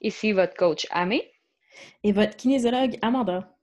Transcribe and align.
Ici 0.00 0.32
votre 0.32 0.54
coach 0.54 0.86
Amé. 0.90 1.30
Et 2.02 2.12
votre 2.12 2.36
kinésiologue 2.36 2.98
Amanda. 3.02 3.56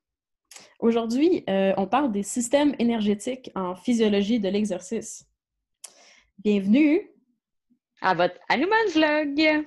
Aujourd'hui, 0.80 1.44
euh, 1.50 1.74
on 1.78 1.88
parle 1.88 2.12
des 2.12 2.24
systèmes 2.24 2.76
énergétiques 2.80 3.52
en 3.56 3.76
physiologie 3.76 4.40
de 4.40 4.50
l'exercice. 4.50 5.26
Bienvenue 6.40 7.10
à 8.02 8.14
votre 8.14 8.40
Hanuman's 8.50 8.96
Log. 8.96 9.66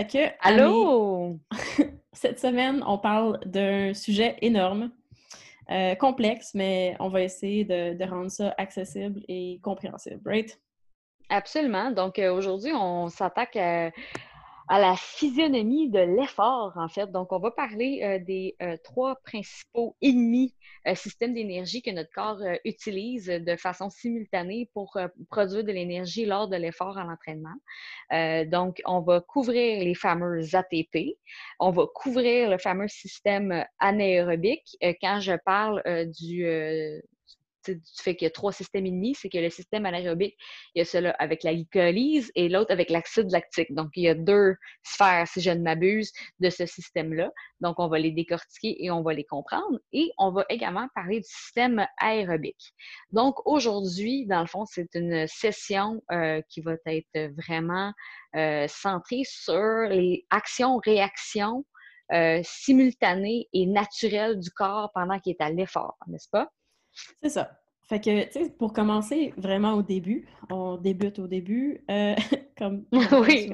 Fait 0.00 0.06
que. 0.06 0.34
Allô! 0.40 1.38
cette 2.14 2.40
semaine, 2.40 2.82
on 2.86 2.96
parle 2.96 3.38
d'un 3.44 3.92
sujet 3.92 4.36
énorme, 4.40 4.90
euh, 5.70 5.94
complexe, 5.94 6.52
mais 6.54 6.96
on 7.00 7.10
va 7.10 7.22
essayer 7.22 7.64
de, 7.64 8.08
rendre 8.08 8.30
ça 8.30 8.54
accessible 8.56 9.20
et 9.28 9.60
compréhensible, 9.62 10.22
right? 10.24 10.58
Absolument. 11.28 11.90
Donc, 11.90 12.18
euh, 12.18 12.32
aujourd'hui, 12.32 12.72
on 12.74 13.08
s'attaque 13.08 13.56
à 13.56 13.90
à 14.70 14.78
la 14.78 14.94
physionomie 14.94 15.90
de 15.90 15.98
l'effort, 15.98 16.74
en 16.76 16.88
fait. 16.88 17.10
Donc, 17.10 17.32
on 17.32 17.40
va 17.40 17.50
parler 17.50 18.02
euh, 18.04 18.24
des 18.24 18.54
euh, 18.62 18.76
trois 18.84 19.16
principaux 19.16 19.96
ennemis 20.00 20.54
euh, 20.86 20.94
systèmes 20.94 21.34
d'énergie 21.34 21.82
que 21.82 21.90
notre 21.90 22.12
corps 22.12 22.40
utilise 22.64 23.26
de 23.26 23.56
façon 23.56 23.90
simultanée 23.90 24.70
pour 24.72 24.96
produire 25.28 25.64
de 25.64 25.72
l'énergie 25.72 26.24
lors 26.24 26.46
de 26.46 26.54
l'effort 26.54 26.98
à 26.98 27.04
l'entraînement. 27.04 28.46
donc, 28.48 28.80
on 28.86 29.00
va 29.00 29.20
couvrir 29.20 29.82
les 29.82 29.94
fameux 29.96 30.54
ATP, 30.54 31.18
on 31.58 31.70
va 31.70 31.86
couvrir 31.92 32.48
le 32.48 32.58
fameux 32.58 32.88
système 32.88 33.64
anaérobique. 33.80 34.76
quand 35.00 35.18
je 35.20 35.34
parle 35.44 35.82
du 36.06 36.46
du 37.68 37.80
fait 38.02 38.16
qu'il 38.16 38.26
y 38.26 38.28
a 38.28 38.30
trois 38.30 38.52
systèmes 38.52 38.86
ennemis, 38.86 39.14
c'est 39.14 39.28
que 39.28 39.38
le 39.38 39.50
système 39.50 39.86
anaérobique, 39.86 40.36
il 40.74 40.80
y 40.80 40.82
a 40.82 40.84
celui 40.84 41.10
avec 41.18 41.42
la 41.42 41.54
glycolyse 41.54 42.30
et 42.34 42.48
l'autre 42.48 42.72
avec 42.72 42.90
l'acide 42.90 43.30
lactique. 43.30 43.74
Donc, 43.74 43.90
il 43.96 44.04
y 44.04 44.08
a 44.08 44.14
deux 44.14 44.56
sphères, 44.82 45.26
si 45.28 45.40
je 45.40 45.50
ne 45.50 45.60
m'abuse, 45.60 46.12
de 46.40 46.50
ce 46.50 46.66
système-là. 46.66 47.30
Donc, 47.60 47.78
on 47.78 47.88
va 47.88 47.98
les 47.98 48.10
décortiquer 48.10 48.84
et 48.84 48.90
on 48.90 49.02
va 49.02 49.12
les 49.12 49.24
comprendre. 49.24 49.78
Et 49.92 50.10
on 50.18 50.30
va 50.30 50.44
également 50.48 50.88
parler 50.94 51.20
du 51.20 51.28
système 51.28 51.86
aérobique. 51.98 52.72
Donc, 53.12 53.36
aujourd'hui, 53.46 54.26
dans 54.26 54.40
le 54.40 54.46
fond, 54.46 54.64
c'est 54.66 54.88
une 54.94 55.26
session 55.26 56.02
euh, 56.12 56.40
qui 56.48 56.60
va 56.60 56.74
être 56.86 57.32
vraiment 57.36 57.92
euh, 58.36 58.66
centrée 58.68 59.22
sur 59.24 59.88
les 59.88 60.26
actions-réactions 60.30 61.64
euh, 62.12 62.40
simultanées 62.42 63.48
et 63.52 63.66
naturelles 63.66 64.40
du 64.40 64.50
corps 64.50 64.90
pendant 64.94 65.20
qu'il 65.20 65.32
est 65.32 65.42
à 65.42 65.50
l'effort, 65.50 65.96
n'est-ce 66.08 66.28
pas? 66.28 66.50
C'est 67.22 67.30
ça. 67.30 67.60
Fait 67.90 68.00
que, 68.00 68.24
tu 68.26 68.44
sais, 68.44 68.50
pour 68.50 68.72
commencer 68.72 69.34
vraiment 69.36 69.72
au 69.72 69.82
début, 69.82 70.28
on 70.48 70.76
débute 70.76 71.18
au 71.18 71.26
début, 71.26 71.84
euh, 71.90 72.14
comme... 72.56 72.84
oui. 72.92 73.50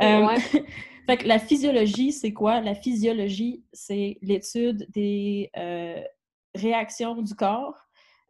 Euh, 0.00 0.36
fait 1.06 1.16
que 1.18 1.28
la 1.28 1.38
physiologie, 1.38 2.12
c'est 2.12 2.32
quoi? 2.32 2.62
La 2.62 2.74
physiologie, 2.74 3.62
c'est 3.74 4.16
l'étude 4.22 4.86
des 4.90 5.50
euh, 5.58 6.00
réactions 6.54 7.20
du 7.20 7.34
corps 7.34 7.76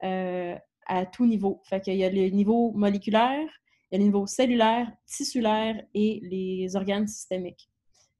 à 0.00 1.06
tout 1.06 1.24
niveau. 1.24 1.62
Fait 1.70 1.80
qu'il 1.80 1.94
y 1.94 2.04
a 2.04 2.10
le 2.10 2.28
niveau 2.30 2.72
moléculaire, 2.72 3.46
il 3.92 3.94
y 3.94 3.96
a 3.96 3.98
le 3.98 4.04
niveau 4.04 4.26
cellulaire, 4.26 4.90
tissulaire 5.06 5.80
et 5.94 6.18
les 6.24 6.74
organes 6.74 7.06
systémiques. 7.06 7.70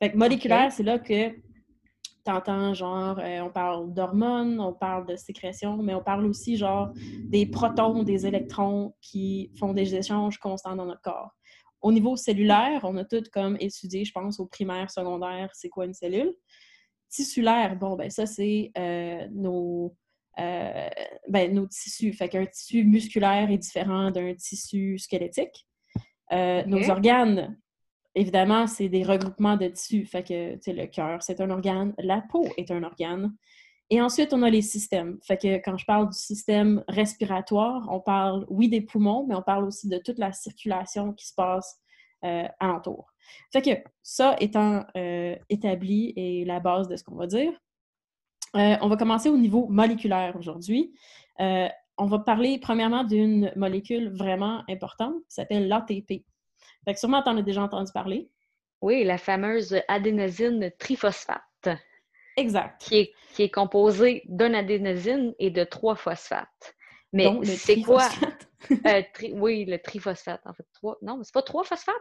Fait 0.00 0.12
que 0.12 0.16
moléculaire, 0.16 0.70
c'est 0.70 0.84
là 0.84 1.00
que 1.00 1.34
t'entends 2.24 2.74
genre, 2.74 3.18
euh, 3.18 3.40
on 3.40 3.50
parle 3.50 3.92
d'hormones, 3.92 4.60
on 4.60 4.72
parle 4.72 5.06
de 5.06 5.16
sécrétion, 5.16 5.76
mais 5.78 5.94
on 5.94 6.02
parle 6.02 6.26
aussi 6.26 6.56
genre 6.56 6.92
des 7.24 7.46
protons, 7.46 8.02
des 8.02 8.26
électrons 8.26 8.94
qui 9.00 9.50
font 9.58 9.72
des 9.72 9.94
échanges 9.94 10.38
constants 10.38 10.76
dans 10.76 10.86
notre 10.86 11.02
corps. 11.02 11.30
Au 11.80 11.90
niveau 11.92 12.16
cellulaire, 12.16 12.80
on 12.84 12.96
a 12.96 13.04
tout 13.04 13.24
comme 13.32 13.56
étudié, 13.58 14.04
je 14.04 14.12
pense, 14.12 14.38
au 14.38 14.46
primaire, 14.46 14.90
secondaire, 14.90 15.50
c'est 15.52 15.68
quoi 15.68 15.84
une 15.84 15.94
cellule? 15.94 16.32
Tissulaire, 17.08 17.76
bon, 17.76 17.96
ben 17.96 18.08
ça, 18.08 18.24
c'est 18.24 18.70
euh, 18.78 19.26
nos, 19.32 19.94
euh, 20.38 20.88
ben, 21.28 21.52
nos 21.52 21.66
tissus. 21.66 22.12
Fait 22.12 22.28
qu'un 22.28 22.46
tissu 22.46 22.84
musculaire 22.84 23.50
est 23.50 23.58
différent 23.58 24.10
d'un 24.10 24.34
tissu 24.34 24.98
squelettique. 24.98 25.66
Nos 26.30 26.88
organes, 26.88 27.58
évidemment, 28.14 28.66
c'est 28.66 28.88
des 28.88 29.02
regroupements 29.02 29.56
de 29.56 29.68
tissus. 29.68 30.06
Fait 30.06 30.22
que, 30.22 30.70
le 30.70 30.86
cœur, 30.86 31.22
c'est 31.22 31.40
un 31.40 31.50
organe, 31.50 31.94
la 31.98 32.22
peau 32.22 32.46
est 32.56 32.70
un 32.70 32.82
organe. 32.82 33.34
Et 33.90 34.00
ensuite, 34.00 34.32
on 34.32 34.42
a 34.42 34.50
les 34.50 34.62
systèmes. 34.62 35.18
Fait 35.22 35.36
que 35.36 35.56
quand 35.56 35.76
je 35.76 35.84
parle 35.84 36.08
du 36.08 36.18
système 36.18 36.82
respiratoire, 36.88 37.86
on 37.90 38.00
parle, 38.00 38.46
oui, 38.48 38.68
des 38.68 38.80
poumons, 38.80 39.26
mais 39.28 39.34
on 39.34 39.42
parle 39.42 39.64
aussi 39.64 39.88
de 39.88 39.98
toute 39.98 40.18
la 40.18 40.32
circulation 40.32 41.12
qui 41.12 41.26
se 41.26 41.34
passe 41.34 41.78
euh, 42.24 42.48
alentour. 42.60 43.12
Fait 43.52 43.62
que 43.62 43.70
ça 44.02 44.36
étant 44.40 44.84
euh, 44.96 45.36
établi 45.48 46.12
et 46.16 46.44
la 46.44 46.60
base 46.60 46.88
de 46.88 46.96
ce 46.96 47.04
qu'on 47.04 47.16
va 47.16 47.26
dire, 47.26 47.52
euh, 48.56 48.76
on 48.80 48.88
va 48.88 48.96
commencer 48.96 49.28
au 49.28 49.36
niveau 49.36 49.66
moléculaire 49.68 50.36
aujourd'hui. 50.38 50.92
On 51.98 52.06
va 52.06 52.18
parler 52.18 52.58
premièrement 52.58 53.04
d'une 53.04 53.52
molécule 53.56 54.08
vraiment 54.16 54.62
importante 54.68 55.14
qui 55.28 55.34
s'appelle 55.34 55.68
l'ATP. 55.68 56.24
Fait 56.84 56.94
que 56.94 56.98
sûrement, 56.98 57.22
tu 57.22 57.28
en 57.31 57.37
as 57.37 57.43
déjà 57.43 57.62
entendu 57.62 57.93
parler. 57.93 58.31
Oui, 58.81 59.04
la 59.04 59.19
fameuse 59.19 59.81
adénosine 59.88 60.72
triphosphate. 60.78 61.69
Exact. 62.37 62.81
Qui 62.81 62.97
est, 62.98 63.12
qui 63.34 63.43
est 63.44 63.50
composée 63.50 64.22
d'un 64.26 64.54
adénosine 64.54 65.34
et 65.38 65.50
de 65.50 65.65
trois 65.65 65.94
phosphates. 65.94 66.75
Mais 67.12 67.31
c'est 67.44 67.82
quoi? 67.82 68.09
euh, 68.87 69.03
oui, 69.34 69.65
le 69.66 69.78
triphosphate, 69.78 70.41
en 70.44 70.54
fait. 70.54 70.66
Trois... 70.72 70.97
Non, 71.03 71.19
mais 71.19 71.25
c'est 71.25 71.34
pas 71.34 71.43
trois 71.43 71.62
phosphates? 71.62 71.94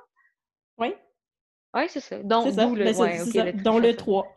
Oui. 0.77 0.95
Oui, 1.73 1.83
c'est 1.87 1.99
ça. 1.99 2.21
Donc, 2.23 2.51
ça. 2.53 2.67
Le... 2.67 2.83
Ben, 2.83 2.95
ouais, 2.95 3.21
okay, 3.21 3.51
le 3.51 3.53
Dont 3.53 3.79
le 3.79 3.95
3. 3.95 4.27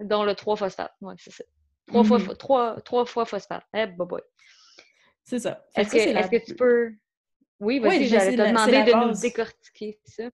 Dont 0.00 0.24
le 0.24 0.34
3 0.34 0.56
phosphate. 0.56 0.92
Oui, 1.00 1.14
c'est 1.18 1.32
ça. 1.32 1.44
Trois, 1.88 2.04
fois, 2.04 2.18
trois, 2.36 2.80
trois 2.82 3.04
fois 3.04 3.24
phosphate. 3.26 3.64
Eh, 3.74 3.86
bye 3.86 4.06
bye. 4.06 4.20
C'est 5.24 5.40
ça. 5.40 5.64
Est-ce 5.74 5.90
que, 5.90 5.98
est 5.98 6.40
que, 6.40 6.44
tu 6.44 6.54
peux 6.54 6.92
oui, 7.62 7.78
vas-y, 7.78 7.98
oui, 7.98 8.06
j'allais 8.06 8.36
te 8.36 8.48
demander 8.48 8.82
de 8.82 9.08
nous 9.08 9.20
décortiquer 9.20 10.00
ça. 10.04 10.24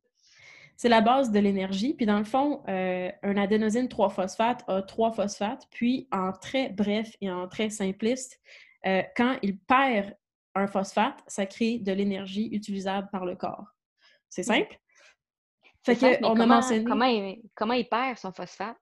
C'est 0.77 0.89
la 0.89 1.01
base 1.01 1.31
de 1.31 1.39
l'énergie. 1.39 1.93
Puis 1.93 2.07
dans 2.07 2.19
le 2.19 2.25
fond, 2.25 2.63
euh, 2.69 3.11
un 3.23 3.37
adénosine 3.37 3.87
3-phosphate 3.87 4.61
a 4.67 4.81
3 4.81 5.13
phosphates. 5.13 5.67
Puis 5.71 6.09
en 6.11 6.33
très 6.33 6.71
bref 6.71 7.11
et 7.21 7.31
en 7.31 7.47
très 7.49 7.69
simpliste, 7.69 8.41
euh, 8.87 9.03
quand 9.17 9.39
il 9.43 9.59
perd 9.59 10.17
un 10.55 10.67
phosphate, 10.67 11.19
ça 11.27 11.45
crée 11.47 11.79
de 11.79 11.93
l'énergie 11.93 12.49
utilisable 12.53 13.09
par 13.13 13.27
le 13.27 13.37
corps. 13.37 13.67
C'est 14.31 14.43
simple? 14.43 14.79
Fait 15.85 15.97
que, 15.97 16.25
on 16.25 16.39
a 16.41 16.47
mentionné... 16.47 16.85
comment, 16.85 17.35
comment 17.55 17.75
il 17.75 17.89
perd 17.89 18.17
son 18.17 18.33
phosphate? 18.33 18.77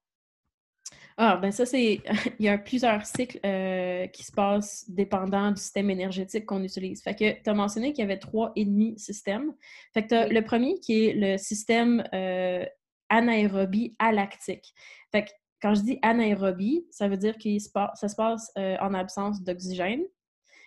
Ah, 1.19 1.39
ben 1.39 1.51
ça, 1.51 1.65
c'est. 1.65 2.03
Il 2.39 2.45
y 2.45 2.49
a 2.49 2.59
plusieurs 2.59 3.07
cycles 3.07 3.41
euh, 3.45 4.07
qui 4.09 4.23
se 4.23 4.33
passent 4.33 4.85
dépendant 4.89 5.51
du 5.51 5.61
système 5.61 5.89
énergétique 5.89 6.45
qu'on 6.45 6.63
utilise. 6.63 7.03
Fait 7.03 7.15
que 7.15 7.43
tu 7.43 7.49
as 7.49 7.55
mentionné 7.55 7.93
qu'il 7.93 8.03
y 8.03 8.05
avait 8.05 8.19
trois 8.19 8.53
ennemis 8.55 8.99
systèmes. 8.99 9.55
Fait 9.95 10.03
que 10.03 10.09
tu 10.09 10.15
as 10.15 10.29
le 10.29 10.45
premier 10.45 10.79
qui 10.81 11.07
est 11.07 11.13
le 11.15 11.39
système 11.39 12.05
euh, 12.13 12.67
anaérobie 13.09 13.97
alactique. 13.99 14.75
Fait 15.11 15.25
que 15.25 15.31
quand 15.63 15.75
je 15.75 15.81
dis 15.83 15.99
anaérobie, 16.03 16.87
ça 16.91 17.09
veut 17.09 17.17
dire 17.17 17.39
que 17.39 17.59
ça 17.59 18.09
se 18.09 18.15
passe 18.15 18.53
euh, 18.59 18.77
en 18.81 18.93
absence 18.93 19.43
d'oxygène. 19.43 20.03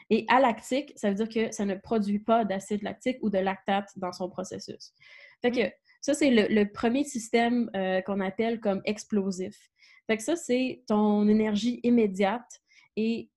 Et 0.10 0.26
alactique, 0.28 0.92
ça 0.96 1.10
veut 1.10 1.16
dire 1.16 1.30
que 1.30 1.54
ça 1.54 1.66
ne 1.66 1.76
produit 1.76 2.18
pas 2.18 2.44
d'acide 2.44 2.82
lactique 2.82 3.18
ou 3.22 3.30
de 3.30 3.38
lactate 3.38 3.92
dans 3.98 4.12
son 4.12 4.28
processus. 4.28 4.94
Fait 5.44 5.52
que 5.52 5.72
ça, 6.02 6.14
c'est 6.14 6.30
le, 6.32 6.72
premier 6.72 7.04
système 7.04 7.70
qu'on 8.06 8.20
appelle 8.20 8.60
comme 8.60 8.82
explosif. 8.86 9.70
Fait 10.08 10.18
que 10.18 10.24
ça, 10.24 10.36
c'est 10.36 10.84
ton 10.88 11.28
énergie 11.28 11.80
immédiate 11.84 12.62
et 12.96 13.30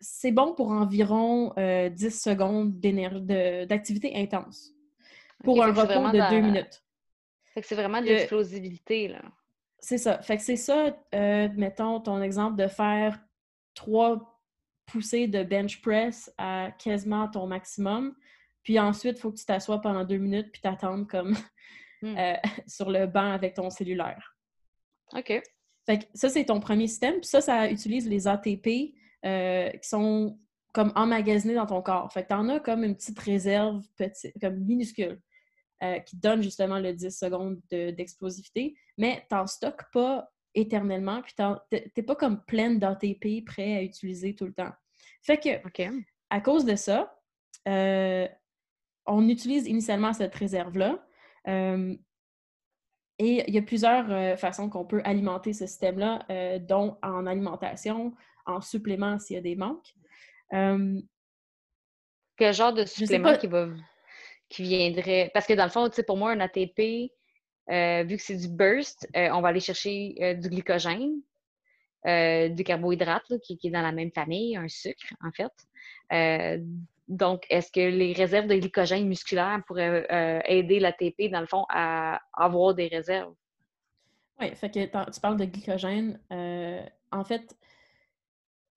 c'est 0.00 0.32
bon 0.32 0.54
pour 0.54 0.70
environ 0.70 1.50
10 1.56 1.56
euh, 1.58 2.10
secondes 2.10 2.78
d'activité 2.80 4.12
intense 4.16 4.74
pour 5.44 5.62
un 5.62 5.72
repos 5.72 6.10
de 6.10 6.30
deux 6.30 6.40
minutes. 6.40 6.82
Fait 7.54 7.60
que 7.60 7.66
c'est 7.66 7.74
vraiment 7.74 8.00
de 8.00 8.06
l'explosivité, 8.06 9.08
là. 9.08 9.22
C'est 9.78 9.98
ça. 9.98 10.20
Fait 10.22 10.36
que 10.36 10.42
c'est 10.42 10.56
ça, 10.56 10.96
euh, 11.14 11.48
mettons, 11.56 12.00
ton 12.00 12.20
exemple 12.20 12.56
de 12.56 12.66
faire 12.66 13.20
trois 13.74 14.42
poussées 14.86 15.28
de 15.28 15.42
bench 15.44 15.80
press 15.80 16.32
à 16.38 16.70
quasiment 16.78 17.28
ton 17.28 17.46
maximum. 17.46 18.14
Puis 18.66 18.80
ensuite, 18.80 19.18
il 19.18 19.20
faut 19.20 19.30
que 19.30 19.38
tu 19.38 19.44
t'assoies 19.44 19.80
pendant 19.80 20.04
deux 20.04 20.16
minutes 20.16 20.50
puis 20.50 20.60
t'attendes 20.60 21.06
comme 21.08 21.30
hmm. 22.02 22.18
euh, 22.18 22.34
sur 22.66 22.90
le 22.90 23.06
banc 23.06 23.30
avec 23.30 23.54
ton 23.54 23.70
cellulaire. 23.70 24.36
OK. 25.12 25.40
Fait 25.86 25.98
que 26.00 26.04
ça, 26.14 26.28
c'est 26.28 26.46
ton 26.46 26.58
premier 26.58 26.88
système. 26.88 27.20
Puis 27.20 27.28
ça, 27.28 27.40
ça 27.40 27.70
utilise 27.70 28.08
les 28.08 28.26
ATP 28.26 28.96
euh, 29.24 29.70
qui 29.70 29.88
sont 29.88 30.40
comme 30.74 30.90
emmagasinés 30.96 31.54
dans 31.54 31.66
ton 31.66 31.80
corps. 31.80 32.12
Fait 32.12 32.24
que 32.24 32.28
tu 32.28 32.34
en 32.34 32.48
as 32.48 32.58
comme 32.58 32.82
une 32.82 32.96
petite 32.96 33.20
réserve, 33.20 33.84
petit, 33.96 34.32
comme 34.40 34.56
minuscule, 34.56 35.20
euh, 35.84 36.00
qui 36.00 36.16
donne 36.16 36.42
justement 36.42 36.80
le 36.80 36.92
10 36.92 37.16
secondes 37.16 37.60
d'explosivité, 37.70 38.74
mais 38.98 39.24
tu 39.30 39.36
n'en 39.36 39.46
stockes 39.46 39.88
pas 39.92 40.28
éternellement, 40.54 41.22
puis 41.22 41.34
tu 41.36 41.78
n'es 41.96 42.02
pas 42.02 42.16
comme 42.16 42.42
pleine 42.46 42.80
d'ATP 42.80 43.44
prêt 43.46 43.76
à 43.76 43.82
utiliser 43.82 44.34
tout 44.34 44.46
le 44.46 44.54
temps. 44.54 44.72
Fait 45.22 45.38
que, 45.38 45.92
à 46.30 46.40
cause 46.40 46.64
de 46.64 46.74
ça, 46.74 47.16
euh, 47.68 48.26
on 49.06 49.28
utilise 49.28 49.66
initialement 49.66 50.12
cette 50.12 50.34
réserve-là. 50.34 50.98
Et 53.18 53.44
il 53.48 53.54
y 53.54 53.58
a 53.58 53.62
plusieurs 53.62 54.10
euh, 54.10 54.36
façons 54.36 54.68
qu'on 54.68 54.84
peut 54.84 55.00
alimenter 55.04 55.52
ce 55.52 55.66
système-là, 55.66 56.26
euh, 56.30 56.58
dont 56.58 56.98
en 57.02 57.26
alimentation, 57.26 58.14
en 58.44 58.60
supplément 58.60 59.18
s'il 59.18 59.36
y 59.36 59.38
a 59.38 59.42
des 59.42 59.56
manques. 59.56 59.94
Euh, 60.52 61.00
Quel 62.36 62.52
genre 62.52 62.74
de 62.74 62.84
supplément 62.84 63.36
qui, 63.36 63.46
va, 63.46 63.68
qui 64.50 64.62
viendrait? 64.62 65.30
Parce 65.32 65.46
que 65.46 65.54
dans 65.54 65.64
le 65.64 65.70
fond, 65.70 65.88
pour 66.06 66.18
moi, 66.18 66.32
un 66.32 66.40
ATP, 66.40 67.10
vu 67.68 68.16
que 68.16 68.22
c'est 68.22 68.36
du 68.36 68.48
burst, 68.48 69.08
on 69.14 69.40
va 69.40 69.48
aller 69.48 69.60
chercher 69.60 70.36
du 70.38 70.50
glycogène, 70.50 71.14
du 72.04 72.64
carbohydrate 72.64 73.32
qui, 73.42 73.56
qui, 73.56 73.68
est 73.68 73.70
dans 73.70 73.82
la 73.82 73.92
même 73.92 74.12
famille, 74.12 74.56
un 74.56 74.68
sucre 74.68 75.14
en 75.24 75.32
fait. 75.32 76.60
Donc, 77.08 77.46
est-ce 77.50 77.70
que 77.70 77.80
les 77.80 78.12
réserves 78.12 78.48
de 78.48 78.56
glycogène 78.56 79.06
musculaire 79.06 79.62
pourraient 79.66 80.06
euh, 80.10 80.40
aider 80.46 80.80
l'ATP, 80.80 81.30
dans 81.30 81.40
le 81.40 81.46
fond, 81.46 81.64
à 81.68 82.20
avoir 82.32 82.74
des 82.74 82.88
réserves? 82.88 83.32
Oui, 84.40 84.54
fait 84.54 84.70
que 84.70 85.10
tu 85.10 85.20
parles 85.20 85.36
de 85.36 85.44
glycogène. 85.44 86.20
Euh, 86.32 86.84
en 87.12 87.24
fait, 87.24 87.56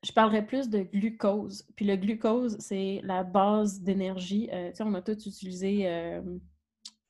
je 0.04 0.12
parlerais 0.12 0.46
plus 0.46 0.70
de 0.70 0.84
glucose. 0.84 1.66
Puis 1.76 1.86
le 1.86 1.96
glucose, 1.96 2.58
c'est 2.60 3.02
la 3.04 3.24
base 3.24 3.82
d'énergie. 3.82 4.48
Euh, 4.54 4.70
tu 4.70 4.78
sais, 4.78 4.84
on 4.84 4.94
a 4.94 5.02
tous 5.02 5.26
utilisé 5.26 5.90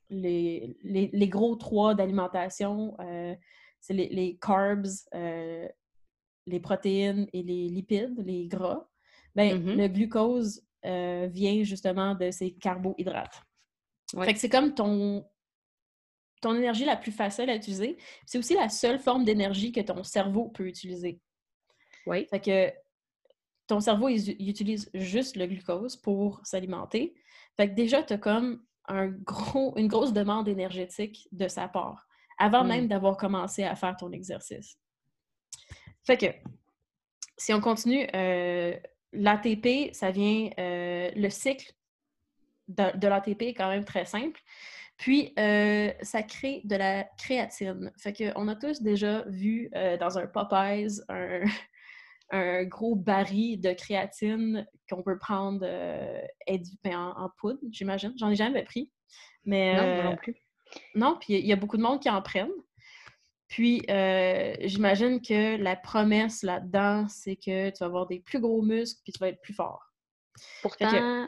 les, 0.09 0.77
les, 0.83 1.27
gros 1.27 1.55
trois 1.55 1.95
d'alimentation. 1.95 2.95
c'est 3.81 3.93
les, 3.93 4.07
les, 4.07 4.37
carbs, 4.37 4.87
les 5.13 6.59
protéines 6.61 7.27
et 7.33 7.43
les 7.43 7.67
lipides, 7.67 8.23
les 8.25 8.47
gras. 8.47 8.87
Bien, 9.35 9.57
mm-hmm. 9.57 9.75
le 9.75 9.87
glucose, 9.87 10.63
euh, 10.85 11.27
vient 11.31 11.63
justement 11.63 12.15
de 12.15 12.31
ces 12.31 12.51
carbohydrates. 12.51 13.41
Fait 14.23 14.33
que 14.33 14.39
c'est 14.39 14.49
comme 14.49 14.73
ton, 14.73 15.25
ton 16.41 16.55
énergie 16.55 16.85
la 16.85 16.97
plus 16.97 17.11
facile 17.11 17.49
à 17.49 17.55
utiliser. 17.55 17.97
C'est 18.25 18.37
aussi 18.37 18.55
la 18.55 18.69
seule 18.69 18.99
forme 18.99 19.23
d'énergie 19.23 19.71
que 19.71 19.81
ton 19.81 20.03
cerveau 20.03 20.49
peut 20.49 20.67
utiliser. 20.67 21.21
Oui. 22.07 22.25
Fait 22.29 22.39
que 22.39 22.73
ton 23.67 23.79
cerveau, 23.79 24.09
il, 24.09 24.49
utilise 24.49 24.89
juste 24.93 25.35
le 25.35 25.45
glucose 25.45 25.95
pour 25.95 26.41
s'alimenter. 26.43 27.13
Fait 27.55 27.69
que 27.69 27.75
déjà, 27.75 28.01
tu 28.01 28.13
as 28.13 28.17
comme 28.17 28.63
un 28.87 29.07
gros, 29.07 29.77
une 29.77 29.87
grosse 29.87 30.11
demande 30.11 30.47
énergétique 30.47 31.27
de 31.31 31.47
sa 31.47 31.67
part, 31.67 32.07
avant 32.39 32.63
même 32.63 32.87
d'avoir 32.87 33.15
commencé 33.15 33.63
à 33.63 33.75
faire 33.75 33.95
ton 33.95 34.11
exercice. 34.11 34.79
Fait 36.03 36.17
que, 36.17 36.25
si 37.37 37.53
on 37.53 37.61
continue, 37.61 38.07
euh, 38.15 38.75
l'ATP, 39.13 39.93
ça 39.93 40.11
vient, 40.11 40.49
euh, 40.59 41.11
le 41.15 41.29
cycle 41.29 41.73
de, 42.67 43.07
l'ATP 43.07 43.43
est 43.43 43.53
quand 43.53 43.69
même 43.69 43.85
très 43.85 44.05
simple. 44.05 44.39
Puis, 44.97 45.33
euh, 45.39 45.91
ça 46.01 46.23
crée 46.23 46.61
de 46.65 46.75
la 46.75 47.05
créatine. 47.17 47.91
Fait 47.97 48.13
qu'on 48.13 48.47
a 48.47 48.55
tous 48.55 48.81
déjà 48.81 49.23
vu 49.27 49.69
euh, 49.75 49.97
dans 49.97 50.17
un 50.17 50.27
Popeyes 50.27 51.01
un, 51.07 51.41
gros 52.65 52.95
baril 52.95 53.59
de 53.59 53.73
créatine 53.73 54.67
qu'on 54.89 55.01
peut 55.01 55.17
prendre 55.17 55.61
ben, 55.61 56.95
en, 56.95 57.23
en, 57.23 57.29
poudre, 57.37 57.59
j'imagine. 57.71 58.13
J'en 58.17 58.29
ai 58.29 58.35
jamais 58.35 58.63
pris. 58.63 58.91
Mais, 59.45 60.03
non, 60.03 60.11
non 60.11 60.15
plus. 60.17 60.35
Non, 60.95 61.17
puis 61.19 61.39
il 61.39 61.45
y 61.45 61.53
a 61.53 61.55
beaucoup 61.55 61.77
de 61.77 61.81
monde 61.81 61.99
qui 61.99 62.09
en 62.09 62.21
prennent. 62.21 62.51
Puis, 63.49 63.81
euh, 63.89 64.53
j'imagine 64.61 65.21
que 65.21 65.57
la 65.57 65.75
promesse 65.75 66.43
là-dedans, 66.43 67.07
c'est 67.09 67.35
que 67.35 67.71
tu 67.71 67.79
vas 67.79 67.87
avoir 67.87 68.05
des 68.05 68.19
plus 68.19 68.39
gros 68.39 68.61
muscles 68.61 69.01
puis 69.03 69.11
tu 69.11 69.19
vas 69.19 69.29
être 69.29 69.41
plus 69.41 69.55
fort. 69.55 69.81
Pourtant, 70.61 71.25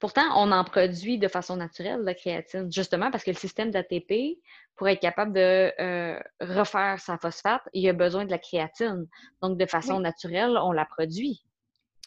pourtant, 0.00 0.24
on 0.34 0.50
en 0.50 0.64
produit 0.64 1.18
de 1.18 1.28
façon 1.28 1.56
naturelle, 1.56 2.00
la 2.02 2.14
créatine, 2.14 2.70
justement 2.72 3.10
parce 3.10 3.22
que 3.22 3.30
le 3.30 3.36
système 3.36 3.70
d'ATP, 3.70 4.38
pour 4.74 4.88
être 4.88 5.00
capable 5.00 5.32
de 5.32 5.72
euh, 5.80 6.20
refaire 6.40 7.00
sa 7.00 7.16
phosphate, 7.18 7.62
il 7.72 7.88
a 7.88 7.92
besoin 7.92 8.24
de 8.24 8.30
la 8.30 8.38
créatine. 8.38 9.06
Donc, 9.42 9.58
de 9.58 9.66
façon 9.66 10.00
naturelle, 10.00 10.58
on 10.60 10.72
la 10.72 10.84
produit. 10.84 11.40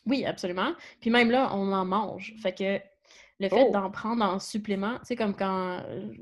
Oui, 0.06 0.26
absolument. 0.26 0.74
Puis 1.00 1.10
même 1.10 1.32
là, 1.32 1.50
on 1.54 1.72
en 1.72 1.86
mange. 1.86 2.34
Fait 2.42 2.54
que 2.54 2.80
le 3.40 3.50
fait 3.50 3.66
oh! 3.68 3.72
d'en 3.72 3.90
prendre 3.90 4.24
en 4.24 4.40
supplément, 4.40 5.00
tu 5.00 5.06
sais, 5.06 5.16
comme 5.16 5.36
quand, 5.36 5.82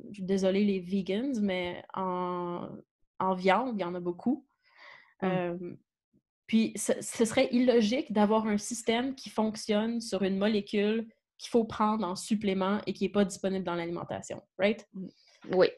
je 0.10 0.14
suis 0.14 0.24
désolée 0.24 0.64
les 0.64 0.80
vegans, 0.80 1.40
mais 1.42 1.84
en, 1.94 2.70
viande, 3.36 3.74
il 3.76 3.82
y 3.82 3.84
en 3.84 3.96
a 3.96 4.00
beaucoup. 4.00 4.46
Hum. 5.24 5.80
puis 6.46 6.74
ce, 6.76 6.94
serait 7.02 7.50
illogique 7.52 8.14
d'avoir 8.14 8.46
un 8.46 8.60
système 8.60 9.16
qui 9.16 9.32
fonctionne 9.32 10.00
sur 10.00 10.22
une 10.22 10.38
molécule 10.38 11.08
qu'il 11.40 11.50
faut 11.50 11.64
prendre 11.64 12.06
en 12.06 12.16
supplément 12.16 12.82
et 12.86 12.94
qui 12.94 13.06
n'est 13.06 13.12
pas 13.12 13.26
disponible 13.26 13.66
dans 13.66 13.74
l'alimentation, 13.74 14.40
right? 14.60 14.88
Oui. 15.52 15.70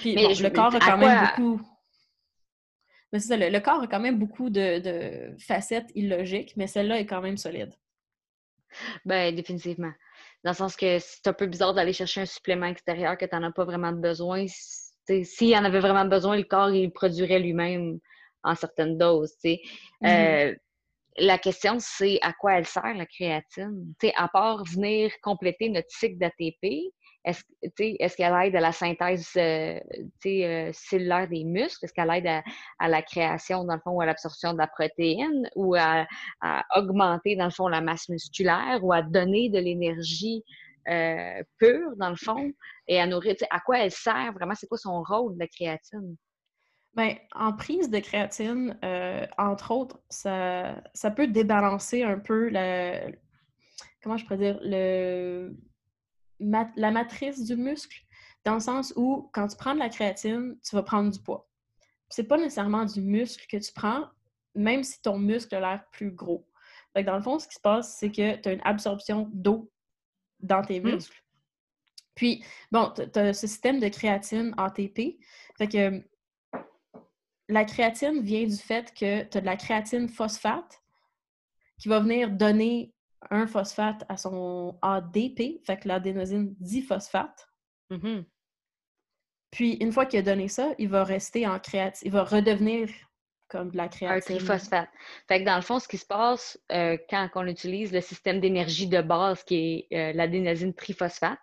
Puis 0.00 0.14
mais 0.14 0.34
le 0.34 0.50
corps 0.50 0.72
a 0.72 0.78
quand 0.78 0.98
même 0.98 1.26
beaucoup. 1.26 1.60
Mais 3.12 3.18
c'est 3.18 3.28
ça, 3.28 3.36
le, 3.36 3.60
corps 3.60 3.82
a 3.82 3.86
quand 3.88 4.00
même 4.00 4.18
beaucoup 4.18 4.50
de, 4.50 4.78
de 4.78 5.36
facettes 5.38 5.90
illogiques, 5.96 6.56
mais 6.56 6.68
celle-là 6.68 7.00
est 7.00 7.06
quand 7.06 7.20
même 7.20 7.36
solide. 7.36 7.72
Ben, 9.04 9.34
définitivement. 9.34 9.92
Dans 10.44 10.50
le 10.50 10.56
sens 10.56 10.76
que 10.76 10.98
c'est 10.98 11.26
un 11.26 11.32
peu 11.32 11.46
bizarre 11.46 11.74
d'aller 11.74 11.92
chercher 11.92 12.20
un 12.20 12.26
supplément 12.26 12.66
extérieur 12.66 13.16
que 13.16 13.24
tu 13.24 13.34
n'en 13.34 13.42
as 13.44 13.52
pas 13.52 13.64
vraiment 13.64 13.92
besoin. 13.92 14.44
S'il 14.46 15.48
y 15.48 15.56
en 15.56 15.64
avait 15.64 15.80
vraiment 15.80 16.04
besoin, 16.04 16.36
le 16.36 16.44
corps, 16.44 16.70
il 16.70 16.92
produirait 16.92 17.38
lui-même 17.38 17.98
en 18.42 18.54
certaines 18.54 18.98
doses. 18.98 19.34
Mm-hmm. 19.42 19.58
Euh, 20.04 20.54
la 21.16 21.38
question, 21.38 21.76
c'est 21.78 22.18
à 22.22 22.32
quoi 22.32 22.54
elle 22.54 22.66
sert, 22.66 22.94
la 22.94 23.06
créatine? 23.06 23.94
à 24.16 24.28
part 24.28 24.64
venir 24.64 25.10
compléter 25.22 25.68
notre 25.70 25.90
cycle 25.90 26.18
d'ATP, 26.18 26.92
est-ce 27.24 28.16
qu'elle 28.16 28.34
aide 28.44 28.56
à 28.56 28.60
la 28.60 28.72
synthèse 28.72 29.30
euh, 29.36 29.80
euh, 30.26 30.70
cellulaire 30.72 31.28
des 31.28 31.44
muscles? 31.44 31.84
Est-ce 31.84 31.92
qu'elle 31.94 32.10
aide 32.10 32.42
à, 32.78 32.88
la 32.88 33.02
création, 33.02 33.64
dans 33.64 33.74
le 33.74 33.80
fond, 33.80 33.92
ou 33.92 34.00
à 34.00 34.06
l'absorption 34.06 34.52
de 34.52 34.58
la 34.58 34.66
protéine, 34.66 35.48
ou 35.56 35.74
à, 35.74 36.06
augmenter, 36.76 37.36
dans 37.36 37.46
le 37.46 37.50
fond, 37.50 37.68
la 37.68 37.80
masse 37.80 38.08
musculaire, 38.08 38.80
ou 38.82 38.92
à 38.92 39.02
donner 39.02 39.48
de 39.48 39.58
l'énergie 39.58 40.44
euh, 40.88 41.42
pure, 41.58 41.96
dans 41.96 42.10
le 42.10 42.16
fond, 42.16 42.52
et 42.88 43.00
à 43.00 43.06
nourrir? 43.06 43.36
À 43.50 43.60
quoi 43.60 43.78
elle 43.78 43.90
sert 43.90 44.32
vraiment? 44.34 44.54
C'est 44.54 44.66
quoi 44.66 44.78
son 44.78 45.02
rôle, 45.02 45.34
la 45.38 45.48
créatine? 45.48 46.16
Bien, 46.94 47.16
en 47.34 47.52
prise 47.54 47.90
de 47.90 47.98
créatine, 47.98 48.78
entre 49.38 49.70
autres, 49.72 49.98
ça, 50.10 50.76
ça 50.92 51.10
peut 51.10 51.26
débalancer 51.26 52.02
un 52.02 52.18
peu 52.18 52.50
la. 52.50 53.00
Comment 54.00 54.16
je 54.16 54.24
pourrais 54.24 54.36
dire? 54.36 54.60
Le 54.62 55.56
la 56.40 56.90
matrice 56.90 57.44
du 57.44 57.56
muscle, 57.56 58.04
dans 58.44 58.54
le 58.54 58.60
sens 58.60 58.92
où 58.96 59.30
quand 59.32 59.48
tu 59.48 59.56
prends 59.56 59.74
de 59.74 59.78
la 59.78 59.88
créatine, 59.88 60.56
tu 60.62 60.76
vas 60.76 60.82
prendre 60.82 61.10
du 61.10 61.20
poids. 61.20 61.48
C'est 62.08 62.24
pas 62.24 62.36
nécessairement 62.36 62.84
du 62.84 63.00
muscle 63.00 63.46
que 63.48 63.56
tu 63.56 63.72
prends, 63.72 64.06
même 64.54 64.84
si 64.84 65.00
ton 65.00 65.18
muscle 65.18 65.54
a 65.54 65.60
l'air 65.60 65.84
plus 65.90 66.10
gros. 66.10 66.46
dans 66.94 67.16
le 67.16 67.22
fond, 67.22 67.38
ce 67.38 67.48
qui 67.48 67.54
se 67.54 67.60
passe, 67.60 67.96
c'est 67.98 68.10
que 68.10 68.36
tu 68.36 68.48
as 68.48 68.52
une 68.52 68.60
absorption 68.64 69.30
d'eau 69.32 69.70
dans 70.40 70.62
tes 70.62 70.80
hmm. 70.80 70.94
muscles. 70.94 71.24
Puis, 72.14 72.44
bon, 72.70 72.92
tu 72.94 73.18
as 73.18 73.32
ce 73.32 73.46
système 73.46 73.80
de 73.80 73.88
créatine 73.88 74.54
ATP. 74.56 75.18
Fait 75.58 75.68
que 75.68 76.02
la 77.48 77.64
créatine 77.64 78.22
vient 78.22 78.46
du 78.46 78.56
fait 78.56 78.92
que 78.94 79.24
tu 79.24 79.38
as 79.38 79.40
de 79.40 79.46
la 79.46 79.56
créatine 79.56 80.08
phosphate 80.08 80.80
qui 81.78 81.88
va 81.88 82.00
venir 82.00 82.30
donner 82.30 82.94
un 83.30 83.46
phosphate 83.46 84.04
à 84.08 84.16
son 84.16 84.78
ADP, 84.82 85.64
fait 85.64 85.78
que 85.78 85.88
l'adénosine 85.88 86.54
diphosphate. 86.60 87.48
Mm-hmm. 87.90 88.24
Puis, 89.50 89.74
une 89.74 89.92
fois 89.92 90.06
qu'il 90.06 90.18
a 90.18 90.22
donné 90.22 90.48
ça, 90.48 90.74
il 90.78 90.88
va 90.88 91.04
rester 91.04 91.46
en 91.46 91.60
créatine, 91.60 92.06
il 92.06 92.12
va 92.12 92.24
redevenir 92.24 92.88
comme 93.48 93.70
de 93.70 93.76
la 93.76 93.88
créatine. 93.88 94.16
Un 94.16 94.38
triphosphate. 94.38 94.88
Fait 95.28 95.40
que 95.40 95.44
dans 95.44 95.56
le 95.56 95.62
fond, 95.62 95.78
ce 95.78 95.86
qui 95.86 95.98
se 95.98 96.06
passe 96.06 96.58
euh, 96.72 96.96
quand 97.08 97.28
on 97.36 97.46
utilise 97.46 97.92
le 97.92 98.00
système 98.00 98.40
d'énergie 98.40 98.88
de 98.88 99.00
base 99.00 99.44
qui 99.44 99.86
est 99.90 99.96
euh, 99.96 100.12
l'adénosine 100.12 100.74
triphosphate, 100.74 101.38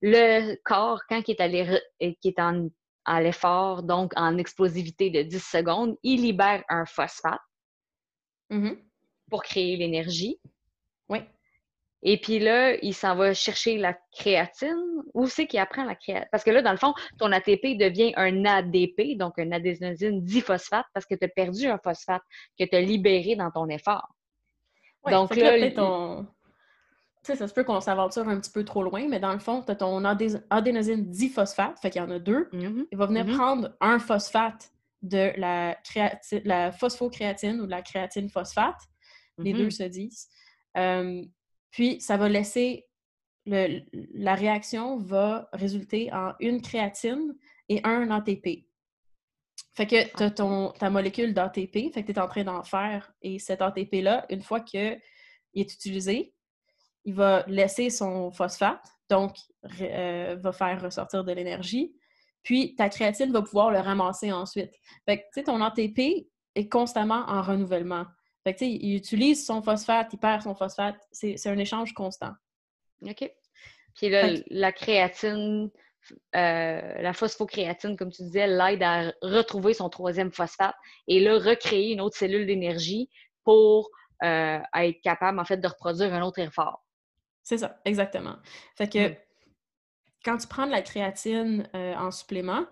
le 0.00 0.56
corps, 0.64 1.02
quand 1.08 1.22
il 1.28 1.36
est, 1.38 2.14
qui 2.20 2.28
est 2.28 2.40
en, 2.40 2.68
à 3.04 3.20
l'effort, 3.20 3.82
donc 3.82 4.12
en 4.16 4.38
explosivité 4.38 5.10
de 5.10 5.22
10 5.22 5.44
secondes, 5.44 5.96
il 6.02 6.22
libère 6.22 6.64
un 6.68 6.86
phosphate 6.86 7.40
mm-hmm. 8.50 8.78
pour 9.30 9.42
créer 9.42 9.76
l'énergie. 9.76 10.40
Et 12.02 12.20
puis 12.20 12.40
là, 12.40 12.76
il 12.82 12.94
s'en 12.94 13.14
va 13.14 13.32
chercher 13.32 13.78
la 13.78 13.96
créatine. 14.12 14.76
Où 15.14 15.26
c'est 15.26 15.46
qu'il 15.46 15.60
apprend 15.60 15.84
la 15.84 15.94
créatine? 15.94 16.28
Parce 16.32 16.42
que 16.42 16.50
là, 16.50 16.62
dans 16.62 16.72
le 16.72 16.78
fond, 16.78 16.94
ton 17.18 17.30
ATP 17.30 17.78
devient 17.78 18.12
un 18.16 18.44
ADP, 18.44 19.16
donc 19.16 19.38
un 19.38 19.52
adénosine 19.52 20.22
diphosphate, 20.24 20.86
parce 20.94 21.06
que 21.06 21.14
tu 21.14 21.24
as 21.24 21.28
perdu 21.28 21.66
un 21.66 21.78
phosphate 21.78 22.22
que 22.58 22.64
tu 22.64 22.74
as 22.74 22.80
libéré 22.80 23.36
dans 23.36 23.50
ton 23.50 23.68
effort. 23.68 24.08
donc 25.08 25.36
là, 25.36 25.56
là 25.56 25.70
ton... 25.70 26.26
Tu 27.24 27.30
sais, 27.30 27.36
ça 27.36 27.46
se 27.46 27.54
peut 27.54 27.62
qu'on 27.62 27.80
s'aventure 27.80 28.26
un 28.28 28.40
petit 28.40 28.50
peu 28.50 28.64
trop 28.64 28.82
loin, 28.82 29.06
mais 29.08 29.20
dans 29.20 29.32
le 29.32 29.38
fond, 29.38 29.62
tu 29.62 29.70
as 29.70 29.76
ton 29.76 30.04
adénosine 30.04 31.08
diphosphate, 31.08 31.78
fait 31.78 31.90
qu'il 31.90 32.02
y 32.02 32.04
en 32.04 32.10
a 32.10 32.18
deux. 32.18 32.48
Mm-hmm. 32.52 32.86
Il 32.90 32.98
va 32.98 33.06
venir 33.06 33.26
mm-hmm. 33.26 33.36
prendre 33.36 33.70
un 33.80 34.00
phosphate 34.00 34.72
de 35.02 35.32
la, 35.36 35.78
la 36.44 36.72
phosphocréatine 36.72 37.60
ou 37.60 37.66
de 37.66 37.70
la 37.70 37.82
créatine 37.82 38.28
phosphate. 38.28 38.80
Les 39.38 39.52
deux 39.52 39.68
mm-hmm. 39.68 39.70
se 39.70 39.82
disent. 39.84 40.28
Euh, 40.76 41.22
puis, 41.72 42.00
ça 42.00 42.16
va 42.16 42.28
laisser. 42.28 42.86
la 43.46 44.34
réaction 44.36 44.98
va 44.98 45.48
résulter 45.52 46.12
en 46.12 46.34
une 46.38 46.62
créatine 46.62 47.34
et 47.68 47.80
un 47.82 48.10
ATP. 48.10 48.68
Fait 49.74 49.86
que 49.86 50.16
tu 50.16 50.22
as 50.22 50.30
ton, 50.30 50.70
ta 50.72 50.90
molécule 50.90 51.32
d'ATP, 51.32 51.92
fait 51.92 52.04
que 52.04 52.12
tu 52.12 52.18
es 52.18 52.18
en 52.18 52.28
train 52.28 52.44
d'en 52.44 52.62
faire. 52.62 53.10
Et 53.22 53.38
cet 53.38 53.62
ATP-là, 53.62 54.26
une 54.28 54.42
fois 54.42 54.60
qu'il 54.60 55.00
est 55.54 55.72
utilisé, 55.72 56.34
il 57.04 57.14
va 57.14 57.44
laisser 57.48 57.90
son 57.90 58.30
phosphate, 58.30 58.86
donc 59.08 59.34
euh, 59.80 60.36
va 60.38 60.52
faire 60.52 60.80
ressortir 60.82 61.24
de 61.24 61.32
l'énergie. 61.32 61.96
Puis 62.42 62.74
ta 62.74 62.88
créatine 62.88 63.32
va 63.32 63.42
pouvoir 63.42 63.70
le 63.70 63.78
ramasser 63.78 64.30
ensuite. 64.30 64.72
Fait 65.06 65.18
que, 65.18 65.22
tu 65.22 65.28
sais, 65.34 65.44
ton 65.44 65.60
ATP 65.62 66.28
est 66.54 66.68
constamment 66.68 67.24
en 67.26 67.40
renouvellement. 67.40 68.04
Fait 68.44 68.54
que, 68.54 68.64
il 68.64 68.96
utilise 68.96 69.46
son 69.46 69.62
phosphate, 69.62 70.12
il 70.12 70.18
perd 70.18 70.42
son 70.42 70.54
phosphate. 70.54 70.96
C'est 71.12 71.46
un 71.46 71.58
échange 71.58 71.92
constant. 71.92 72.32
OK. 73.02 73.30
Puis 73.94 74.08
là, 74.08 74.30
la 74.50 74.72
créatine, 74.72 75.70
euh, 76.34 77.02
la 77.02 77.12
phosphocréatine, 77.12 77.96
comme 77.96 78.10
tu 78.10 78.22
disais, 78.22 78.46
l'aide 78.46 78.82
à 78.82 79.12
retrouver 79.22 79.74
son 79.74 79.88
troisième 79.88 80.32
phosphate 80.32 80.74
et 81.06 81.20
là, 81.20 81.38
recréer 81.38 81.92
une 81.92 82.00
autre 82.00 82.16
cellule 82.16 82.46
d'énergie 82.46 83.08
pour 83.44 83.90
euh, 84.24 84.58
être 84.74 85.00
capable, 85.02 85.38
en 85.38 85.44
fait, 85.44 85.58
de 85.58 85.68
reproduire 85.68 86.14
un 86.14 86.22
autre 86.22 86.38
effort. 86.38 86.84
C'est 87.42 87.58
ça, 87.58 87.80
exactement. 87.84 88.36
Fait 88.76 88.90
que 88.90 89.08
mm. 89.08 89.16
quand 90.24 90.38
tu 90.38 90.46
prends 90.46 90.66
de 90.66 90.70
la 90.70 90.82
créatine 90.82 91.68
euh, 91.74 91.94
en 91.94 92.10
supplément, 92.10 92.64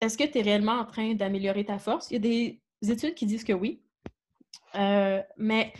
est-ce 0.00 0.16
que 0.16 0.24
tu 0.24 0.38
es 0.38 0.42
réellement 0.42 0.78
en 0.78 0.84
train 0.84 1.14
d'améliorer 1.14 1.64
ta 1.64 1.78
force? 1.78 2.10
Il 2.10 2.14
y 2.14 2.16
a 2.16 2.20
des 2.20 2.92
études 2.92 3.14
qui 3.14 3.26
disent 3.26 3.44
que 3.44 3.52
oui. 3.52 3.82
Euh, 4.74 5.22
mais 5.36 5.72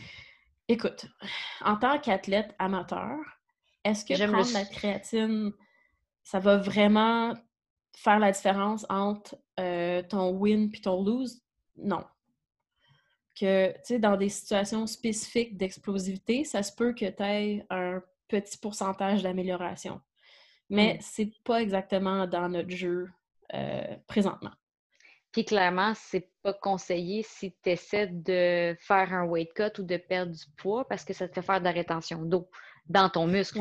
écoute, 0.68 1.06
en 1.64 1.76
tant 1.76 1.98
qu'athlète 1.98 2.54
amateur, 2.58 3.16
est-ce 3.84 4.04
que 4.04 4.30
prendre 4.30 4.52
la 4.52 4.64
créatine, 4.64 5.52
ça 6.24 6.38
va 6.38 6.56
vraiment 6.56 7.34
faire 7.96 8.18
la 8.18 8.32
différence 8.32 8.86
entre 8.88 9.36
euh, 9.58 10.02
ton 10.02 10.30
win 10.30 10.70
et 10.72 10.80
ton 10.80 11.02
lose? 11.02 11.42
Non. 11.76 12.04
Que, 13.38 13.72
tu 13.72 13.78
sais, 13.84 13.98
dans 13.98 14.16
des 14.16 14.28
situations 14.28 14.86
spécifiques 14.86 15.56
d'explosivité, 15.56 16.44
ça 16.44 16.62
se 16.62 16.72
peut 16.72 16.92
que 16.92 17.06
tu 17.06 17.22
aies 17.22 17.66
un 17.70 18.02
petit 18.26 18.58
pourcentage 18.58 19.22
d'amélioration. 19.22 20.00
Mais 20.70 20.94
mmh. 20.94 20.98
c'est 21.00 21.32
pas 21.44 21.62
exactement 21.62 22.26
dans 22.26 22.48
notre 22.48 22.70
jeu 22.70 23.10
euh, 23.54 23.96
présentement. 24.06 24.50
Puis 25.32 25.44
clairement, 25.44 25.92
c'est 25.94 26.30
pas 26.42 26.54
conseillé 26.54 27.22
si 27.22 27.54
tu 27.62 27.70
essaies 27.70 28.08
de 28.08 28.74
faire 28.80 29.12
un 29.12 29.24
weight 29.26 29.52
cut 29.54 29.80
ou 29.80 29.82
de 29.84 29.96
perdre 29.96 30.32
du 30.32 30.44
poids 30.56 30.86
parce 30.88 31.04
que 31.04 31.12
ça 31.12 31.28
te 31.28 31.34
fait 31.34 31.42
faire 31.42 31.60
de 31.60 31.64
la 31.64 31.72
rétention 31.72 32.22
d'eau 32.22 32.48
dans 32.88 33.10
ton 33.10 33.26
muscle. 33.26 33.60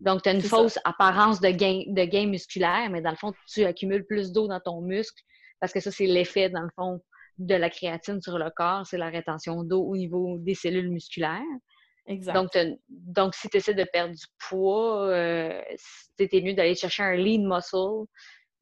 Donc, 0.00 0.22
tu 0.22 0.28
as 0.28 0.32
une 0.32 0.42
fausse 0.42 0.78
apparence 0.84 1.40
de 1.40 1.48
gain, 1.48 1.84
de 1.86 2.04
gain 2.04 2.26
musculaire, 2.26 2.90
mais 2.90 3.00
dans 3.00 3.10
le 3.10 3.16
fond, 3.16 3.32
tu 3.48 3.64
accumules 3.64 4.04
plus 4.04 4.32
d'eau 4.32 4.46
dans 4.46 4.60
ton 4.60 4.82
muscle 4.82 5.22
parce 5.60 5.72
que 5.72 5.80
ça, 5.80 5.90
c'est 5.90 6.06
l'effet, 6.06 6.50
dans 6.50 6.62
le 6.62 6.70
fond, 6.76 7.00
de 7.38 7.54
la 7.54 7.70
créatine 7.70 8.20
sur 8.20 8.38
le 8.38 8.50
corps, 8.50 8.86
c'est 8.86 8.98
la 8.98 9.08
rétention 9.08 9.62
d'eau 9.62 9.82
au 9.82 9.96
niveau 9.96 10.38
des 10.38 10.54
cellules 10.54 10.90
musculaires. 10.90 11.40
Exact. 12.06 12.34
Donc, 12.34 12.50
donc 12.88 13.34
si 13.34 13.48
tu 13.48 13.56
essaies 13.56 13.74
de 13.74 13.84
perdre 13.84 14.14
du 14.14 14.24
poids, 14.48 15.08
euh, 15.08 15.60
c'était 16.18 16.40
mieux 16.40 16.54
d'aller 16.54 16.74
chercher 16.74 17.02
un 17.02 17.16
lean 17.16 17.42
muscle 17.42 18.06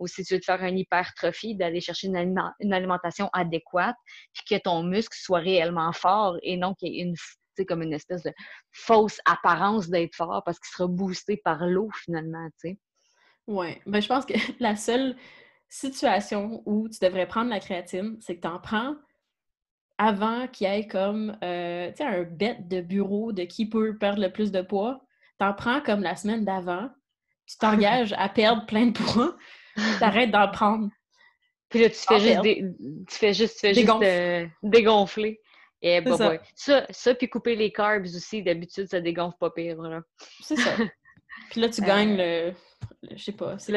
ou 0.05 0.07
si 0.07 0.23
tu 0.23 0.35
veux 0.35 0.41
te 0.41 0.45
faire 0.45 0.63
une 0.63 0.79
hypertrophie, 0.79 1.57
d'aller 1.57 1.81
chercher 1.81 2.09
une, 2.09 2.73
alimentation 2.73 3.31
adéquate, 3.33 3.97
puis 4.35 4.45
que 4.57 4.63
ton 4.63 4.83
muscle 4.83 5.17
soit 5.19 5.41
réellement 5.41 5.93
fort 5.93 6.37
et 6.43 6.57
non 6.57 6.75
qu'il 6.75 6.93
y 6.93 7.01
ait 7.01 7.03
une 7.03 7.15
comme 7.69 7.83
une 7.83 7.93
espèce 7.93 8.25
de 8.25 8.33
fausse 8.73 9.21
apparence 9.27 9.89
d'être 9.89 10.17
fort 10.17 10.43
parce 10.45 10.59
qu'il 10.59 10.73
sera 10.73 10.89
boosté 10.89 11.37
par 11.37 11.65
l'eau 11.67 11.89
finalement, 12.03 12.45
tu 12.61 12.71
sais. 12.71 12.79
Oui, 13.47 13.79
ben, 13.87 14.01
je 14.01 14.09
pense 14.09 14.27
que 14.27 14.35
la 14.61 14.75
seule 14.75 15.17
situation 15.69 16.63
où 16.67 16.89
tu 16.89 16.99
devrais 17.01 17.29
prendre 17.29 17.51
la 17.51 17.61
créatine, 17.61 18.17
c'est 18.21 18.37
que 18.37 18.41
tu 18.41 18.49
en 18.49 18.59
prends 18.59 18.97
avant 19.99 20.49
qu'il 20.49 20.67
y 20.67 20.71
ait 20.71 20.89
comme 20.89 21.37
euh, 21.45 21.93
un 22.01 22.23
bête 22.25 22.67
de 22.69 22.81
bureau 22.81 23.33
de 23.33 23.45
qui 23.45 23.69
peut 23.69 23.97
perdre 23.97 24.21
le 24.21 24.33
plus 24.33 24.51
de 24.51 24.63
poids. 24.63 25.05
Tu 25.39 25.47
en 25.47 25.55
prends 25.55 25.81
comme 25.81 26.03
la 26.03 26.17
semaine 26.17 26.45
d'avant, 26.45 26.91
tu 27.47 27.57
t'engages 27.59 28.15
à 28.15 28.29
perdre 28.29 28.67
plein 28.67 28.87
de 28.87 28.99
poids, 28.99 29.37
T'arrêtes 29.99 30.31
d'en 30.31 30.49
prendre. 30.49 30.89
Puis 31.69 31.81
là, 31.81 31.91
tu 31.91 31.97
fais, 31.97 32.21
juste, 32.21 32.43
tu 32.43 33.17
fais 33.17 33.33
juste, 33.33 33.61
tu 33.61 33.75
fais 33.75 33.91
euh, 33.91 34.47
dégonfler. 34.63 35.41
Et 35.83 36.01
bah, 36.01 36.17
ça. 36.17 36.39
ça. 36.55 36.87
ça, 36.89 37.15
puis 37.15 37.29
couper 37.29 37.57
les 37.57 37.73
carbs 37.73 38.05
aussi, 38.05 38.43
d'habitude, 38.43 38.89
ça 38.89 39.01
dégonfle 39.01 39.37
pas 39.39 39.51
pire. 39.51 39.77
C'est 40.41 40.57
ça. 40.57 40.71
puis 41.51 41.61
là, 41.61 41.69
tu 41.69 41.83
gagnes 41.83 42.17
le. 42.17 42.53
Je 43.11 43.23
sais 43.23 43.33
pas. 43.33 43.59
C'est 43.59 43.73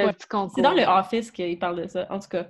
C'est 0.55 0.61
dans 0.61 0.73
le 0.73 0.83
office 0.83 1.31
qu'il 1.31 1.57
parle 1.59 1.83
de 1.83 1.87
ça, 1.87 2.07
en 2.09 2.19
tout 2.19 2.29
cas. 2.29 2.47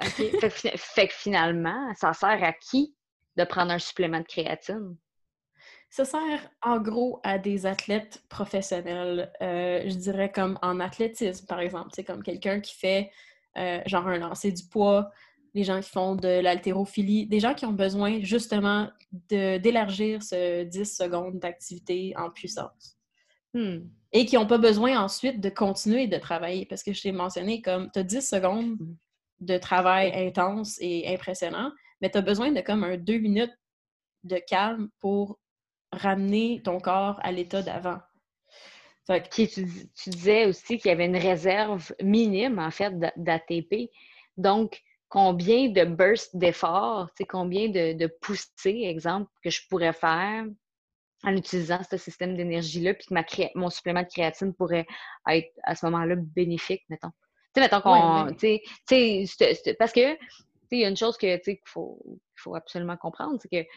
fait, 0.00 1.08
que 1.08 1.14
finalement, 1.14 1.92
ça 1.96 2.12
sert 2.12 2.42
à 2.42 2.52
qui 2.52 2.94
de 3.36 3.44
prendre 3.44 3.72
un 3.72 3.78
supplément 3.78 4.20
de 4.20 4.26
créatine? 4.26 4.96
Ça 5.94 6.04
sert 6.04 6.50
en 6.60 6.80
gros 6.80 7.20
à 7.22 7.38
des 7.38 7.66
athlètes 7.66 8.24
professionnels, 8.28 9.30
euh, 9.40 9.80
je 9.86 9.94
dirais 9.94 10.32
comme 10.32 10.58
en 10.60 10.80
athlétisme, 10.80 11.46
par 11.46 11.60
exemple. 11.60 11.90
C'est 11.92 12.02
comme 12.02 12.24
quelqu'un 12.24 12.58
qui 12.58 12.74
fait 12.74 13.12
euh, 13.56 13.80
genre 13.86 14.08
un 14.08 14.18
lancer 14.18 14.50
du 14.50 14.64
poids, 14.64 15.12
les 15.54 15.62
gens 15.62 15.80
qui 15.80 15.88
font 15.88 16.16
de 16.16 16.40
l'haltérophilie, 16.40 17.28
des 17.28 17.38
gens 17.38 17.54
qui 17.54 17.64
ont 17.64 17.72
besoin 17.72 18.20
justement 18.22 18.90
d'élargir 19.12 20.20
ce 20.20 20.64
10 20.64 20.96
secondes 20.96 21.38
d'activité 21.38 22.12
en 22.16 22.28
puissance. 22.28 22.98
Hmm. 23.52 23.82
Et 24.10 24.26
qui 24.26 24.34
n'ont 24.34 24.48
pas 24.48 24.58
besoin 24.58 25.00
ensuite 25.00 25.40
de 25.40 25.48
continuer 25.48 26.08
de 26.08 26.18
travailler. 26.18 26.66
Parce 26.66 26.82
que 26.82 26.92
je 26.92 27.02
t'ai 27.02 27.12
mentionné 27.12 27.62
comme 27.62 27.88
tu 27.92 28.00
as 28.00 28.02
10 28.02 28.28
secondes 28.28 28.80
hmm. 28.80 28.96
de 29.42 29.58
travail 29.58 30.12
intense 30.12 30.76
et 30.80 31.06
impressionnant, 31.14 31.70
mais 32.00 32.10
tu 32.10 32.18
as 32.18 32.22
besoin 32.22 32.50
de 32.50 32.62
comme 32.62 32.82
un 32.82 32.96
deux 32.96 33.18
minutes 33.18 33.56
de 34.24 34.40
calme 34.44 34.88
pour 34.98 35.38
ramener 35.98 36.60
ton 36.62 36.80
corps 36.80 37.18
à 37.22 37.32
l'état 37.32 37.62
d'avant. 37.62 37.98
tu, 39.08 39.48
tu, 39.48 40.10
disais 40.10 40.46
aussi 40.46 40.78
qu'il 40.78 40.88
y 40.88 40.92
avait 40.92 41.06
une 41.06 41.16
réserve 41.16 41.94
minime, 42.02 42.58
en 42.58 42.70
fait, 42.70 42.92
d'ATP. 43.16 43.90
Donc, 44.36 44.82
combien 45.08 45.68
de 45.68 45.84
bursts 45.84 46.36
d'efforts, 46.36 47.10
combien 47.28 47.68
de, 47.68 47.92
de 47.92 48.06
poussées, 48.20 48.82
exemple, 48.84 49.30
que 49.42 49.50
je 49.50 49.60
pourrais 49.68 49.92
faire 49.92 50.44
en 51.24 51.36
utilisant 51.36 51.80
ce 51.88 51.96
système 51.96 52.36
d'énergie-là, 52.36 52.94
puis 52.94 53.06
que 53.06 53.14
ma 53.14 53.24
mon 53.54 53.70
supplément 53.70 54.02
de 54.02 54.08
créatine 54.08 54.54
pourrait 54.54 54.86
être 55.28 55.50
à 55.62 55.74
ce 55.74 55.86
moment-là 55.86 56.16
bénéfique, 56.16 56.82
mettons. 56.88 57.10
Tu 57.54 57.60
sais, 57.60 57.60
mettons 57.60 57.80
qu'on. 57.80 58.26
parce 59.78 59.92
que, 59.92 60.16
il 60.70 60.80
y 60.80 60.84
a 60.84 60.88
une 60.88 60.96
chose 60.96 61.16
que 61.16 61.36
qu'il 61.36 61.58
faut, 61.64 62.02
faut 62.34 62.56
absolument 62.56 62.96
comprendre, 62.96 63.38
c'est 63.40 63.48
que 63.48 63.68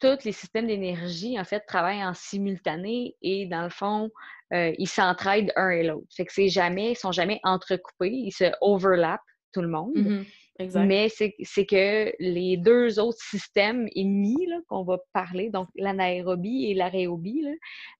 tous 0.00 0.24
les 0.24 0.32
systèmes 0.32 0.66
d'énergie, 0.66 1.38
en 1.38 1.44
fait, 1.44 1.60
travaillent 1.66 2.04
en 2.04 2.14
simultané 2.14 3.16
et, 3.22 3.46
dans 3.46 3.62
le 3.62 3.70
fond, 3.70 4.10
euh, 4.52 4.72
ils 4.78 4.88
s'entraident 4.88 5.52
un 5.56 5.70
et 5.70 5.82
l'autre. 5.82 6.06
Fait 6.14 6.24
que 6.24 6.32
c'est 6.32 6.48
jamais, 6.48 6.92
ils 6.92 6.96
sont 6.96 7.12
jamais 7.12 7.40
entrecoupés, 7.42 8.10
ils 8.10 8.32
se 8.32 8.50
overlappent, 8.60 9.20
tout 9.52 9.62
le 9.62 9.68
monde. 9.68 9.94
Mm-hmm. 9.96 10.86
Mais 10.86 11.08
c'est 11.08 11.66
que 11.66 12.12
les 12.18 12.56
deux 12.56 12.98
autres 12.98 13.22
systèmes 13.22 13.88
ennemis 13.94 14.48
qu'on 14.68 14.82
va 14.82 14.98
parler, 15.12 15.50
donc 15.50 15.68
l'anaérobie 15.76 16.66
et 16.66 16.74
l'aréobie, 16.74 17.46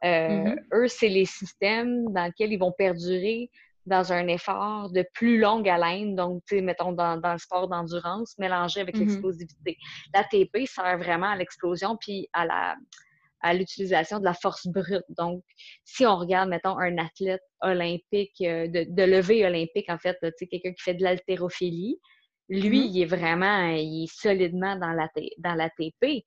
euh, 0.04 0.28
mm-hmm. 0.28 0.56
eux, 0.74 0.88
c'est 0.88 1.08
les 1.08 1.24
systèmes 1.24 2.12
dans 2.12 2.24
lesquels 2.24 2.52
ils 2.52 2.58
vont 2.58 2.72
perdurer 2.72 3.50
dans 3.88 4.12
un 4.12 4.26
effort 4.28 4.90
de 4.90 5.04
plus 5.14 5.38
longue 5.38 5.68
haleine, 5.68 6.14
donc, 6.14 6.42
mettons, 6.52 6.92
dans, 6.92 7.16
dans, 7.20 7.32
le 7.32 7.38
sport 7.38 7.68
d'endurance, 7.68 8.36
mélangé 8.38 8.80
avec 8.80 8.96
mm-hmm. 8.96 9.00
l'explosivité. 9.00 9.76
L'ATP 10.14 10.66
sert 10.66 10.98
vraiment 10.98 11.30
à 11.30 11.36
l'explosion 11.36 11.96
puis 12.00 12.28
à 12.32 12.46
la 12.46 12.76
à 13.40 13.54
l'utilisation 13.54 14.18
de 14.18 14.24
la 14.24 14.34
force 14.34 14.66
brute. 14.66 15.04
Donc, 15.10 15.44
si 15.84 16.04
on 16.04 16.16
regarde, 16.16 16.48
mettons, 16.48 16.76
un 16.76 16.98
athlète 16.98 17.44
olympique, 17.62 18.34
euh, 18.40 18.66
de, 18.66 18.84
de 18.88 19.02
levée 19.04 19.46
olympique, 19.46 19.88
en 19.88 19.98
fait, 19.98 20.16
tu 20.20 20.30
sais, 20.38 20.46
quelqu'un 20.48 20.72
qui 20.72 20.82
fait 20.82 20.94
de 20.94 21.04
l'haltérophilie, 21.04 22.00
lui, 22.48 22.80
mm-hmm. 22.80 22.90
il 22.90 23.02
est 23.02 23.06
vraiment, 23.06 23.68
il 23.68 24.04
est 24.04 24.12
solidement 24.12 24.74
dans 24.74 24.92
l'ATP. 24.92 26.24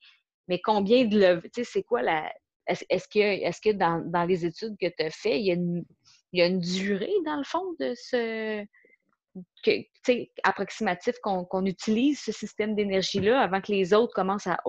Mais 0.48 0.62
combien 0.64 1.04
de 1.04 1.20
levées, 1.20 1.50
tu 1.54 1.66
sais, 1.66 1.70
c'est 1.70 1.84
quoi 1.84 2.02
la, 2.02 2.32
est-ce 2.68 3.08
que, 3.08 3.20
est 3.20 3.64
que 3.64 3.72
dans, 3.72 4.26
les 4.26 4.46
études 4.46 4.76
que 4.80 4.88
tu 4.88 5.04
as 5.04 5.10
faites, 5.10 5.40
il 5.40 5.46
y, 5.46 5.52
a 5.52 5.56
une, 5.56 5.84
il 6.32 6.40
y 6.40 6.44
a 6.44 6.48
une 6.48 6.60
durée, 6.60 7.14
dans 7.26 7.38
le 7.38 7.44
fond, 7.44 7.76
de 7.80 7.94
ce 7.96 8.66
que, 9.64 9.72
approximatif 10.44 11.16
qu'on 11.22 11.66
utilise 11.66 12.20
ce 12.20 12.32
système 12.32 12.76
d'énergie-là 12.76 13.40
avant 13.40 13.62
que 13.62 13.72
les 13.72 13.94
autres 13.94 14.14
commencent 14.14 14.48
à, 14.48 14.60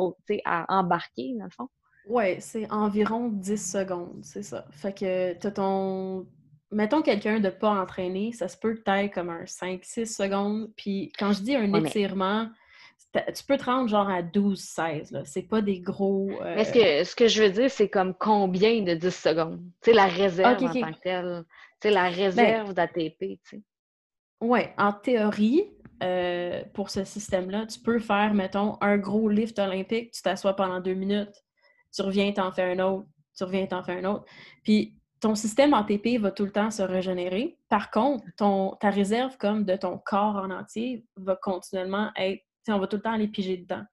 à 0.45 0.79
embarquer, 0.79 1.35
dans 1.39 1.45
le 1.45 1.51
fond? 1.51 1.69
Oui, 2.07 2.41
c'est 2.41 2.71
environ 2.71 3.29
10 3.29 3.73
secondes, 3.73 4.21
c'est 4.23 4.43
ça. 4.43 4.67
Fait 4.73 4.93
que 4.93 5.35
tu 5.35 5.53
ton. 5.53 6.27
Mettons 6.71 7.03
quelqu'un 7.03 7.39
de 7.39 7.51
pas 7.51 7.71
entraîné, 7.71 8.33
ça 8.33 8.49
se 8.49 8.57
peut 8.57 8.75
que 8.75 9.15
comme 9.15 9.29
un 9.29 9.45
5-6 9.45 10.07
secondes. 10.07 10.73
Puis 10.77 11.13
quand 11.19 11.33
je 11.33 11.43
dis 11.43 11.55
un 11.55 11.73
étirement, 11.75 12.49
tu 13.13 13.45
peux 13.45 13.57
te 13.57 13.65
rendre 13.65 13.89
genre 13.89 14.09
à 14.09 14.23
12-16. 14.23 15.25
C'est 15.25 15.43
pas 15.43 15.61
des 15.61 15.81
gros. 15.81 16.31
Mais 16.43 16.65
ce 16.65 16.73
que, 16.73 17.05
ce 17.05 17.15
que 17.15 17.29
je 17.29 17.43
veux 17.43 17.51
dire, 17.51 17.71
c'est 17.71 17.89
comme 17.89 18.15
combien 18.15 18.83
de 18.83 18.95
10 18.95 19.15
secondes? 19.15 19.63
Tu 19.83 19.91
sais, 19.91 19.97
la 19.97 20.07
réserve 20.07 20.63
en 20.63 20.69
tant 20.69 20.93
que 20.93 21.01
telle. 21.01 21.45
Tu 21.81 21.89
sais, 21.89 21.95
la 21.95 22.11
ben 22.11 22.15
réserve 22.15 22.75
d'ATP, 22.75 23.19
tu 23.19 23.39
sais. 23.45 23.63
Oui, 24.41 24.61
en 24.77 24.93
théorie, 24.93 25.71
euh, 26.03 26.63
pour 26.75 26.91
ce 26.91 27.05
système-là, 27.05 27.67
tu 27.67 27.79
peux 27.79 28.01
faire, 28.01 28.35
mettons, 28.35 28.77
un 28.81 28.99
gros 28.99 29.29
lift 29.29 29.59
olympique, 29.61 30.11
tu 30.11 30.23
t'assois 30.23 30.55
pendant 30.57 30.81
deux 30.81 30.95
minutes, 30.95 31.45
tu 31.95 32.03
reviens, 32.03 32.33
t'en 32.33 32.51
fais 32.51 32.73
un 32.73 32.79
autre, 32.81 33.07
tu 33.37 33.45
reviens, 33.45 33.67
t'en 33.67 33.85
fais 33.85 33.93
un 33.93 34.05
autre. 34.05 34.25
Puis 34.65 34.97
ton 35.21 35.37
système 35.37 35.75
ATP 35.75 36.19
va 36.19 36.33
tout 36.33 36.45
le 36.45 36.51
temps 36.51 36.73
se 36.73 36.83
régénérer. 36.83 37.57
Par 37.69 37.93
contre, 37.93 38.25
ton, 38.37 38.77
ta 38.81 38.91
réserve 38.91 39.37
comme 39.37 39.65
de 39.65 39.77
ton 39.77 39.99
corps 39.99 40.35
en 40.37 40.51
entier 40.51 41.07
va 41.17 41.37
continuellement 41.37 42.11
être, 42.17 42.43
on 42.69 42.79
va 42.79 42.87
tout 42.87 42.97
le 42.97 43.03
temps 43.03 43.13
aller 43.13 43.29
piger 43.29 43.57
dedans. 43.57 43.85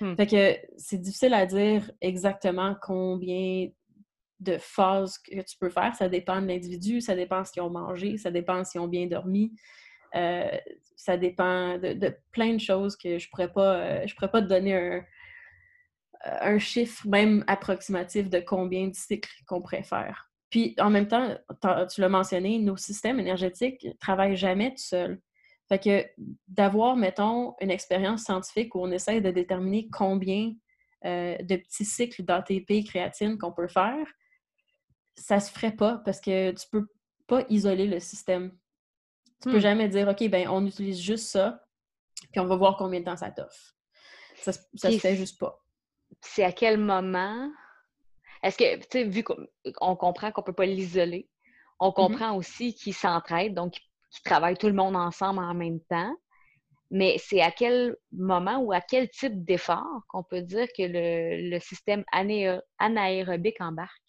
Hmm. 0.00 0.16
Fait 0.16 0.26
que 0.26 0.56
c'est 0.76 0.98
difficile 0.98 1.34
à 1.34 1.46
dire 1.46 1.90
exactement 2.00 2.74
combien 2.80 3.68
de 4.40 4.58
phases 4.58 5.18
que 5.18 5.40
tu 5.42 5.56
peux 5.58 5.70
faire. 5.70 5.94
Ça 5.94 6.08
dépend 6.08 6.40
de 6.40 6.46
l'individu, 6.46 7.00
ça 7.00 7.14
dépend 7.14 7.42
de 7.42 7.46
ce 7.46 7.52
qu'ils 7.52 7.62
ont 7.62 7.70
mangé, 7.70 8.16
ça 8.18 8.30
dépend 8.30 8.64
s'ils 8.64 8.80
ont 8.80 8.88
bien 8.88 9.06
dormi. 9.06 9.52
Euh, 10.14 10.58
ça 10.96 11.16
dépend 11.16 11.78
de, 11.78 12.14
plein 12.32 12.54
de 12.54 12.60
choses 12.60 12.96
que 12.96 13.18
je 13.18 13.28
pourrais 13.30 13.52
pas, 13.52 13.76
euh, 13.76 14.06
je 14.06 14.14
pourrais 14.14 14.30
pas 14.30 14.42
te 14.42 14.46
donner 14.46 14.74
un, 14.74 15.04
un, 16.24 16.58
chiffre 16.58 17.06
même 17.08 17.44
approximatif 17.46 18.28
de 18.28 18.40
combien 18.40 18.88
de 18.88 18.94
cycles 18.94 19.32
qu'on 19.46 19.62
préfère. 19.62 20.30
Puis 20.50 20.74
en 20.78 20.90
même 20.90 21.08
temps, 21.08 21.34
tu 21.90 22.02
l'as 22.02 22.10
mentionné, 22.10 22.58
nos 22.58 22.76
systèmes 22.76 23.18
énergétiques 23.18 23.84
ne 23.84 23.92
travaillent 23.92 24.36
jamais 24.36 24.70
tout 24.70 24.82
seuls. 24.82 25.18
Fait 25.72 25.78
que 25.78 26.22
d'avoir, 26.48 26.96
mettons, 26.96 27.54
une 27.62 27.70
expérience 27.70 28.24
scientifique 28.24 28.74
où 28.74 28.82
on 28.82 28.90
essaie 28.90 29.22
de 29.22 29.30
déterminer 29.30 29.88
combien 29.88 30.52
euh, 31.06 31.38
de 31.38 31.56
petits 31.56 31.86
cycles 31.86 32.24
d'ATP 32.24 32.84
créatine 32.84 33.38
qu'on 33.38 33.52
peut 33.52 33.68
faire, 33.68 34.06
ça 35.16 35.40
se 35.40 35.50
ferait 35.50 35.74
pas 35.74 36.02
parce 36.04 36.20
que 36.20 36.50
tu 36.50 36.66
peux 36.70 36.86
pas 37.26 37.46
isoler 37.48 37.86
le 37.86 38.00
système. 38.00 38.54
Tu 39.40 39.48
peux 39.48 39.56
hmm. 39.56 39.60
jamais 39.60 39.88
dire, 39.88 40.08
OK, 40.08 40.28
ben 40.28 40.46
on 40.50 40.66
utilise 40.66 41.00
juste 41.00 41.28
ça, 41.28 41.64
puis 42.32 42.40
on 42.40 42.46
va 42.46 42.56
voir 42.56 42.76
combien 42.76 43.00
de 43.00 43.06
temps 43.06 43.16
ça 43.16 43.30
t'offre. 43.30 43.74
Ça, 44.42 44.52
ça 44.74 44.90
se 44.90 44.98
fait 44.98 45.16
juste 45.16 45.40
pas. 45.40 45.58
C'est 46.20 46.44
à 46.44 46.52
quel 46.52 46.76
moment? 46.76 47.50
Est-ce 48.42 48.58
que, 48.58 48.76
tu 48.76 48.86
sais, 48.92 49.04
vu 49.04 49.24
qu'on 49.24 49.96
comprend 49.96 50.32
qu'on 50.32 50.42
peut 50.42 50.52
pas 50.52 50.66
l'isoler, 50.66 51.30
on 51.80 51.88
mm-hmm. 51.88 51.94
comprend 51.94 52.36
aussi 52.36 52.74
qu'ils 52.74 52.92
s'entraident, 52.92 53.54
donc 53.54 53.78
qu'ils 54.12 54.22
travaillent 54.24 54.56
tout 54.56 54.68
le 54.68 54.74
monde 54.74 54.96
ensemble 54.96 55.40
en 55.40 55.54
même 55.54 55.80
temps. 55.88 56.14
Mais 56.90 57.16
c'est 57.18 57.40
à 57.40 57.50
quel 57.50 57.96
moment 58.12 58.58
ou 58.58 58.72
à 58.72 58.82
quel 58.82 59.08
type 59.08 59.44
d'effort 59.44 60.02
qu'on 60.08 60.22
peut 60.22 60.42
dire 60.42 60.66
que 60.76 60.82
le, 60.82 61.50
le 61.50 61.58
système 61.58 62.04
anaérobique 62.78 63.60
embarque? 63.60 64.02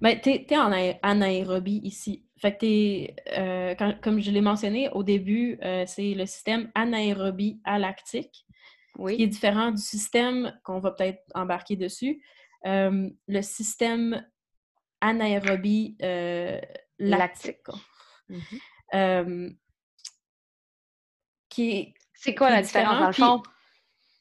Ben, 0.00 0.18
tu 0.18 0.30
es, 0.30 0.56
en 0.56 0.72
anaérobie 1.02 1.80
ici. 1.84 2.24
Fait 2.38 2.56
que 2.56 3.38
euh, 3.38 3.74
comme 4.02 4.20
je 4.20 4.30
l'ai 4.30 4.40
mentionné 4.40 4.88
au 4.90 5.02
début, 5.02 5.58
euh, 5.62 5.84
c'est 5.86 6.14
le 6.14 6.24
système 6.24 6.70
anaérobie 6.74 7.60
alactique, 7.64 8.46
oui. 8.96 9.16
qui 9.16 9.24
est 9.24 9.26
différent 9.26 9.72
du 9.72 9.82
système 9.82 10.58
qu'on 10.64 10.78
va 10.78 10.92
peut-être 10.92 11.22
embarquer 11.34 11.76
dessus. 11.76 12.22
Euh, 12.66 13.10
le 13.28 13.42
système 13.42 14.26
anaérobie 15.02 15.96
lactique. 16.98 17.58
Qui 21.48 21.94
C'est 22.14 22.34
quoi 22.34 22.50
la 22.50 22.62
différence? 22.62 23.00
dans 23.00 23.06
le 23.06 23.12
fond? 23.12 23.42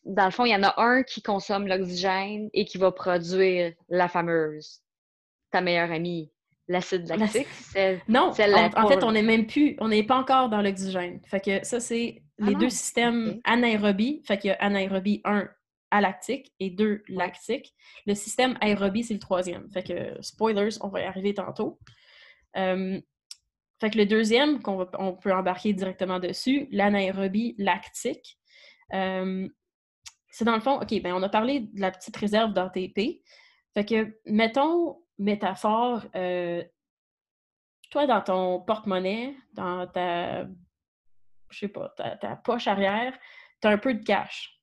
Dans 0.06 0.26
le 0.26 0.32
fond, 0.32 0.45
il 0.45 0.52
y 0.52 0.56
en 0.56 0.63
a 0.63 0.74
un 0.82 1.04
qui 1.04 1.22
consomme 1.22 1.67
l'oxygène 1.67 2.50
et 2.54 2.65
qui 2.65 2.78
va 2.78 2.91
produire 2.91 3.74
la 3.89 4.08
fameuse 4.08 4.82
ta 5.52 5.62
meilleure 5.62 5.91
amie, 5.91 6.32
l'acide 6.67 7.08
lactique? 7.08 7.48
Non, 8.08 8.30
en, 8.30 8.34
fait, 8.34 9.04
on 9.04 9.12
n'est 9.12 9.24
même 9.24 9.48
plus, 9.48 9.76
on 9.80 9.88
n'est 9.88 10.04
pas 10.04 10.17
encore 10.17 10.50
dans 10.50 10.62
l'oxygène. 10.62 11.19
Fait 11.26 11.39
que 11.39 11.65
ça, 11.65 11.80
c'est 11.80 12.22
ah 12.41 12.45
les 12.45 12.56
deux 12.56 12.69
systèmes 12.69 13.39
anaérobie. 13.43 14.22
Fait 14.26 14.38
qu'il 14.38 14.50
y 14.50 14.54
a 14.54 14.58
anaérobie 14.58 15.22
1 15.26 15.50
alactique 15.91 16.54
et 16.60 16.69
2 16.69 17.04
lactique. 17.08 17.74
Le 18.06 18.13
système 18.13 18.58
aérobie, 18.62 19.04
c'est 19.04 19.13
le 19.13 19.19
troisième. 19.19 19.69
Fait 19.72 19.84
que, 19.84 20.22
spoilers, 20.22 20.78
on 20.82 20.89
va 20.89 21.02
y 21.02 21.06
arriver 21.06 21.34
tantôt. 21.34 21.80
Euh, 22.58 23.00
fait 23.80 23.89
que 23.89 23.98
le 23.98 24.06
deuxième, 24.06 24.62
qu'on 24.62 24.88
on 24.98 25.13
peut 25.13 25.34
embarquer 25.34 25.74
directement 25.74 26.20
dessus, 26.20 26.68
l'anaérobie 26.72 27.56
lactique, 27.58 28.38
euh, 28.94 29.48
c'est 30.32 30.46
dans 30.46 30.56
le 30.56 30.62
fond, 30.62 30.80
OK, 30.82 31.02
ben 31.02 31.13
on 31.13 31.24
a 31.24 31.30
parlé 31.30 31.62
de 31.62 31.82
la 31.82 31.92
petite 31.92 32.15
réserve 32.18 32.54
d'ATP. 32.54 33.22
Fait 33.74 33.86
que, 33.86 34.18
mettons, 34.26 35.02
métaphore, 35.18 36.06
euh, 36.15 36.63
toi, 37.89 38.06
dans 38.06 38.22
ton 38.22 38.62
porte-monnaie, 38.62 39.36
dans 39.54 39.88
ta, 39.88 40.44
je 41.50 41.60
sais 41.60 41.68
pas, 41.68 41.89
ta, 41.98 42.36
poche 42.36 42.68
arrière, 42.68 43.18
tu 43.62 43.68
as 43.68 43.72
un 43.72 43.78
peu 43.78 43.94
de 43.94 44.04
cash. 44.04 44.60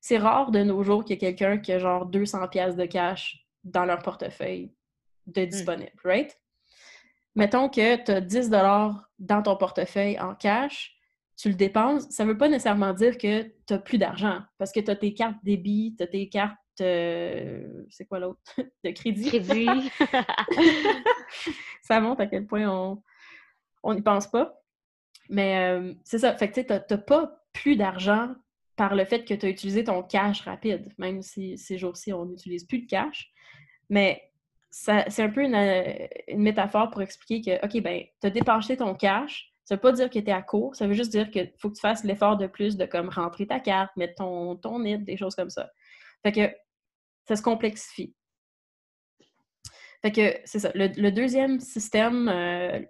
C'est 0.00 0.18
rare 0.18 0.50
de 0.50 0.62
nos 0.62 0.82
jours 0.82 1.04
qu'il 1.04 1.14
y 1.14 1.14
ait 1.16 1.34
quelqu'un 1.34 1.58
qui 1.58 1.72
a 1.72 1.78
genre 1.78 2.06
200 2.06 2.48
pièces 2.48 2.76
de 2.76 2.86
cash 2.86 3.44
dans 3.64 3.84
leur 3.84 4.02
portefeuille 4.02 4.72
de 5.26 5.42
mmh. 5.42 5.46
disponible, 5.46 5.92
right? 6.04 6.38
Mettons 7.38 7.68
que 7.68 8.04
tu 8.04 8.10
as 8.10 8.20
10 8.20 8.50
dans 8.50 9.42
ton 9.44 9.56
portefeuille 9.56 10.18
en 10.18 10.34
cash, 10.34 10.96
tu 11.36 11.48
le 11.48 11.54
dépenses, 11.54 12.10
ça 12.10 12.24
ne 12.24 12.32
veut 12.32 12.36
pas 12.36 12.48
nécessairement 12.48 12.92
dire 12.92 13.16
que 13.16 13.42
tu 13.42 13.52
n'as 13.70 13.78
plus 13.78 13.96
d'argent 13.96 14.40
parce 14.58 14.72
que 14.72 14.80
tu 14.80 14.90
as 14.90 14.96
tes 14.96 15.14
cartes 15.14 15.36
débit, 15.44 15.94
tu 15.96 16.02
as 16.02 16.08
tes 16.08 16.28
cartes 16.28 16.58
euh, 16.80 17.84
c'est 17.90 18.06
quoi 18.06 18.18
l'autre? 18.18 18.40
de 18.84 18.90
crédit. 18.90 19.28
Crédit. 19.28 19.68
ça 21.82 22.00
montre 22.00 22.22
à 22.22 22.26
quel 22.26 22.44
point 22.44 22.68
on 23.84 23.94
n'y 23.94 24.02
pense 24.02 24.26
pas. 24.26 24.60
Mais 25.28 25.58
euh, 25.58 25.94
c'est 26.02 26.18
ça. 26.18 26.36
Fait 26.36 26.50
que 26.50 26.60
tu 26.60 26.66
n'as 26.68 26.98
pas 26.98 27.40
plus 27.52 27.76
d'argent 27.76 28.34
par 28.74 28.96
le 28.96 29.04
fait 29.04 29.24
que 29.24 29.34
tu 29.34 29.46
as 29.46 29.48
utilisé 29.48 29.84
ton 29.84 30.02
cash 30.02 30.40
rapide, 30.40 30.92
même 30.98 31.22
si 31.22 31.56
ces 31.56 31.78
jours-ci, 31.78 32.12
on 32.12 32.26
n'utilise 32.26 32.64
plus 32.64 32.80
de 32.80 32.86
cash. 32.86 33.32
Mais 33.90 34.27
c'est 34.70 35.22
un 35.22 35.30
peu 35.30 35.42
une, 35.42 36.38
métaphore 36.38 36.90
pour 36.90 37.02
expliquer 37.02 37.40
que, 37.58 37.66
OK, 37.66 37.82
ben, 37.82 38.04
tu 38.20 38.26
as 38.26 38.30
dépensé 38.30 38.76
ton 38.76 38.94
cash. 38.94 39.52
Ça 39.64 39.74
veut 39.74 39.80
pas 39.80 39.92
dire 39.92 40.08
que 40.08 40.18
tu 40.18 40.26
es 40.26 40.32
à 40.32 40.40
court, 40.40 40.74
ça 40.74 40.86
veut 40.86 40.94
juste 40.94 41.10
dire 41.10 41.30
qu'il 41.30 41.52
faut 41.58 41.68
que 41.68 41.74
tu 41.74 41.82
fasses 41.82 42.02
l'effort 42.02 42.38
de 42.38 42.46
plus 42.46 42.78
de 42.78 42.86
comme 42.86 43.10
rentrer 43.10 43.46
ta 43.46 43.60
carte, 43.60 43.94
mettre 43.96 44.14
ton, 44.14 44.56
ton 44.56 44.78
des 44.80 45.16
choses 45.18 45.34
comme 45.34 45.50
ça. 45.50 45.68
Fait 46.22 46.32
que 46.32 46.50
ça 47.26 47.36
se 47.36 47.42
complexifie. 47.42 48.14
Fait 50.00 50.12
que 50.12 50.40
c'est 50.44 50.60
ça. 50.60 50.70
Le, 50.74 51.10
deuxième 51.10 51.60
système, 51.60 52.28
euh, 52.28 52.80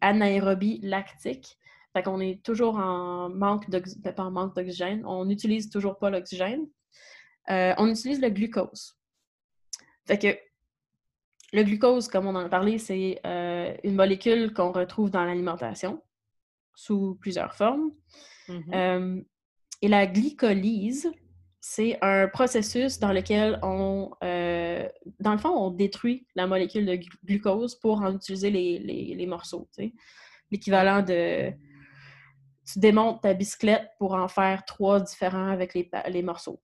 anaérobie 0.00 0.80
lactique, 0.82 1.58
fait 1.92 2.02
qu'on 2.02 2.20
est 2.20 2.42
toujours 2.42 2.76
en 2.76 3.28
manque 3.28 3.70
d'oxygène, 3.70 4.14
ben, 4.16 4.30
manque 4.30 4.56
d'oxygène, 4.56 5.06
on 5.06 5.24
n'utilise 5.24 5.70
toujours 5.70 5.98
pas 5.98 6.10
l'oxygène. 6.10 6.66
Euh, 7.50 7.72
on 7.78 7.88
utilise 7.88 8.20
le 8.20 8.30
glucose. 8.30 8.98
Fait 10.06 10.18
que 10.18 10.38
le 11.52 11.62
glucose, 11.62 12.08
comme 12.08 12.26
on 12.26 12.34
en 12.34 12.44
a 12.44 12.48
parlé, 12.48 12.78
c'est 12.78 13.20
euh, 13.24 13.74
une 13.84 13.94
molécule 13.94 14.52
qu'on 14.52 14.72
retrouve 14.72 15.10
dans 15.10 15.24
l'alimentation 15.24 16.02
sous 16.74 17.16
plusieurs 17.20 17.54
formes. 17.54 17.90
Mm-hmm. 18.48 19.24
et 19.82 19.88
la 19.88 20.06
glycolyse, 20.06 21.10
c'est 21.68 21.98
un 22.00 22.28
processus 22.28 23.00
dans 23.00 23.12
lequel 23.12 23.58
on, 23.60 24.12
euh, 24.22 24.88
dans 25.18 25.32
le 25.32 25.38
fond, 25.38 25.48
on 25.48 25.72
détruit 25.72 26.24
la 26.36 26.46
molécule 26.46 26.86
de 26.86 27.00
glucose 27.24 27.74
pour 27.74 28.02
en 28.02 28.14
utiliser 28.14 28.50
les, 28.50 29.26
morceaux. 29.26 29.68
L'équivalent 30.52 31.02
de 31.02 31.52
tu 32.72 32.78
démontes 32.78 33.20
ta 33.22 33.34
bicyclette 33.34 33.90
pour 33.98 34.14
en 34.14 34.28
faire 34.28 34.64
trois 34.64 35.00
différents 35.00 35.48
avec 35.48 35.74
les, 35.74 36.22
morceaux. 36.22 36.62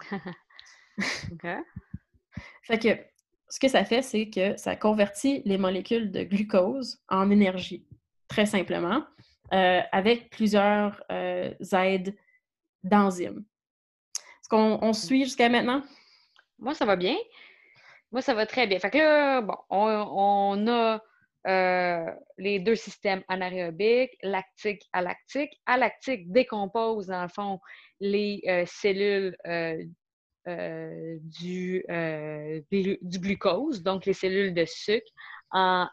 OK. 0.10 1.46
Fait 2.64 2.78
que 2.80 3.11
ce 3.52 3.60
que 3.60 3.68
ça 3.68 3.84
fait, 3.84 4.00
c'est 4.00 4.30
que 4.30 4.56
ça 4.56 4.76
convertit 4.76 5.42
les 5.44 5.58
molécules 5.58 6.10
de 6.10 6.22
glucose 6.22 7.02
en 7.10 7.30
énergie, 7.30 7.86
très 8.26 8.46
simplement, 8.46 9.04
euh, 9.52 9.82
avec 9.92 10.30
plusieurs 10.30 11.04
euh, 11.12 11.52
aides 11.72 12.16
d'enzymes 12.82 13.44
qu'on 14.52 14.78
on 14.82 14.92
suit 14.92 15.24
jusqu'à 15.24 15.48
maintenant? 15.48 15.82
Moi, 16.58 16.74
ça 16.74 16.84
va 16.84 16.96
bien. 16.96 17.16
Moi, 18.10 18.20
ça 18.20 18.34
va 18.34 18.44
très 18.44 18.66
bien. 18.66 18.78
Fait 18.78 18.90
que 18.90 18.98
là, 18.98 19.40
bon, 19.40 19.56
on, 19.70 20.66
a 20.68 21.00
euh, 21.46 22.10
les 22.36 22.58
deux 22.60 22.74
systèmes 22.74 23.22
anaérobiques, 23.28 24.14
lactique, 24.22 24.82
alactique. 24.92 25.52
Alactique 25.64 26.30
décompose, 26.30 27.06
dans 27.06 27.22
le 27.22 27.28
fond, 27.28 27.60
les 27.98 28.42
euh, 30.48 31.18
cellules 31.22 31.84
euh, 31.90 32.60
du, 32.70 32.98
du, 33.02 33.18
glucose, 33.18 33.82
donc 33.82 34.06
les 34.06 34.12
cellules 34.12 34.54
de 34.54 34.64
sucre, 34.64 35.10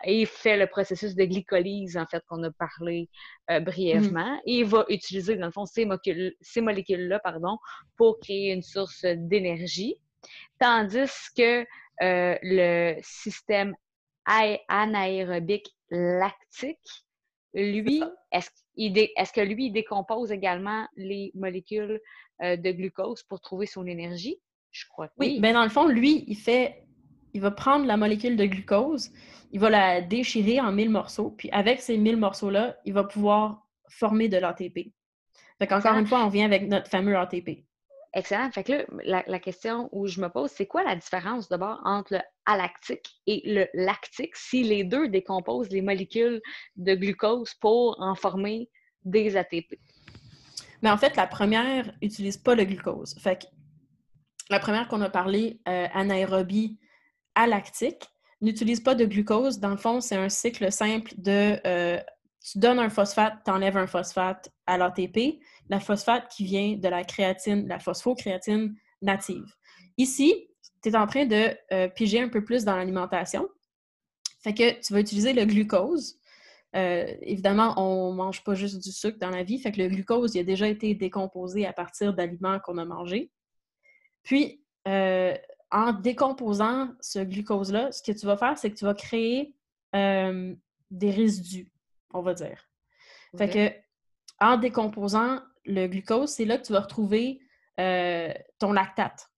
et 0.06 0.26
fait 0.26 0.58
le 0.58 0.68
processus 0.68 1.16
de 1.16 1.26
glycolyse, 1.26 1.98
en 1.98 2.06
fait, 2.06 2.24
qu'on 2.28 2.42
a 2.44 2.52
parlé 2.52 3.10
euh, 3.52 3.60
brièvement. 3.60 4.38
Mm-hmm. 4.38 4.42
Et 4.46 4.64
va 4.64 4.86
utiliser, 4.90 5.36
dans 5.36 5.48
le 5.48 5.52
fond, 5.52 5.66
ces, 5.66 5.88
ces 6.42 6.62
molécules-là 6.62 7.20
pardon, 7.20 7.58
pour 7.98 8.20
créer 8.20 8.54
une 8.54 8.62
source 8.62 9.04
d'énergie. 9.04 9.96
Tandis 10.60 11.12
que 11.36 11.66
euh, 12.02 12.38
le 12.42 12.96
système 13.02 13.76
anaérobique 14.26 15.70
lactique, 15.90 17.06
lui, 17.54 18.04
est-ce 18.32 18.50
est 18.86 19.32
que 19.34 19.42
lui, 19.42 19.68
il 19.68 19.72
décompose 19.72 20.32
également 20.32 20.88
les 20.96 21.32
molécules 21.36 22.00
euh, 22.42 22.56
de 22.56 22.72
glucose 22.72 23.24
pour 23.24 23.42
trouver 23.42 23.66
son 23.66 23.86
énergie? 23.86 24.40
Je 24.72 24.86
crois 24.88 25.08
que 25.08 25.14
oui. 25.18 25.28
Oui, 25.34 25.40
ben 25.40 25.54
dans 25.54 25.64
le 25.64 25.70
fond, 25.70 25.88
lui, 25.88 26.24
il 26.28 26.38
fait 26.38 26.84
il 27.34 27.42
va 27.42 27.52
prendre 27.52 27.86
la 27.86 27.98
molécule 27.98 28.36
de 28.36 28.46
glucose, 28.46 29.12
il 29.52 29.60
va 29.60 29.70
la 29.70 30.02
déchirer 30.02 30.60
en 30.60 30.72
mille 30.72 30.90
morceaux, 30.90 31.32
puis 31.32 31.50
avec 31.52 31.82
ces 31.82 31.98
mille 31.98 32.18
morceaux-là, 32.18 32.78
il 32.86 32.94
va 32.94 33.04
pouvoir 33.04 33.68
former 33.88 34.30
de 34.30 34.38
l'ATP. 34.38 34.92
Fait 35.60 35.68
qu'encore 35.68 35.96
une 35.96 36.08
fois, 36.08 36.24
on 36.26 36.30
vient 36.30 36.46
avec 36.46 36.68
notre 36.68 36.90
fameux 36.90 37.18
ATP. 37.18 37.66
Excellent. 38.14 38.50
Fait 38.52 38.64
que 38.64 38.88
la, 39.04 39.40
question 39.40 39.88
où 39.92 40.08
je 40.08 40.20
me 40.20 40.30
pose, 40.30 40.50
c'est 40.50 40.66
quoi 40.66 40.84
la 40.84 40.96
différence 40.96 41.48
d'abord 41.48 41.80
entre 41.84 42.14
le 42.14 42.20
alactique 42.46 43.22
et 43.28 43.42
le 43.46 43.68
lactique 43.76 44.36
si 44.36 44.64
les 44.64 44.84
deux 44.84 45.10
décomposent 45.10 45.70
les 45.70 45.82
molécules 45.82 46.42
de 46.76 46.96
glucose 46.96 47.54
pour 47.56 48.02
en 48.02 48.16
former 48.16 48.70
des 49.04 49.38
ATP? 49.38 49.80
Mais 50.82 50.90
en 50.90 50.98
fait, 50.98 51.16
la 51.16 51.28
première 51.28 51.92
n'utilise 52.02 52.38
pas 52.38 52.56
le 52.56 52.64
glucose. 52.64 53.16
Fait 53.20 53.44
que 53.44 53.48
la 54.50 54.60
première 54.60 54.88
qu'on 54.88 55.02
a 55.02 55.10
parlé, 55.10 55.60
euh, 55.68 55.88
anaérobie 55.94 56.80
alactique 57.36 58.08
n'utilise 58.42 58.80
pas 58.80 58.96
de 58.96 59.06
glucose. 59.06 59.60
Dans 59.60 59.70
le 59.70 59.78
fond, 59.78 60.02
c'est 60.02 60.16
un 60.16 60.30
cycle 60.30 60.72
simple 60.72 61.12
de 61.18 61.60
euh, 61.68 62.00
tu 62.44 62.58
donnes 62.60 62.80
un 62.80 62.90
phosphate, 62.90 63.36
tu 63.44 63.52
enlèves 63.52 63.78
un 63.78 63.88
phosphate 63.88 64.50
à 64.66 64.78
l'ATP, 64.78 65.40
la 65.70 65.80
phosphate 65.80 66.28
qui 66.30 66.46
vient 66.46 66.76
de 66.78 66.88
la 66.88 67.04
créatine, 67.04 67.68
la 67.68 67.80
phosphocréatine 67.80 68.76
native. 69.02 69.46
Ici, 69.98 70.48
tu 70.82 70.90
es 70.90 70.96
en 70.96 71.08
train 71.08 71.26
de 71.26 71.56
euh, 71.72 71.88
piger 71.90 72.22
un 72.22 72.30
peu 72.30 72.44
plus 72.44 72.64
dans 72.64 72.76
l'alimentation. 72.76 73.48
Fait 74.42 74.54
que 74.54 74.80
tu 74.80 74.94
vas 74.94 75.02
utiliser 75.02 75.34
le 75.34 75.46
glucose. 75.46 76.18
Euh, 76.76 77.14
évidemment, 77.22 77.74
on 77.78 78.12
ne 78.12 78.18
mange 78.18 78.44
pas 78.44 78.54
juste 78.54 78.82
du 78.82 78.92
sucre 78.92 79.20
dans 79.20 79.32
la 79.32 79.44
vie. 79.44 79.60
Fait 79.60 79.72
que 79.72 79.82
le 79.82 79.90
glucose, 79.90 80.36
il 80.36 80.40
a 80.40 80.44
déjà 80.44 80.68
été 80.68 80.96
décomposé 80.96 81.66
à 81.66 81.74
partir 81.74 82.14
d'aliments 82.14 82.60
qu'on 82.60 82.78
a 82.78 82.86
mangés. 82.86 83.32
Puis, 84.24 84.64
en 85.72 85.94
décomposant 85.94 86.90
ce 87.00 87.20
glucose-là, 87.20 87.92
ce 87.92 88.02
que 88.02 88.18
tu 88.18 88.26
vas 88.26 88.38
faire, 88.38 88.58
c'est 88.58 88.72
que 88.72 88.78
tu 88.78 88.86
vas 88.86 88.94
créer 88.94 89.54
euh, 89.96 90.56
des 90.92 91.12
résidus, 91.12 91.72
on 92.14 92.22
va 92.22 92.34
dire. 92.34 92.70
Fait 93.38 93.50
que 93.50 93.72
en 94.40 94.58
décomposant 94.58 95.42
le 95.66 95.88
glucose, 95.88 96.32
c'est 96.32 96.46
là 96.46 96.58
que 96.58 96.66
tu 96.66 96.74
vas 96.74 96.82
retrouver 96.82 97.42
euh, 97.80 98.34
ton 98.58 98.72
lactate. 98.72 99.30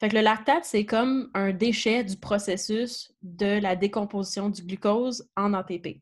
Fait 0.00 0.08
que 0.08 0.16
le 0.16 0.22
lactate, 0.22 0.64
c'est 0.64 0.86
comme 0.86 1.30
un 1.34 1.52
déchet 1.52 2.04
du 2.04 2.16
processus 2.16 3.12
de 3.22 3.60
la 3.60 3.76
décomposition 3.76 4.48
du 4.48 4.62
glucose 4.62 5.30
en 5.36 5.52
ATP. 5.52 6.00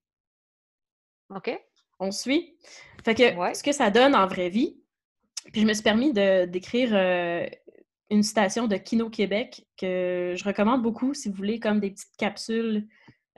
OK. 1.35 1.61
On 1.99 2.13
suit? 2.13 2.57
Fait 3.05 3.15
que 3.15 3.55
ce 3.55 3.63
que 3.63 3.73
ça 3.73 3.91
donne 3.91 4.15
en 4.15 4.27
vraie 4.29 4.51
vie, 4.51 4.81
puis 5.53 5.63
je 5.63 5.67
me 5.67 5.75
suis 5.75 5.83
permis 5.83 6.13
de, 6.13 6.45
d'écrire 6.45 6.91
euh, 6.93 7.47
une 8.11 8.23
citation 8.23 8.69
de 8.69 8.77
Kino 8.77 9.11
Québec 9.11 9.67
que 9.77 10.35
je 10.37 10.45
recommande 10.45 10.83
beaucoup 10.83 11.13
si 11.13 11.29
vous 11.29 11.35
voulez 11.35 11.59
comme 11.59 11.81
des 11.81 11.91
petites 11.91 12.17
capsules 12.17 12.87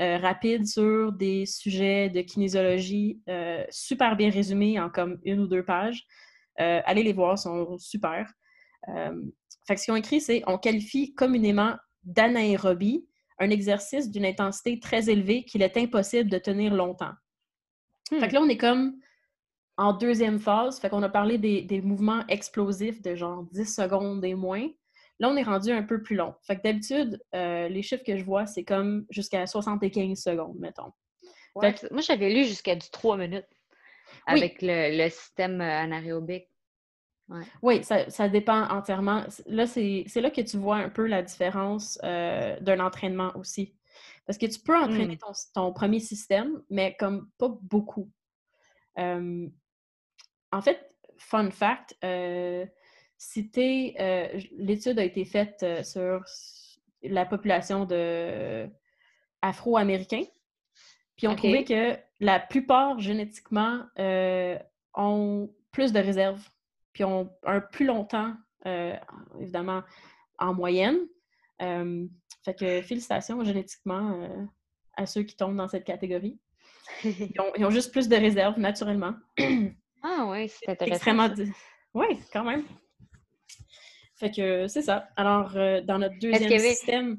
euh, 0.00 0.18
rapides 0.18 0.66
sur 0.66 1.12
des 1.12 1.46
sujets 1.46 2.08
de 2.08 2.20
kinésiologie 2.22 3.20
euh, 3.28 3.64
super 3.70 4.16
bien 4.16 4.30
résumés 4.30 4.80
en 4.80 4.88
comme 4.88 5.18
une 5.24 5.40
ou 5.40 5.46
deux 5.46 5.64
pages. 5.64 6.04
Euh, 6.60 6.80
allez 6.84 7.02
les 7.02 7.12
voir, 7.12 7.34
ils 7.34 7.42
sont 7.42 7.78
super. 7.78 8.30
fait 8.86 9.74
que 9.74 9.80
ce 9.80 9.84
qu'ils 9.84 9.92
ont 9.92 9.96
écrit, 9.96 10.20
c'est 10.20 10.42
on 10.46 10.58
qualifie 10.58 11.14
communément 11.14 11.74
d'anaérobie 12.02 13.06
un 13.38 13.50
exercice 13.50 14.10
d'une 14.10 14.26
intensité 14.26 14.78
très 14.80 15.08
élevée 15.08 15.44
qu'il 15.44 15.62
est 15.62 15.76
impossible 15.76 16.30
de 16.30 16.38
tenir 16.38 16.74
longtemps. 16.74 17.12
Fait 18.10 18.28
que 18.28 18.34
là, 18.34 18.40
on 18.42 18.48
est 18.48 18.58
comme 18.58 19.00
en 19.80 19.94
deuxième 19.94 20.38
phase, 20.38 20.78
fait 20.78 20.90
qu'on 20.90 21.02
a 21.02 21.08
parlé 21.08 21.38
des, 21.38 21.80
mouvements 21.80 22.26
explosifs 22.28 23.00
de 23.00 23.14
genre 23.14 23.44
10 23.52 23.74
secondes 23.74 24.24
et 24.24 24.34
moins. 24.34 24.68
Là, 25.20 25.28
on 25.28 25.36
est 25.36 25.42
rendu 25.42 25.70
un 25.70 25.82
peu 25.82 26.02
plus 26.02 26.16
long. 26.16 26.34
Fait 26.42 26.56
que 26.56 26.62
d'habitude, 26.62 27.22
euh, 27.34 27.68
les 27.68 27.82
chiffres 27.82 28.02
que 28.04 28.16
je 28.16 28.24
vois, 28.24 28.46
c'est 28.46 28.64
comme 28.64 29.06
jusqu'à 29.10 29.46
75 29.46 30.18
secondes, 30.18 30.58
mettons. 30.58 30.92
Moi, 31.54 32.00
j'avais 32.00 32.30
lu 32.30 32.44
jusqu'à 32.44 32.74
du 32.74 32.88
3 32.90 33.16
minutes 33.16 33.46
avec 34.26 34.58
le, 34.60 35.08
système 35.08 35.60
euh, 35.60 35.80
anaérobique. 35.80 36.48
Oui, 37.62 37.84
ça, 37.84 38.28
dépend 38.28 38.66
entièrement. 38.70 39.24
Là, 39.46 39.66
c'est 39.66 40.04
là 40.16 40.30
que 40.30 40.40
tu 40.40 40.56
vois 40.56 40.78
un 40.78 40.88
peu 40.88 41.06
la 41.06 41.22
différence 41.22 41.98
euh, 42.02 42.58
d'un 42.60 42.80
entraînement 42.80 43.30
aussi. 43.36 43.76
Parce 44.26 44.36
que 44.36 44.46
tu 44.46 44.58
peux 44.60 44.76
entraîner 44.76 45.14
hmm. 45.14 45.34
ton, 45.54 45.72
premier 45.72 46.00
système, 46.00 46.60
mais 46.70 46.96
comme 46.98 47.30
pas 47.38 47.48
beaucoup 47.62 48.10
en 50.52 50.62
fait, 50.62 50.92
fun 51.18 51.50
fact, 51.50 51.96
euh, 52.04 52.66
euh, 53.56 54.40
l'étude 54.52 54.98
a 54.98 55.04
été 55.04 55.24
faite 55.24 55.62
euh, 55.62 55.82
sur 55.82 56.24
la 57.02 57.26
population 57.26 57.84
de 57.84 58.68
afro-américains. 59.42 60.24
Puis 61.16 61.28
on 61.28 61.34
trouvait 61.34 61.64
que 61.64 61.98
la 62.20 62.40
plupart 62.40 62.98
génétiquement 62.98 63.84
ont 64.94 65.54
plus 65.70 65.92
de 65.92 65.98
réserves, 65.98 66.48
puis 66.92 67.04
ont 67.04 67.30
un 67.44 67.60
plus 67.60 67.84
longtemps, 67.84 68.34
évidemment, 69.38 69.82
en 70.38 70.54
moyenne. 70.54 70.98
fait 71.58 72.54
que 72.58 72.82
félicitations 72.82 73.44
génétiquement 73.44 74.48
à 74.96 75.04
ceux 75.04 75.22
qui 75.22 75.36
tombent 75.36 75.56
dans 75.56 75.68
cette 75.68 75.84
catégorie. 75.84 76.38
ils 77.04 77.64
ont 77.64 77.70
juste 77.70 77.92
plus 77.92 78.08
de 78.08 78.16
réserves, 78.16 78.58
naturellement. 78.58 79.14
Ah 80.02 80.26
oui, 80.30 80.48
c'est 80.48 80.70
intéressant. 80.70 80.94
Extrêmement. 80.94 81.28
Oui, 81.92 82.18
quand 82.32 82.44
même. 82.44 82.64
Fait 84.16 84.30
que 84.30 84.68
c'est 84.68 84.82
ça. 84.82 85.08
Alors, 85.16 85.56
euh, 85.56 85.80
dans 85.80 85.98
notre 85.98 86.18
deuxième 86.18 86.58
système. 86.58 87.18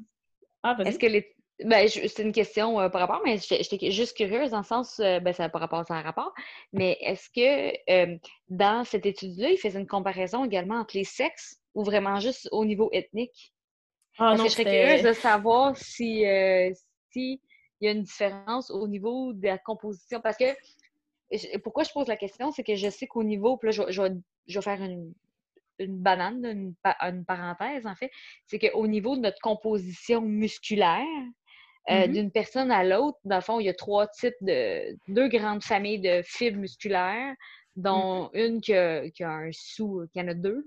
Ah, 0.62 0.76
Est-ce 0.84 0.98
que 0.98 1.06
les. 1.06 1.34
Ben, 1.64 1.86
c'est 1.88 2.22
une 2.22 2.32
question 2.32 2.80
euh, 2.80 2.88
par 2.88 3.02
rapport, 3.02 3.20
mais 3.24 3.38
j'étais 3.38 3.90
juste 3.90 4.16
curieuse 4.16 4.50
dans 4.50 4.58
le 4.58 4.64
sens, 4.64 4.98
euh, 4.98 5.20
ben, 5.20 5.32
ça 5.32 5.48
par 5.48 5.60
rapport 5.60 5.84
à 5.88 5.94
un 5.94 6.02
rapport, 6.02 6.32
mais 6.72 6.96
est-ce 7.00 7.28
que 7.30 8.08
dans 8.48 8.84
cette 8.84 9.06
étude-là, 9.06 9.50
il 9.50 9.58
faisait 9.58 9.78
une 9.78 9.86
comparaison 9.86 10.44
également 10.44 10.76
entre 10.76 10.96
les 10.96 11.04
sexes 11.04 11.60
ou 11.74 11.84
vraiment 11.84 12.18
juste 12.18 12.48
au 12.50 12.64
niveau 12.64 12.88
ethnique? 12.92 13.52
Ah, 14.18 14.34
non, 14.36 14.44
je 14.44 14.50
serais 14.50 14.64
curieuse 14.64 15.02
de 15.02 15.12
savoir 15.12 15.76
si, 15.76 16.24
si 17.12 17.40
il 17.82 17.86
y 17.86 17.88
a 17.88 17.92
une 17.92 18.02
différence 18.02 18.70
au 18.70 18.86
niveau 18.86 19.32
de 19.32 19.46
la 19.46 19.58
composition. 19.58 20.20
Parce 20.20 20.36
que 20.36 21.58
pourquoi 21.58 21.82
je 21.82 21.90
pose 21.90 22.06
la 22.06 22.16
question, 22.16 22.52
c'est 22.52 22.62
que 22.62 22.76
je 22.76 22.88
sais 22.88 23.06
qu'au 23.06 23.24
niveau, 23.24 23.56
puis 23.56 23.70
là, 23.70 23.86
je, 23.88 24.02
vais 24.02 24.62
faire 24.62 24.80
une, 24.82 25.12
banane, 25.80 26.44
une, 26.44 27.24
parenthèse 27.24 27.86
en 27.86 27.94
fait, 27.94 28.10
c'est 28.46 28.58
qu'au 28.58 28.86
niveau 28.86 29.16
de 29.16 29.22
notre 29.22 29.40
composition 29.40 30.20
musculaire, 30.20 31.06
euh, 31.90 32.06
mm-hmm. 32.06 32.12
d'une 32.12 32.30
personne 32.30 32.70
à 32.70 32.84
l'autre, 32.84 33.18
dans 33.24 33.36
le 33.36 33.42
fond, 33.42 33.58
il 33.58 33.66
y 33.66 33.68
a 33.68 33.74
trois 33.74 34.06
types 34.06 34.36
de, 34.40 34.96
deux 35.08 35.28
grandes 35.28 35.64
familles 35.64 36.00
de 36.00 36.22
fibres 36.24 36.58
musculaires, 36.58 37.34
dont 37.74 38.30
mm-hmm. 38.34 38.46
une 38.46 38.60
qui 39.10 39.24
a, 39.24 39.30
un 39.30 39.50
sous, 39.52 40.06
qui 40.12 40.20
en 40.20 40.28
a 40.28 40.34
deux, 40.34 40.64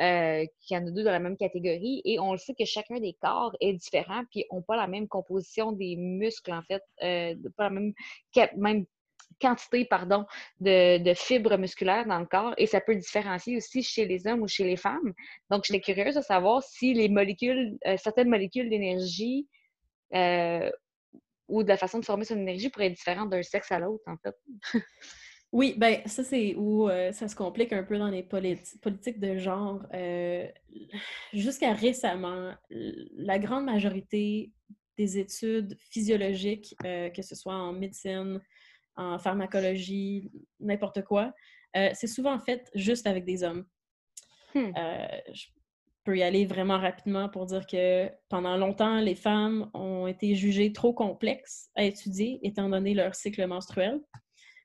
euh, 0.00 0.46
qui 0.60 0.76
en 0.76 0.86
a 0.86 0.90
deux 0.90 1.02
dans 1.02 1.10
la 1.10 1.18
même 1.18 1.36
catégorie. 1.36 2.00
Et 2.04 2.18
on 2.18 2.32
le 2.32 2.38
sait 2.38 2.54
que 2.54 2.64
chacun 2.64 2.98
des 2.98 3.14
corps 3.20 3.54
est 3.60 3.74
différent, 3.74 4.22
puis 4.30 4.46
n'ont 4.50 4.62
pas 4.62 4.76
la 4.76 4.86
même 4.86 5.08
composition 5.08 5.72
des 5.72 5.96
muscles, 5.96 6.52
en 6.52 6.62
fait, 6.62 6.82
euh, 7.02 7.34
pas 7.56 7.64
la 7.64 7.70
même, 7.70 7.92
même 8.56 8.86
quantité 9.40 9.84
pardon, 9.84 10.24
de, 10.60 11.14
fibres 11.14 11.56
musculaires 11.56 12.06
dans 12.06 12.18
le 12.18 12.26
corps 12.26 12.54
et 12.58 12.66
ça 12.66 12.80
peut 12.80 12.94
différencier 12.94 13.56
aussi 13.56 13.82
chez 13.82 14.06
les 14.06 14.26
hommes 14.26 14.42
ou 14.42 14.48
chez 14.48 14.64
les 14.64 14.76
femmes. 14.76 15.12
Donc, 15.50 15.64
je 15.66 15.72
suis 15.72 15.80
curieuse 15.80 16.14
de 16.14 16.20
savoir 16.20 16.62
si 16.62 16.94
les 16.94 17.08
molécules, 17.08 17.76
euh, 17.86 17.96
certaines 17.96 18.28
molécules 18.28 18.68
d'énergie 18.70 19.48
euh, 20.14 20.70
ou 21.48 21.62
de 21.62 21.68
la 21.68 21.76
façon 21.76 21.98
de 21.98 22.04
former 22.04 22.24
son 22.24 22.38
énergie 22.38 22.70
pourraient 22.70 22.86
être 22.86 22.96
différentes 22.96 23.30
d'un 23.30 23.42
sexe 23.42 23.70
à 23.72 23.78
l'autre, 23.78 24.04
en 24.06 24.16
fait. 24.16 24.34
Oui, 25.52 25.76
ben 25.78 26.02
ça 26.06 26.24
c'est 26.24 26.56
où 26.56 26.88
euh, 26.88 27.12
ça 27.12 27.28
se 27.28 27.36
complique 27.36 27.72
un 27.72 27.84
peu 27.84 27.96
dans 27.96 28.08
les 28.08 28.24
politiques 28.24 29.20
de 29.20 29.38
genre. 29.38 29.86
Jusqu'à 31.32 31.72
récemment, 31.72 32.52
la 32.70 33.38
grande 33.38 33.66
majorité 33.66 34.50
des 34.98 35.16
études 35.16 35.78
physiologiques, 35.90 36.74
que 36.82 37.22
ce 37.22 37.36
soit 37.36 37.54
en 37.54 37.72
médecine, 37.72 38.40
en 38.96 39.18
pharmacologie, 39.18 40.30
n'importe 40.60 41.02
quoi, 41.02 41.32
c'est 41.74 42.06
souvent 42.06 42.38
fait 42.38 42.70
juste 42.74 43.06
avec 43.06 43.24
des 43.24 43.42
hommes. 43.42 43.64
Hmm. 44.54 44.70
je 45.32 45.46
peux 46.04 46.16
y 46.16 46.22
aller 46.22 46.46
vraiment 46.46 46.78
rapidement 46.78 47.28
pour 47.28 47.46
dire 47.46 47.66
que 47.66 48.08
pendant 48.28 48.56
longtemps, 48.56 49.00
les 49.00 49.14
femmes 49.14 49.70
ont 49.74 50.06
été 50.06 50.36
jugées 50.36 50.72
trop 50.72 50.92
complexes 50.92 51.70
à 51.74 51.82
étudier 51.82 52.38
étant 52.42 52.68
donné 52.68 52.94
leur 52.94 53.14
cycle 53.14 53.44
menstruel. 53.46 54.00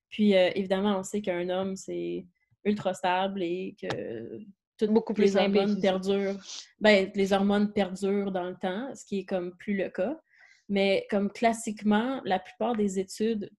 Puis 0.09 0.35
euh, 0.35 0.51
évidemment, 0.55 0.99
on 0.99 1.03
sait 1.03 1.21
qu'un 1.21 1.49
homme, 1.49 1.75
c'est 1.75 2.25
ultra 2.65 2.93
stable 2.93 3.41
et 3.41 3.75
que 3.81 4.39
toutes 4.77 4.91
Beaucoup 4.91 5.13
plus 5.13 5.35
les 5.35 5.37
hormones 5.37 5.79
perdurent. 5.79 6.37
Ben, 6.79 7.11
les 7.15 7.33
hormones 7.33 7.71
perdurent 7.73 8.31
dans 8.31 8.49
le 8.49 8.55
temps, 8.55 8.93
ce 8.95 9.05
qui 9.05 9.19
est 9.19 9.25
comme 9.25 9.55
plus 9.57 9.75
le 9.75 9.89
cas. 9.89 10.19
Mais 10.67 11.07
comme 11.09 11.31
classiquement, 11.31 12.21
la 12.25 12.39
plupart 12.39 12.75
des 12.75 12.99
études 12.99 13.49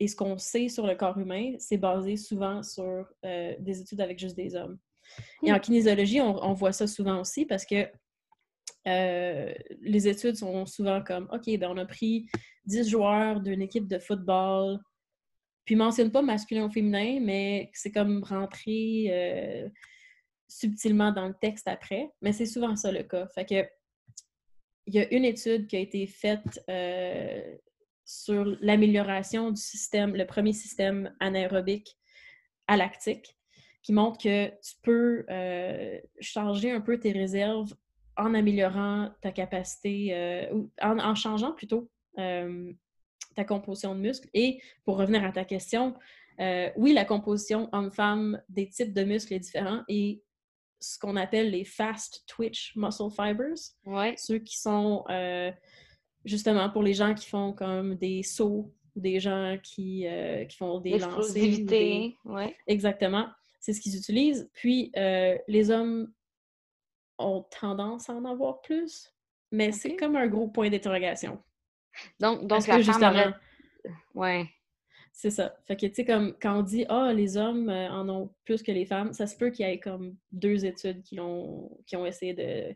et 0.00 0.08
ce 0.08 0.16
qu'on 0.16 0.38
sait 0.38 0.68
sur 0.68 0.86
le 0.86 0.94
corps 0.94 1.18
humain, 1.18 1.54
c'est 1.58 1.76
basé 1.76 2.16
souvent 2.16 2.62
sur 2.62 3.06
euh, 3.24 3.54
des 3.58 3.80
études 3.80 4.00
avec 4.00 4.18
juste 4.18 4.36
des 4.36 4.54
hommes. 4.54 4.78
Et 5.42 5.52
en 5.52 5.58
kinésiologie, 5.58 6.20
on, 6.20 6.52
voit 6.54 6.72
ça 6.72 6.86
souvent 6.86 7.20
aussi 7.20 7.44
parce 7.44 7.66
que 7.66 7.86
euh, 8.88 9.54
les 9.80 10.08
études 10.08 10.36
sont 10.36 10.66
souvent 10.66 11.02
comme 11.02 11.28
OK, 11.32 11.44
ben 11.58 11.70
on 11.70 11.76
a 11.76 11.84
pris 11.84 12.26
10 12.64 12.88
joueurs 12.88 13.40
d'une 13.40 13.62
équipe 13.62 13.86
de 13.86 13.98
football 13.98 14.80
puis, 15.64 15.76
mentionne 15.76 16.10
pas 16.10 16.22
masculin 16.22 16.66
ou 16.66 16.70
féminin, 16.70 17.20
mais 17.20 17.70
c'est 17.72 17.90
comme 17.90 18.22
rentrer 18.22 19.06
euh, 19.10 19.68
subtilement 20.46 21.10
dans 21.10 21.28
le 21.28 21.34
texte 21.40 21.66
après. 21.68 22.10
Mais 22.20 22.32
c'est 22.32 22.46
souvent 22.46 22.76
ça 22.76 22.92
le 22.92 23.02
cas. 23.02 23.26
Fait 23.28 23.46
que 23.46 23.66
il 24.86 24.94
y 24.94 24.98
a 24.98 25.10
une 25.14 25.24
étude 25.24 25.66
qui 25.66 25.76
a 25.76 25.78
été 25.78 26.06
faite 26.06 26.62
euh, 26.68 27.56
sur 28.04 28.44
l'amélioration 28.60 29.50
du 29.50 29.60
système, 29.60 30.14
le 30.14 30.26
premier 30.26 30.52
système 30.52 31.14
anaérobique 31.20 31.96
à 32.66 32.76
lactique, 32.76 33.36
qui 33.82 33.92
montre 33.92 34.18
que 34.18 34.48
tu 34.48 34.76
peux 34.82 35.24
euh, 35.28 35.98
charger 36.20 36.70
un 36.70 36.80
peu 36.80 36.98
tes 36.98 37.12
réserves 37.12 37.74
en 38.16 38.34
améliorant 38.34 39.10
ta 39.20 39.32
capacité, 39.32 40.48
ou 40.52 40.70
en, 40.80 41.14
changeant 41.14 41.52
plutôt 41.52 41.90
ta 42.16 43.44
composition 43.44 43.94
de 43.94 44.00
muscles. 44.00 44.28
Et 44.34 44.60
pour 44.84 44.96
revenir 44.96 45.24
à 45.24 45.32
ta 45.32 45.44
question, 45.44 45.94
euh, 46.40 46.70
oui, 46.76 46.92
la 46.92 47.04
composition 47.04 47.68
homme-femme 47.72 48.40
des 48.48 48.68
types 48.68 48.92
de 48.92 49.04
muscles 49.04 49.34
est 49.34 49.40
différente 49.40 49.84
et 49.88 50.22
ce 50.80 50.98
qu'on 50.98 51.16
appelle 51.16 51.50
les 51.50 51.64
fast 51.64 52.24
twitch 52.26 52.74
muscle 52.76 53.10
fibers, 53.10 54.16
ceux 54.18 54.38
qui 54.38 54.58
sont 54.58 55.04
euh, 55.08 55.50
justement 56.24 56.70
pour 56.70 56.82
les 56.82 56.94
gens 56.94 57.14
qui 57.14 57.26
font 57.28 57.52
comme 57.52 57.94
des 57.96 58.22
sauts 58.22 58.72
ou 58.96 59.00
des 59.00 59.20
gens 59.20 59.58
qui, 59.62 60.06
euh, 60.06 60.44
qui 60.44 60.56
font 60.56 60.80
des 60.80 60.98
lancers. 60.98 61.34
Des... 61.34 62.16
Ouais. 62.24 62.56
Exactement. 62.66 63.28
C'est 63.60 63.72
ce 63.72 63.80
qu'ils 63.80 63.96
utilisent. 63.96 64.50
Puis 64.52 64.92
les 65.48 65.70
hommes 65.70 66.12
ont 67.18 67.44
tendance 67.60 68.10
à 68.10 68.14
en 68.14 68.24
avoir 68.24 68.60
plus, 68.60 69.12
mais 69.52 69.72
c'est 69.72 69.96
comme 69.96 70.16
un 70.16 70.26
gros 70.26 70.48
point 70.48 70.70
d'interrogation. 70.70 71.42
Donc, 72.20 72.46
donc 72.46 72.66
la 72.66 72.80
justement... 72.80 73.32
Ouais. 74.14 74.48
C'est 75.16 75.30
ça. 75.30 75.54
Fait 75.66 75.76
que, 75.76 75.86
tu 75.86 75.94
sais, 75.94 76.04
comme 76.04 76.34
quand 76.42 76.58
on 76.58 76.62
dit 76.62 76.84
«Ah, 76.88 77.12
les 77.14 77.36
hommes 77.36 77.68
euh, 77.68 77.88
en 77.88 78.08
ont 78.08 78.34
plus 78.44 78.64
que 78.64 78.72
les 78.72 78.84
femmes», 78.84 79.12
ça 79.14 79.28
se 79.28 79.36
peut 79.36 79.50
qu'il 79.50 79.64
y 79.64 79.70
ait 79.70 79.78
comme 79.78 80.16
deux 80.32 80.66
études 80.66 81.04
qui 81.04 81.20
ont, 81.20 81.70
qui 81.86 81.94
ont 81.94 82.04
essayé 82.04 82.34
de, 82.34 82.74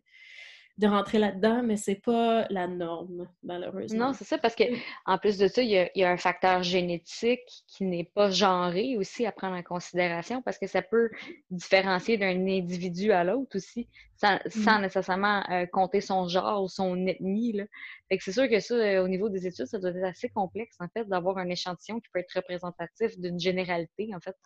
de 0.79 0.87
rentrer 0.87 1.19
là-dedans, 1.19 1.63
mais 1.65 1.77
c'est 1.77 1.97
pas 1.97 2.47
la 2.51 2.69
norme, 2.69 3.29
malheureusement. 3.43 4.07
Non, 4.07 4.13
c'est 4.13 4.25
ça, 4.25 4.39
parce 4.39 4.55
que 4.55 4.63
en 5.07 5.19
plus 5.19 5.37
de 5.37 5.49
ça, 5.49 5.61
il 5.61 5.71
y, 5.71 6.05
a, 6.05 6.11
un 6.11 6.17
facteur 6.17 6.63
génétique 6.63 7.65
qui 7.67 7.85
n'est 7.85 8.05
pas 8.05 8.31
genré 8.31 8.97
aussi 8.97 9.27
à 9.27 9.33
prendre 9.33 9.57
en 9.57 9.63
considération, 9.63 10.41
parce 10.41 10.57
que 10.57 10.69
ça 10.69 10.81
peut 10.81 11.11
différencier 11.51 12.17
d'un 12.17 12.47
individu 12.47 13.11
à 13.11 13.25
l'autre 13.25 13.57
aussi, 13.57 13.89
sans, 14.15 14.37
mm-hmm. 14.37 14.83
nécessairement 14.83 15.43
euh, 15.51 15.67
compter 15.67 16.01
son 16.01 16.29
genre 16.29 16.63
ou 16.63 16.69
son 16.69 17.09
ethnie. 17.09 17.55
Là. 17.55 17.65
Fait 18.09 18.17
que 18.17 18.23
c'est 18.23 18.33
sûr 18.33 18.49
que 18.49 18.61
ça, 18.61 18.75
euh, 18.75 19.05
au 19.05 19.09
niveau 19.09 19.29
des 19.29 19.49
études, 19.49 19.67
ça 19.67 19.81
doit 19.81 19.91
être 19.91 20.05
assez 20.05 20.29
complexe, 20.29 20.77
en 20.79 20.89
fait, 20.89 21.05
d'avoir 21.09 21.39
un 21.39 21.49
échantillon 21.49 21.99
qui 21.99 22.09
peut 22.13 22.21
être 22.21 22.33
représentatif 22.35 23.19
d'une 23.19 23.41
généralité, 23.41 24.11
en 24.15 24.21
fait. 24.21 24.37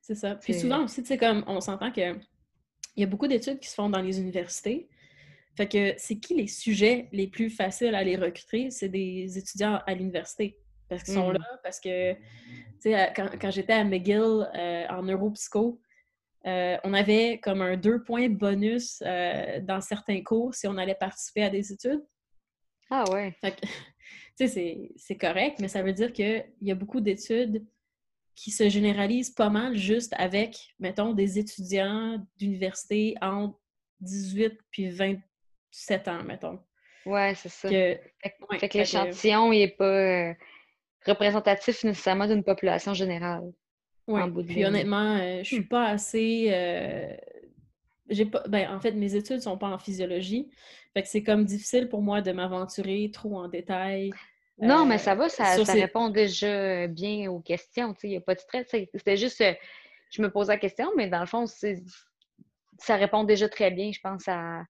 C'est 0.00 0.14
ça. 0.14 0.36
Puis 0.36 0.54
souvent 0.54 0.84
aussi, 0.84 1.02
tu 1.02 1.08
sais, 1.08 1.18
comme 1.18 1.44
on 1.46 1.60
s'entend 1.60 1.92
que 1.92 2.14
il 2.96 3.00
y 3.00 3.04
a 3.04 3.06
beaucoup 3.06 3.26
d'études 3.26 3.58
qui 3.58 3.68
se 3.68 3.74
font 3.74 3.90
dans 3.90 4.00
les 4.00 4.20
universités, 4.20 4.88
fait 5.56 5.68
que 5.68 5.94
c'est 5.98 6.18
qui 6.18 6.34
les 6.34 6.48
sujets 6.48 7.08
les 7.12 7.28
plus 7.28 7.50
faciles 7.50 7.94
à 7.94 8.02
les 8.02 8.16
recruter? 8.16 8.70
C'est 8.70 8.88
des 8.88 9.38
étudiants 9.38 9.80
à 9.86 9.94
l'université. 9.94 10.58
Parce 10.88 11.02
qu'ils 11.02 11.14
sont 11.14 11.30
mm. 11.30 11.34
là, 11.34 11.60
parce 11.62 11.80
que, 11.80 12.14
tu 12.14 12.20
sais, 12.80 13.12
quand, 13.14 13.50
j'étais 13.50 13.72
à 13.72 13.84
McGill 13.84 14.48
euh, 14.54 14.86
en 14.88 15.02
neuropsycho, 15.02 15.80
euh, 16.46 16.76
on 16.84 16.92
avait 16.92 17.40
comme 17.42 17.62
un 17.62 17.76
deux 17.76 18.02
points 18.02 18.28
bonus 18.28 19.02
euh, 19.06 19.60
dans 19.60 19.80
certains 19.80 20.22
cours 20.22 20.54
si 20.54 20.66
on 20.66 20.76
allait 20.76 20.94
participer 20.94 21.44
à 21.44 21.50
des 21.50 21.72
études. 21.72 22.04
Ah 22.90 23.04
ouais. 23.10 23.34
Fait 23.40 23.52
que, 23.52 23.60
tu 24.38 24.48
sais, 24.48 24.92
c'est 24.96 25.16
correct, 25.16 25.58
mais 25.60 25.68
ça 25.68 25.82
veut 25.82 25.92
dire 25.92 26.12
qu'il 26.12 26.44
y 26.60 26.70
a 26.70 26.74
beaucoup 26.74 27.00
d'études 27.00 27.64
qui 28.34 28.50
se 28.50 28.68
généralisent 28.68 29.30
pas 29.30 29.48
mal 29.48 29.76
juste 29.76 30.12
avec, 30.18 30.74
mettons, 30.80 31.12
des 31.12 31.38
étudiants 31.38 32.18
d'université 32.36 33.14
entre 33.22 33.58
18 34.00 34.58
puis 34.70 34.90
20, 34.90 35.16
7 35.74 36.08
ans, 36.08 36.22
mettons. 36.22 36.60
Ouais, 37.04 37.34
c'est 37.34 37.48
ça. 37.48 37.68
fait, 37.68 38.68
que 38.68 38.78
l'échantillon, 38.78 39.50
n'est 39.50 39.68
pas 39.68 39.84
euh, 39.84 40.34
représentatif 41.04 41.82
nécessairement 41.82 42.28
d'une 42.28 42.44
population 42.44 42.94
générale. 42.94 43.52
Oui, 44.06 44.20
puis 44.44 44.64
honnêtement, 44.64 45.16
euh, 45.16 45.38
je 45.38 45.44
suis 45.44 45.60
hmm. 45.60 45.68
pas 45.68 45.86
assez... 45.86 46.48
Euh, 46.52 47.12
j'ai 48.08 48.26
pas... 48.26 48.44
Ben, 48.48 48.70
en 48.70 48.78
fait, 48.78 48.92
mes 48.92 49.16
études 49.16 49.40
sont 49.40 49.58
pas 49.58 49.66
en 49.66 49.78
physiologie. 49.78 50.48
Fait 50.92 51.02
que 51.02 51.08
c'est 51.08 51.24
comme 51.24 51.44
difficile 51.44 51.88
pour 51.88 52.02
moi 52.02 52.20
de 52.20 52.30
m'aventurer 52.30 53.10
trop 53.12 53.36
en 53.36 53.48
détail. 53.48 54.12
Non, 54.58 54.86
mais 54.86 54.98
ça 54.98 55.16
va, 55.16 55.28
ça, 55.28 55.64
ça 55.64 55.72
répond 55.72 56.08
déjà 56.08 56.86
bien 56.86 57.28
aux 57.32 57.40
questions. 57.40 57.96
Il 58.04 58.10
n'y 58.10 58.16
a 58.16 58.20
pas 58.20 58.36
de 58.36 58.40
stress. 58.40 58.68
C'était 58.70 59.16
juste... 59.16 59.42
je 60.10 60.22
me 60.22 60.30
pose 60.30 60.48
la 60.48 60.56
question, 60.56 60.92
mais 60.96 61.08
dans 61.08 61.20
le 61.20 61.26
fond, 61.26 61.46
ça 62.78 62.96
répond 62.96 63.24
déjà 63.24 63.48
très 63.48 63.72
bien, 63.72 63.90
je 63.90 63.98
pense, 64.00 64.28
à 64.28 64.62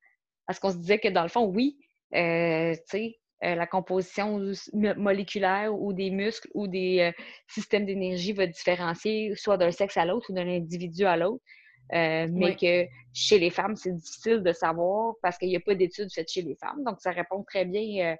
parce 0.46 0.58
qu'on 0.58 0.70
se 0.70 0.76
disait 0.76 0.98
que 0.98 1.08
dans 1.08 1.22
le 1.22 1.28
fond, 1.28 1.44
oui, 1.44 1.76
euh, 2.14 2.74
tu 2.74 2.80
sais, 2.86 3.18
euh, 3.44 3.54
la 3.54 3.66
composition 3.66 4.40
moléculaire 4.72 5.74
ou 5.74 5.92
des 5.92 6.10
muscles 6.10 6.48
ou 6.54 6.66
des 6.66 7.00
euh, 7.00 7.22
systèmes 7.48 7.84
d'énergie 7.84 8.32
va 8.32 8.46
différencier 8.46 9.34
soit 9.36 9.56
d'un 9.56 9.70
sexe 9.70 9.96
à 9.96 10.04
l'autre 10.04 10.30
ou 10.30 10.34
d'un 10.34 10.48
individu 10.48 11.04
à 11.04 11.16
l'autre. 11.16 11.42
mais 11.90 12.56
que 12.56 12.86
chez 13.12 13.38
les 13.38 13.50
femmes, 13.50 13.76
c'est 13.76 13.94
difficile 13.94 14.42
de 14.42 14.52
savoir 14.52 15.14
parce 15.22 15.38
qu'il 15.38 15.48
n'y 15.48 15.56
a 15.56 15.60
pas 15.60 15.74
d'études 15.74 16.12
faites 16.12 16.30
chez 16.30 16.42
les 16.42 16.56
femmes. 16.56 16.82
Donc, 16.84 17.00
ça 17.00 17.10
répond 17.10 17.42
très 17.44 17.64
bien 17.64 18.16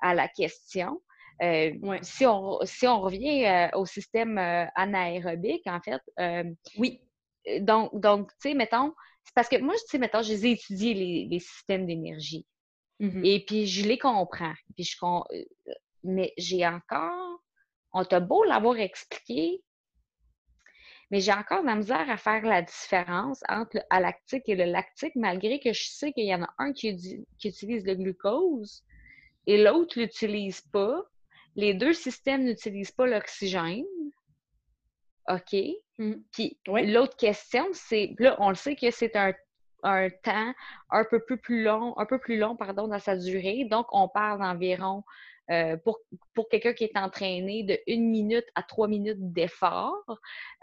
à 0.00 0.14
la 0.14 0.28
question. 0.28 1.00
si, 2.02 2.26
on, 2.26 2.58
si 2.64 2.86
on 2.86 3.00
revient 3.00 3.70
au 3.74 3.86
système 3.86 4.38
anaérobique, 4.74 5.66
en 5.66 5.80
fait, 5.80 6.02
oui. 6.78 7.00
Donc, 7.60 7.98
donc 8.00 8.28
tu 8.40 8.50
sais, 8.50 8.54
mettons, 8.54 8.92
c'est 9.26 9.34
parce 9.34 9.48
que 9.48 9.60
moi, 9.60 9.74
tu 9.74 9.82
sais, 9.88 9.98
mettons, 9.98 10.22
j'ai 10.22 10.52
étudié 10.52 10.94
les, 11.28 11.40
systèmes 11.40 11.84
d'énergie. 11.84 12.46
Mm-hmm. 13.00 13.26
Et 13.26 13.44
puis, 13.44 13.66
je 13.66 13.86
les 13.86 13.98
comprends. 13.98 14.54
Puis 14.76 14.84
je, 14.84 14.96
euh, 15.04 15.44
mais 16.04 16.32
j'ai 16.38 16.64
encore, 16.64 17.42
on 17.92 18.04
t'a 18.04 18.20
beau 18.20 18.44
l'avoir 18.44 18.78
expliqué, 18.78 19.60
mais 21.10 21.20
j'ai 21.20 21.32
encore 21.32 21.62
de 21.62 21.66
la 21.66 21.74
misère 21.74 22.08
à 22.08 22.16
faire 22.16 22.42
la 22.42 22.62
différence 22.62 23.42
entre 23.48 23.76
le 23.76 23.82
alactique 23.90 24.48
et 24.48 24.54
le 24.54 24.64
lactique, 24.64 25.16
malgré 25.16 25.58
que 25.58 25.72
je 25.72 25.88
sais 25.88 26.12
qu'il 26.12 26.26
y 26.26 26.34
en 26.34 26.44
a 26.44 26.54
un 26.58 26.72
qui, 26.72 27.26
qui 27.38 27.48
utilise 27.48 27.84
le 27.84 27.96
glucose 27.96 28.84
et 29.46 29.62
l'autre 29.62 29.98
ne 29.98 30.04
l'utilise 30.04 30.60
pas. 30.60 31.02
Les 31.56 31.74
deux 31.74 31.94
systèmes 31.94 32.44
n'utilisent 32.44 32.92
pas 32.92 33.06
l'oxygène. 33.06 33.84
OK? 35.28 35.56
Mmh. 35.98 36.12
Puis 36.32 36.58
l'autre 36.66 37.16
question, 37.16 37.66
c'est, 37.72 38.14
là, 38.18 38.36
on 38.38 38.50
le 38.50 38.54
sait 38.54 38.76
que 38.76 38.90
c'est 38.90 39.16
un, 39.16 39.32
temps 40.22 40.52
un 40.90 41.04
peu 41.04 41.20
plus, 41.20 41.62
long, 41.62 41.96
un 41.96 42.06
peu 42.06 42.18
plus 42.18 42.38
long, 42.38 42.56
pardon, 42.56 42.88
dans 42.88 42.98
sa 42.98 43.16
durée. 43.16 43.66
Donc, 43.70 43.86
on 43.92 44.08
parle 44.08 44.40
d'environ, 44.40 45.04
euh, 45.50 45.76
pour, 45.76 46.00
pour 46.34 46.48
quelqu'un 46.48 46.72
qui 46.72 46.84
est 46.84 46.96
entraîné, 46.96 47.62
de 47.62 47.78
une 47.86 48.10
minute 48.10 48.46
à 48.54 48.62
trois 48.62 48.88
minutes 48.88 49.32
d'effort. 49.32 50.04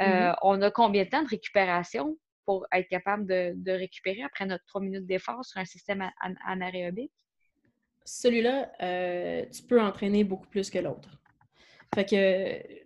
Euh, 0.02 0.32
mmh 0.32 0.36
on 0.41 0.62
a 0.62 0.72
combien 0.72 1.06
de 1.06 1.10
temps 1.10 1.24
de 1.24 1.30
récupération 1.30 2.17
pour 2.46 2.67
être 2.74 2.89
capable 2.89 3.26
de, 3.26 3.72
récupérer 3.72 4.24
après 4.24 4.46
notre 4.46 4.65
trois 4.65 4.82
minutes 4.82 5.06
d'effort 5.06 5.46
sur 5.46 5.60
un 5.60 5.65
système 5.65 6.10
anaérobique? 6.46 7.13
Celui-là, 8.06 8.72
euh, 8.82 9.46
tu 9.46 9.63
peux 9.63 9.82
entraîner 9.82 10.26
beaucoup 10.26 10.48
plus 10.48 10.69
que 10.69 10.80
l'autre. 10.80 11.10
Fait 11.96 12.06
que 12.06 12.83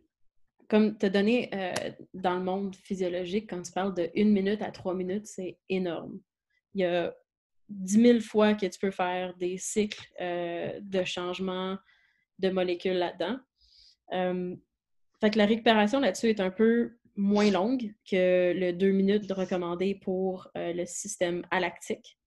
comme 0.68 0.98
te 0.98 1.06
donner 1.06 1.50
euh, 1.54 1.74
dans 2.14 2.36
le 2.36 2.44
monde 2.44 2.76
physiologique, 2.76 3.50
quand 3.50 3.62
tu 3.62 3.72
parles 3.72 3.94
de 3.94 4.10
une 4.16 4.32
minute 4.32 4.62
à 4.62 4.72
trois 4.72 4.94
minutes, 4.94 5.26
c'est 5.26 5.58
énorme. 5.70 6.20
Il 6.74 6.82
y 6.82 6.86
a 6.86 7.14
dix 7.70 7.98
mille 7.98 8.22
fois 8.22 8.54
que 8.54 8.66
tu 8.66 8.80
peux 8.80 8.92
faire 8.92 9.36
des 9.38 9.58
cycles 9.58 10.06
euh, 10.20 10.80
de 10.82 11.04
changement 11.04 11.78
de 12.40 12.50
molécules 12.50 12.98
là-dedans. 12.98 13.38
Euh, 14.14 14.56
fait 15.22 15.32
que 15.32 15.38
la 15.38 15.46
récupération 15.46 16.00
là-dessus 16.00 16.30
est 16.30 16.40
un 16.40 16.52
peu 16.52 16.98
moins 17.16 17.50
longue 17.50 17.94
que 18.10 18.54
le 18.54 18.74
deux 18.74 18.92
minutes 18.92 19.32
recommandé 19.32 19.96
pour 19.96 20.48
le 20.54 20.86
système 20.86 21.44
alactique. 21.50 22.20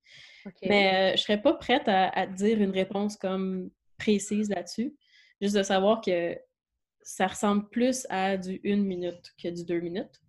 Mais 0.65 1.17
je 1.17 1.23
serais 1.23 1.41
pas 1.41 1.55
prête 1.55 1.87
à, 1.87 2.09
à, 2.09 2.27
te 2.27 2.33
dire 2.33 2.61
une 2.61 2.73
réponse 2.73 3.17
comme 3.17 3.71
précise 3.99 4.49
là-dessus. 4.51 4.97
Juste 5.41 5.55
de 5.55 5.63
savoir 5.63 6.01
que 6.01 6.37
ça 7.11 7.27
ressemble 7.27 7.69
plus 7.71 8.07
à 8.09 8.37
du 8.37 8.61
une 8.63 8.85
minute 8.85 9.33
que 9.43 9.49
du 9.49 9.65
deux 9.65 9.81
minutes. 9.81 10.21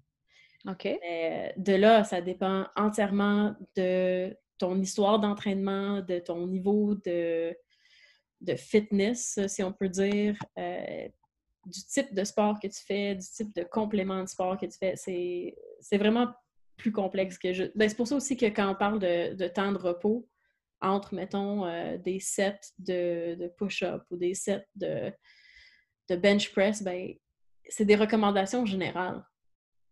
OK. 0.68 0.84
de 0.86 1.74
là, 1.74 2.04
ça 2.04 2.22
dépend 2.22 2.68
entièrement 2.76 3.56
de 3.76 4.36
ton 4.58 4.80
histoire 4.80 5.20
d'entraînement, 5.20 6.02
de 6.02 6.20
ton 6.20 6.46
niveau 6.48 6.96
de, 6.96 7.56
de 8.42 8.56
fitness, 8.56 9.40
si 9.48 9.64
on 9.64 9.74
peut 9.74 9.90
dire, 9.90 10.36
euh, 10.58 11.08
du 11.66 11.84
type 11.86 12.14
de 12.14 12.24
sport 12.24 12.60
que 12.60 12.68
tu 12.68 12.84
fais, 12.86 13.16
du 13.16 13.26
type 13.26 13.56
de 13.56 13.64
complément 13.64 14.24
de 14.24 14.30
sport 14.30 14.58
que 14.58 14.66
tu 14.66 14.78
fais. 14.78 14.94
C'est 14.96 15.98
vraiment 15.98 16.28
plus 16.78 16.92
complexe 16.92 17.38
que 17.38 17.54
je. 17.54 17.66
Ben, 17.76 17.90
c'est 17.90 17.96
pour 17.96 18.08
ça 18.08 18.16
aussi 18.16 18.38
que 18.38 18.48
quand 18.48 18.72
on 18.72 18.76
parle 18.76 19.00
de, 19.00 19.48
temps 19.48 19.72
de 19.72 19.78
repos, 19.78 20.28
entre, 20.80 21.14
mettons, 21.14 21.66
euh, 21.66 21.98
des 21.98 22.20
sets 22.20 22.74
de, 22.80 23.36
de 23.36 23.48
push-up 23.48 24.04
ou 24.10 24.18
des 24.18 24.34
sets 24.34 24.66
de, 24.76 25.12
de 26.12 26.16
bench 26.16 26.52
press, 26.52 26.84
ben, 26.84 27.14
c'est 27.68 27.86
des 27.86 27.96
recommandations 27.96 28.66
générales. 28.66 29.24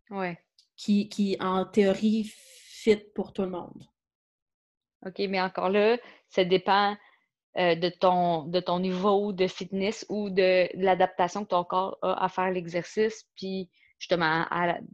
Ouais. 0.09 0.37
Qui, 0.75 1.09
qui, 1.09 1.37
en 1.39 1.65
théorie, 1.65 2.31
fit 2.33 2.97
pour 3.15 3.33
tout 3.33 3.41
le 3.41 3.49
monde. 3.49 3.83
OK, 5.05 5.19
mais 5.29 5.41
encore 5.41 5.69
là, 5.69 5.97
ça 6.29 6.43
dépend 6.43 6.95
euh, 7.57 7.75
de, 7.75 7.89
ton, 7.89 8.43
de 8.43 8.59
ton 8.59 8.79
niveau 8.79 9.33
de 9.33 9.47
fitness 9.47 10.05
ou 10.09 10.29
de, 10.29 10.75
de 10.77 10.83
l'adaptation 10.83 11.43
que 11.43 11.49
ton 11.49 11.63
corps 11.63 11.97
a 12.01 12.23
à 12.23 12.29
faire 12.29 12.51
l'exercice. 12.51 13.25
Puis 13.35 13.69
justement 13.99 14.45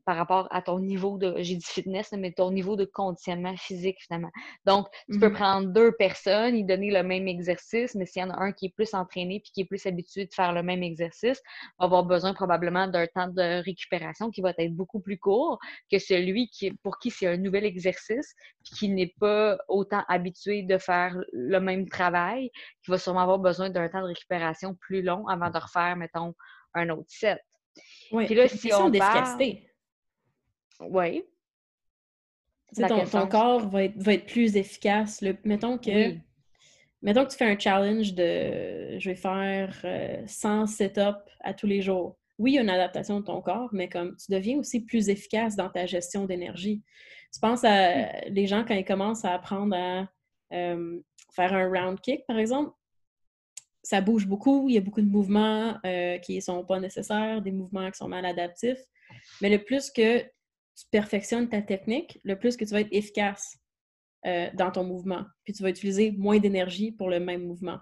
par 0.06 0.18
rapport 0.18 0.48
à 0.52 0.62
ton 0.62 0.80
niveau 0.80 1.18
de, 1.18 1.36
j'ai 1.38 1.56
dit 1.56 1.66
fitness, 1.66 2.12
mais 2.18 2.32
ton 2.32 2.52
niveau 2.52 2.76
de 2.76 2.86
conditionnement 2.86 3.56
physique 3.56 3.98
finalement. 4.02 4.32
Donc, 4.66 4.88
tu 5.12 5.20
peux 5.20 5.30
mm-hmm. 5.30 5.34
prendre 5.34 5.68
deux 5.68 5.92
personnes, 5.94 6.56
y 6.56 6.64
donner 6.64 6.92
le 6.92 7.04
même 7.04 7.28
exercice, 7.28 7.96
mais 7.96 8.06
s'il 8.06 8.24
y 8.24 8.26
en 8.26 8.32
a 8.32 8.42
un 8.42 8.52
qui 8.52 8.68
est 8.68 8.74
plus 8.76 8.94
entraîné 8.94 9.40
puis 9.40 9.52
qui 9.54 9.62
est 9.62 9.66
plus 9.66 9.86
habitué 9.86 10.26
de 10.26 10.34
faire 10.34 10.54
le 10.54 10.64
même 10.64 10.84
exercice, 10.84 11.42
va 11.80 11.86
avoir 11.86 12.04
besoin 12.04 12.34
probablement 12.34 12.88
d'un 12.88 13.08
temps 13.08 13.28
de 13.28 13.64
récupération 13.64 14.32
qui 14.32 14.42
va 14.42 14.54
être 14.58 14.76
beaucoup 14.76 15.00
plus 15.00 15.18
court 15.18 15.60
que 15.92 16.00
celui 16.00 16.50
qui, 16.50 16.72
pour 16.84 16.98
qui 16.98 17.12
c'est 17.12 17.28
un 17.28 17.38
nouvel 17.38 17.66
exercice 17.66 18.34
puis 18.64 18.76
qui 18.76 18.90
n'est 18.90 19.14
pas 19.20 19.58
autant 19.68 20.04
habitué 20.08 20.64
de 20.64 20.78
faire 20.78 21.16
le 21.32 21.60
même 21.60 21.88
travail, 21.88 22.50
qui 22.84 22.92
va 22.92 22.98
sûrement 22.98 23.22
avoir 23.22 23.40
besoin 23.40 23.70
d'un 23.70 23.88
temps 23.88 24.02
de 24.02 24.08
récupération 24.08 24.76
plus 24.76 25.02
long 25.02 25.28
avant 25.28 25.50
de 25.50 25.58
refaire, 25.58 25.96
mettons, 25.96 26.34
un 26.74 26.90
autre 26.90 27.10
set. 27.10 27.40
Oui, 28.12 28.26
Puis 28.26 28.36
là, 28.36 28.48
si 28.48 28.74
on 28.74 28.90
d'efficacité. 28.90 29.68
Oui. 30.80 31.24
Ton, 32.76 33.06
ton, 33.06 33.28
corps 33.28 33.70
va 33.70 33.84
être, 33.86 33.98
va 33.98 34.14
être 34.14 34.26
plus 34.26 34.58
efficace. 34.58 35.24
Mettons 35.44 35.78
que 35.78 36.16
mettons 37.02 37.24
que 37.24 37.32
tu 37.32 37.38
fais 37.38 37.46
un 37.46 37.58
challenge 37.58 38.14
de 38.14 39.00
je 39.00 39.10
vais 39.10 39.16
faire 39.16 39.74
100 40.26 40.64
euh, 40.64 40.66
set-up 40.66 41.18
à 41.42 41.54
tous 41.54 41.68
les 41.68 41.82
jours. 41.82 42.18
Oui, 42.38 42.52
il 42.52 42.56
y 42.56 42.58
a 42.58 42.62
une 42.62 42.70
adaptation 42.70 43.22
de 43.22 43.26
ton 43.26 43.42
corps, 43.42 43.70
mais 43.72 43.88
comme 43.88 44.16
tu 44.18 44.32
deviens 44.32 44.58
aussi 44.58 44.84
plus 44.84 45.08
efficace 45.08 45.56
dans 45.56 45.70
ta 45.70 45.86
gestion 45.86 46.26
d'énergie. 46.26 46.84
Tu 47.34 47.40
penses 47.40 47.64
à 47.64 48.28
les 48.28 48.48
gens 48.48 48.66
quand 48.68 48.74
ils 48.74 48.84
commencent 48.84 49.24
à 49.24 49.34
apprendre 49.34 49.76
à 49.76 50.08
euh, 50.52 51.00
faire 51.34 51.54
un 51.54 51.70
round 51.70 52.02
kick, 52.02 52.26
par 52.28 52.38
exemple, 52.38 52.72
ça 53.86 54.02
bouge 54.02 54.26
beaucoup, 54.26 54.68
il 54.68 54.74
y 54.74 54.78
a 54.80 54.82
beaucoup 54.82 55.02
de 55.02 55.10
mouvements 55.10 55.78
euh, 55.86 56.18
qui 56.18 56.36
ne 56.36 56.42
sont 56.42 56.66
pas 56.66 56.80
nécessaires, 56.80 57.44
des 57.44 57.52
mouvements 57.52 57.90
qui 57.92 57.98
sont 57.98 58.08
mal 58.08 58.26
adaptifs. 58.26 58.80
Mais 59.42 59.50
le 59.50 59.64
plus 59.64 59.92
que 59.92 60.22
tu 60.22 60.86
perfectionnes 60.90 61.48
ta 61.48 61.62
technique, 61.62 62.20
le 62.24 62.38
plus 62.38 62.58
que 62.58 62.66
tu 62.66 62.72
vas 62.72 62.82
être 62.82 62.92
efficace 62.92 63.60
euh, 64.26 64.50
dans 64.56 64.72
ton 64.72 64.84
mouvement. 64.84 65.24
Puis 65.44 65.54
tu 65.54 65.62
vas 65.62 65.70
utiliser 65.70 66.12
moins 66.14 66.40
d'énergie 66.40 66.92
pour 66.92 67.12
le 67.12 67.20
même 67.20 67.46
mouvement. 67.46 67.78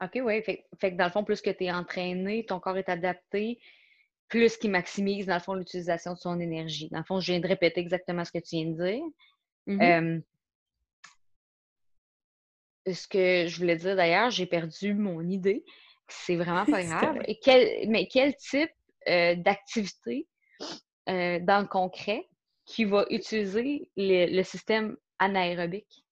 OK, 0.00 0.20
oui. 0.22 0.40
Fait, 0.44 0.64
que 0.80 0.96
dans 0.96 1.06
le 1.06 1.10
fond, 1.10 1.24
plus 1.24 1.40
que 1.40 1.50
tu 1.50 1.64
es 1.64 1.72
entraîné, 1.72 2.46
ton 2.46 2.60
corps 2.60 2.78
est 2.78 2.88
adapté, 2.88 3.58
plus 4.28 4.56
qu'il 4.56 4.70
maximise, 4.70 5.26
dans 5.26 5.34
le 5.34 5.40
fond, 5.40 5.54
l'utilisation 5.54 6.12
de 6.12 6.18
son 6.18 6.38
énergie. 6.38 6.88
Dans 6.90 6.98
le 6.98 7.04
fond, 7.04 7.18
je 7.18 7.32
viens 7.32 7.40
de 7.40 7.48
répéter 7.48 7.80
exactement 7.80 8.24
ce 8.24 8.30
que 8.30 8.38
tu 8.38 8.54
viens 8.54 8.66
de 8.66 8.84
dire. 8.84 9.04
Mm-hmm. 9.66 10.16
Euh, 10.16 10.20
ce 12.86 13.08
que 13.08 13.46
je 13.46 13.58
voulais 13.58 13.76
dire 13.76 13.96
d'ailleurs, 13.96 14.30
j'ai 14.30 14.46
perdu 14.46 14.94
mon 14.94 15.22
idée. 15.22 15.64
C'est 16.08 16.36
vraiment 16.36 16.64
pas 16.70 16.82
grave. 16.82 17.18
Et 17.26 17.38
quel, 17.38 17.88
mais 17.88 18.06
quel 18.06 18.34
type 18.36 18.70
euh, 19.08 19.34
d'activité 19.36 20.26
euh, 21.08 21.38
dans 21.40 21.60
le 21.60 21.66
concret 21.66 22.28
qui 22.64 22.84
va 22.84 23.06
utiliser 23.10 23.88
le, 23.96 24.42
système 24.42 24.96
anaérobique? 25.18 26.04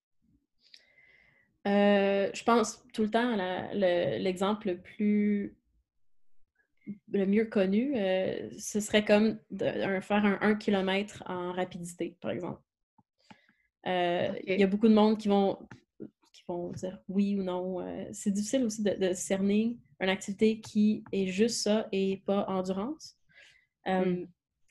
Euh, 1.66 2.30
je 2.32 2.44
pense 2.44 2.82
tout 2.92 3.02
le 3.02 3.10
temps 3.10 3.38
à 3.38 3.74
l'exemple 3.74 4.68
le 4.68 4.80
plus 4.80 5.56
le 7.10 7.26
mieux 7.26 7.46
connu, 7.46 7.94
ce 8.56 8.78
serait 8.78 9.04
comme 9.04 9.40
de, 9.50 9.66
faire 10.00 10.24
un 10.24 10.38
1 10.40 10.54
km 10.54 11.24
en 11.26 11.50
rapidité, 11.50 12.16
par 12.20 12.30
exemple. 12.30 12.60
Il 13.84 14.40
y 14.46 14.62
a 14.62 14.66
beaucoup 14.68 14.86
de 14.86 14.94
monde 14.94 15.18
qui 15.18 15.26
vont 15.26 15.58
vont 16.48 16.70
dire 16.72 16.98
oui 17.08 17.36
ou 17.38 17.42
non. 17.42 17.80
Euh, 17.80 18.08
c'est 18.12 18.30
difficile 18.30 18.64
aussi 18.64 18.82
de, 18.82 19.12
cerner 19.12 19.76
une 20.00 20.08
activité 20.08 20.60
qui 20.60 21.04
est 21.12 21.26
juste 21.26 21.62
ça 21.62 21.88
et 21.92 22.22
pas 22.26 22.44
endurance. 22.48 23.16
Euh, 23.86 24.04
mm. 24.04 24.28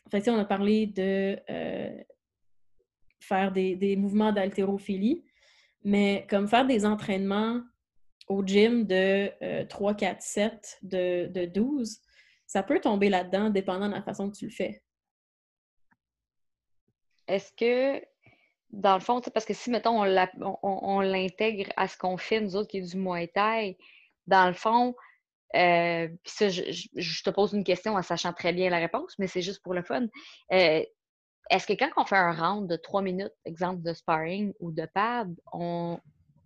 fait, 0.10 0.30
on 0.30 0.38
a 0.38 0.46
parlé 0.46 0.88
de 0.88 1.40
euh, 1.50 2.04
faire 3.20 3.52
des, 3.52 3.96
mouvements 3.96 4.32
d'haltérophilie, 4.32 5.24
mais 5.84 6.26
comme 6.30 6.48
faire 6.48 6.66
des 6.66 6.86
entraînements 6.86 7.62
au 8.28 8.44
gym 8.44 8.86
de 8.86 9.64
3, 9.66 9.94
4, 9.94 10.22
7, 10.22 10.80
de, 10.82 11.28
de 11.28 11.46
12, 11.46 12.00
ça 12.48 12.64
peut 12.64 12.80
tomber 12.80 13.10
là-dedans 13.10 13.50
dépendant 13.50 13.88
de 13.88 13.94
la 13.94 14.02
façon 14.02 14.30
que 14.30 14.38
tu 14.38 14.46
le 14.46 14.52
fais. 14.52 14.82
Est-ce 17.28 17.52
que 17.54 18.04
dans 18.76 18.96
le 18.96 19.00
fond, 19.00 19.22
parce 19.34 19.46
que 19.46 19.54
si, 19.54 19.70
mettons, 19.70 20.04
on 20.62 21.00
l'intègre 21.00 21.72
à 21.78 21.88
ce 21.88 21.98
qu'on 21.98 22.18
fait, 22.18 22.42
nous 22.42 22.56
autres, 22.56 22.68
qui 22.68 22.78
est 22.78 22.82
du 22.82 22.98
Muay 22.98 23.28
Thai, 23.28 23.78
dans 24.28 24.48
le 24.48 24.54
fond, 24.54 24.96
euh, 25.56 26.08
puis 26.08 26.34
ça, 26.34 26.50
je, 26.50 27.24
te 27.24 27.30
pose 27.30 27.54
une 27.54 27.64
question 27.64 27.96
en 27.96 28.02
sachant 28.02 28.34
très 28.34 28.52
bien 28.52 28.70
la 28.70 28.80
réponse, 28.80 29.16
mais 29.18 29.28
c'est 29.28 29.42
juste 29.42 29.64
pour 29.64 29.74
le 29.74 29.82
fun. 29.82 30.08
Euh, 30.52 30.84
est-ce 31.50 31.68
que 31.68 31.74
quand 31.74 31.90
on 31.96 32.06
fait 32.06 32.18
un 32.18 32.34
round 32.34 32.70
de 32.70 32.76
trois 32.76 33.02
minutes, 33.02 33.34
exemple 33.46 33.82
de 33.82 33.94
sparring 33.94 34.54
ou 34.60 34.72
de 34.72 34.86
pad, 34.94 35.34
on, 35.54 35.98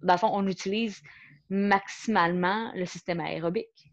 dans 0.03 0.13
le 0.13 0.19
fond, 0.19 0.29
on 0.31 0.45
utilise 0.47 1.01
maximalement 1.49 2.71
le 2.75 2.85
système 2.85 3.21
aérobique? 3.21 3.91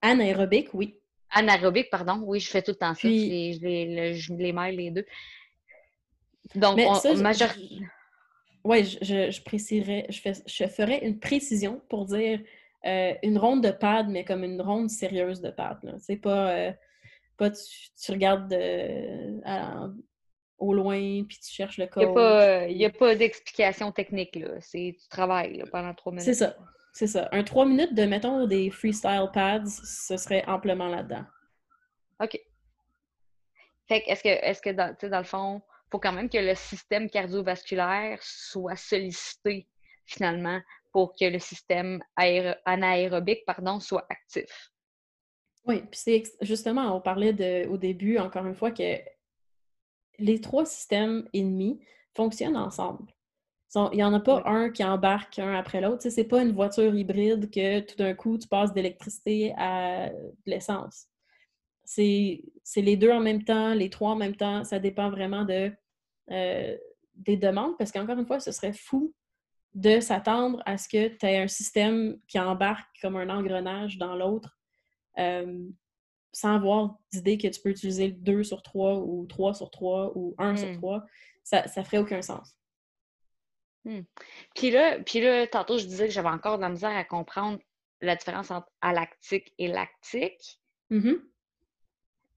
Anaérobique, 0.00 0.70
oui. 0.72 0.98
Anaérobique, 1.28 1.90
pardon. 1.90 2.22
Oui, 2.24 2.40
je 2.40 2.48
fais 2.48 2.62
tout 2.62 2.72
le 2.72 2.76
temps 2.76 2.94
ça. 2.94 3.08
Je, 3.08 3.60
les, 3.60 4.14
je 4.14 4.32
les 4.32 4.52
mêle 4.52 4.76
les 4.76 4.90
deux. 4.90 5.04
Donc, 6.54 6.78
Oui, 8.64 8.84
je, 8.84 9.30
je, 9.30 9.42
préciserais, 9.42 10.06
je, 10.08 10.20
je 10.46 10.66
ferais 10.66 11.04
une 11.04 11.18
précision 11.18 11.80
pour 11.88 12.04
dire 12.04 12.40
euh, 12.84 13.14
une 13.22 13.38
ronde 13.38 13.62
de 13.64 13.70
pad, 13.70 14.08
mais 14.08 14.24
comme 14.24 14.44
une 14.44 14.60
ronde 14.60 14.90
sérieuse 14.90 15.40
de 15.40 15.50
pad. 15.50 15.78
C'est 16.00 16.16
pas, 16.16 16.50
euh, 16.50 16.72
pas 17.36 17.50
tu, 17.50 18.12
regardes 18.12 18.54
au 20.58 20.72
loin 20.74 21.24
puis 21.24 21.38
tu 21.38 21.52
cherches 21.52 21.78
le 21.78 21.86
code. 21.86 22.08
Il 22.70 22.76
n'y 22.76 22.84
a 22.84 22.90
pas, 22.90 23.14
d'explication 23.14 23.90
technique. 23.92 24.36
Là. 24.36 24.60
C'est, 24.60 24.96
tu 25.00 25.08
travailles 25.08 25.64
pendant 25.72 25.94
trois 25.94 26.12
minutes. 26.12 26.24
C'est 26.24 26.34
ça. 26.34 26.56
C'est 26.92 27.06
ça. 27.06 27.28
Un 27.32 27.42
trois 27.42 27.64
minutes 27.64 27.94
de, 27.94 28.04
mettons, 28.04 28.46
des 28.46 28.70
freestyle 28.70 29.30
pads, 29.32 29.64
ce 29.66 30.16
serait 30.16 30.44
amplement 30.46 30.88
là-dedans. 30.88 31.24
OK. 32.20 32.38
Fait 33.88 34.04
est-ce 34.06 34.22
que, 34.22 34.28
est-ce 34.28 34.62
que 34.62 34.70
dans, 34.70 34.94
dans 35.08 35.18
le 35.18 35.24
fond, 35.24 35.62
faut 35.92 36.00
quand 36.00 36.12
même 36.12 36.30
que 36.30 36.38
le 36.38 36.54
système 36.54 37.10
cardiovasculaire 37.10 38.18
soit 38.22 38.76
sollicité 38.76 39.68
finalement 40.06 40.58
pour 40.90 41.14
que 41.14 41.26
le 41.26 41.38
système 41.38 42.02
anaérobique 42.16 43.44
pardon, 43.46 43.78
soit 43.78 44.06
actif. 44.08 44.70
Oui, 45.66 45.82
puis 45.82 46.00
c'est 46.02 46.22
justement, 46.40 46.96
on 46.96 47.00
parlait 47.00 47.32
de, 47.32 47.68
au 47.68 47.76
début, 47.76 48.18
encore 48.18 48.46
une 48.46 48.54
fois, 48.54 48.72
que 48.72 48.98
les 50.18 50.40
trois 50.40 50.64
systèmes 50.64 51.28
ennemis 51.32 51.80
fonctionnent 52.14 52.56
ensemble. 52.56 53.12
Il 53.74 53.96
n'y 53.96 54.04
en 54.04 54.12
a 54.12 54.20
pas 54.20 54.42
un 54.44 54.70
qui 54.70 54.84
embarque 54.84 55.38
un 55.38 55.54
après 55.54 55.80
l'autre. 55.80 56.06
C'est 56.08 56.24
pas 56.24 56.42
une 56.42 56.52
voiture 56.52 56.94
hybride 56.94 57.50
que 57.50 57.80
tout 57.80 57.96
d'un 57.96 58.12
coup, 58.14 58.36
tu 58.36 58.46
passes 58.46 58.74
d'électricité 58.74 59.54
à 59.56 60.10
de 60.10 60.34
l'essence. 60.46 61.06
C'est 61.84 62.42
les 62.76 62.96
deux 62.96 63.10
en 63.10 63.20
même 63.20 63.44
temps, 63.44 63.72
les 63.72 63.88
trois 63.88 64.10
en 64.10 64.16
même 64.16 64.36
temps. 64.36 64.62
Ça 64.64 64.78
dépend 64.78 65.10
vraiment 65.10 65.44
de, 65.44 65.72
euh, 66.32 66.76
des 67.14 67.36
demandes 67.36 67.76
parce 67.78 67.92
qu'encore 67.92 68.18
une 68.18 68.26
fois, 68.26 68.40
ce 68.40 68.52
serait 68.52 68.72
fou 68.72 69.14
de 69.74 70.00
s'attendre 70.00 70.62
à 70.66 70.76
ce 70.76 70.88
que 70.88 71.08
tu 71.08 71.26
aies 71.26 71.38
un 71.38 71.48
système 71.48 72.18
qui 72.28 72.38
embarque 72.38 72.88
comme 73.00 73.16
un 73.16 73.30
engrenage 73.30 73.96
dans 73.96 74.16
l'autre 74.16 74.58
euh, 75.18 75.64
sans 76.32 76.54
avoir 76.54 76.98
d'idée 77.12 77.38
que 77.38 77.48
tu 77.48 77.60
peux 77.60 77.70
utiliser 77.70 78.10
2 78.10 78.42
sur 78.42 78.62
3 78.62 78.96
ou 78.98 79.26
3 79.26 79.54
sur 79.54 79.70
3 79.70 80.12
ou 80.14 80.34
1 80.38 80.56
sur 80.56 80.72
3. 80.72 80.98
Hmm. 80.98 81.06
Ça, 81.44 81.68
ça 81.68 81.84
ferait 81.84 81.98
aucun 81.98 82.22
sens. 82.22 82.56
Hmm. 83.84 84.02
Puis, 84.54 84.70
là, 84.70 85.00
puis 85.00 85.20
là, 85.20 85.46
tantôt, 85.46 85.76
je 85.78 85.84
disais 85.84 86.06
que 86.06 86.12
j'avais 86.12 86.28
encore 86.28 86.56
de 86.56 86.62
la 86.62 86.68
misère 86.68 86.96
à 86.96 87.04
comprendre 87.04 87.58
la 88.00 88.16
différence 88.16 88.50
entre 88.50 88.68
alactique 88.80 89.52
et 89.58 89.68
lactique. 89.68 90.60
Mm-hmm. 90.90 91.20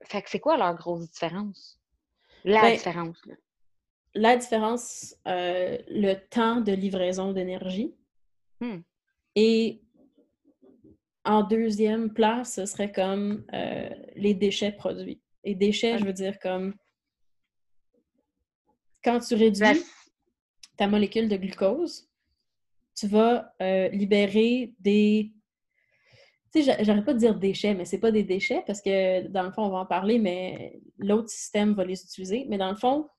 Fait 0.04 0.22
que 0.22 0.30
c'est 0.30 0.40
quoi 0.40 0.58
leur 0.58 0.76
grosse 0.76 1.10
différence? 1.10 1.80
La 2.44 2.62
ben, 2.62 2.76
différence, 2.76 3.26
là? 3.26 3.36
La 4.16 4.38
différence, 4.38 5.16
euh, 5.28 5.78
le 5.90 6.14
temps 6.30 6.62
de 6.62 6.72
livraison 6.72 7.34
d'énergie. 7.34 7.94
Hmm. 8.62 8.80
Et 9.36 9.82
en 11.26 11.44
deuxième 11.44 12.14
place, 12.14 12.56
ce 12.56 12.66
serait 12.66 12.92
comme 12.92 13.46
euh, 13.54 13.90
les 14.16 14.34
déchets 14.34 14.72
produits. 14.72 15.22
Et 15.44 15.54
déchets, 15.54 16.00
je 16.00 16.06
veux 16.06 16.14
dire 16.14 16.40
comme 16.40 16.74
quand 19.04 19.20
tu 19.20 19.36
réduis 19.36 19.84
ta 20.78 20.88
molécule 20.88 21.30
de 21.30 21.38
glucose, 21.38 22.10
tu 22.96 23.08
vas 23.08 23.54
euh, 23.62 23.90
libérer 23.90 24.74
des. 24.80 25.32
Tu 26.54 26.64
sais, 26.64 26.84
j'arrête 26.84 27.06
pas 27.06 27.14
de 27.14 27.20
dire 27.20 27.36
déchets, 27.36 27.74
mais 27.74 27.84
c'est 27.84 28.00
pas 28.00 28.12
des 28.12 28.24
déchets 28.24 28.64
parce 28.66 28.82
que 28.82 29.28
dans 29.28 29.44
le 29.44 29.52
fond, 29.52 29.64
on 29.64 29.70
va 29.70 29.80
en 29.80 29.86
parler, 29.86 30.20
mais 30.20 30.80
l'autre 30.98 31.30
système 31.30 31.74
va 31.74 31.84
les 31.84 32.02
utiliser. 32.02 32.46
Mais 32.48 32.58
dans 32.58 32.70
le 32.70 32.78
fond, 32.78 33.10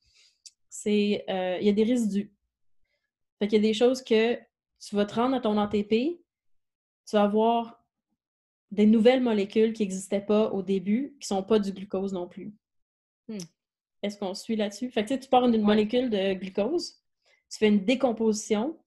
c'est 0.77 1.25
euh, 1.31 1.59
il 1.61 1.67
y 1.67 1.71
a 1.71 1.73
des 1.73 1.85
résidus. 1.85 2.31
Fait 3.39 3.49
qu'il 3.49 3.63
y 3.63 3.67
a 3.67 3.69
des 3.69 3.75
choses 3.75 4.03
que 4.03 4.37
tu 4.81 4.95
vas 4.95 5.07
te 5.07 5.15
rendre 5.15 5.35
à 5.35 5.41
ton 5.41 5.59
ATP, 5.59 5.91
tu 5.91 7.13
vas 7.13 7.23
avoir 7.23 7.83
des 8.71 8.87
nouvelles 8.87 9.23
molécules 9.23 9.73
qui 9.73 9.83
n'existaient 9.83 10.25
pas 10.25 10.51
au 10.51 10.63
début, 10.63 11.17
qui 11.21 11.33
ne 11.33 11.37
sont 11.37 11.43
pas 11.43 11.59
du 11.59 11.73
glucose 11.73 12.13
non 12.13 12.29
plus. 12.29 12.55
Hmm. 13.29 13.39
Est-ce 14.03 14.19
qu'on 14.19 14.35
suit 14.35 14.57
là-dessus? 14.57 14.91
Fait 14.91 15.05
que 15.05 15.15
tu 15.15 15.29
pars 15.29 15.49
d'une 15.51 15.63
molécule 15.63 16.11
de 16.11 16.35
glucose, 16.35 17.03
tu 17.51 17.59
fais 17.59 17.69
une 17.69 17.85
décomposition, 17.85 18.79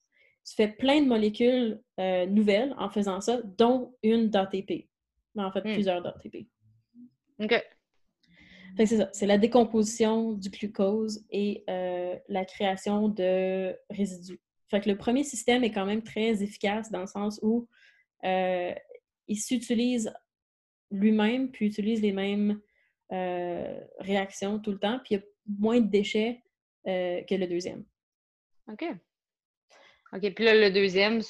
tu 0.47 0.55
fais 0.55 0.67
plein 0.67 1.01
de 1.01 1.07
molécules 1.07 1.81
euh, 1.99 2.25
nouvelles 2.27 2.75
en 2.77 2.89
faisant 2.89 3.19
ça, 3.21 3.41
dont 3.41 3.95
une 4.03 4.29
d'ATP. 4.29 4.89
En 5.35 5.51
fait, 5.51 5.61
hmm. 5.61 5.73
plusieurs 5.73 6.01
d'ATP. 6.03 6.47
OK 7.39 7.63
c'est 8.77 8.85
ça, 8.85 9.09
c'est 9.13 9.25
la 9.25 9.37
décomposition 9.37 10.33
du 10.33 10.49
glucose 10.49 11.25
et 11.29 11.63
euh, 11.69 12.15
la 12.27 12.45
création 12.45 13.09
de 13.09 13.75
résidus. 13.89 14.39
Fait 14.67 14.81
que 14.81 14.89
le 14.89 14.97
premier 14.97 15.23
système 15.23 15.63
est 15.63 15.71
quand 15.71 15.85
même 15.85 16.03
très 16.03 16.43
efficace 16.43 16.91
dans 16.91 17.01
le 17.01 17.07
sens 17.07 17.39
où 17.41 17.67
euh, 18.23 18.73
il 19.27 19.37
s'utilise 19.37 20.13
lui-même, 20.91 21.51
puis 21.51 21.67
utilise 21.67 22.01
les 22.01 22.11
mêmes 22.11 22.59
euh, 23.11 23.79
réactions 23.99 24.59
tout 24.59 24.71
le 24.71 24.79
temps, 24.79 24.99
puis 25.03 25.15
il 25.15 25.17
y 25.17 25.21
a 25.21 25.23
moins 25.59 25.79
de 25.79 25.89
déchets 25.89 26.43
que 26.85 27.35
le 27.35 27.45
deuxième. 27.45 27.85
OK. 28.67 28.83
OK, 30.11 30.33
puis 30.33 30.43
là, 30.43 30.55
le 30.55 30.71
deuxième, 30.71 31.21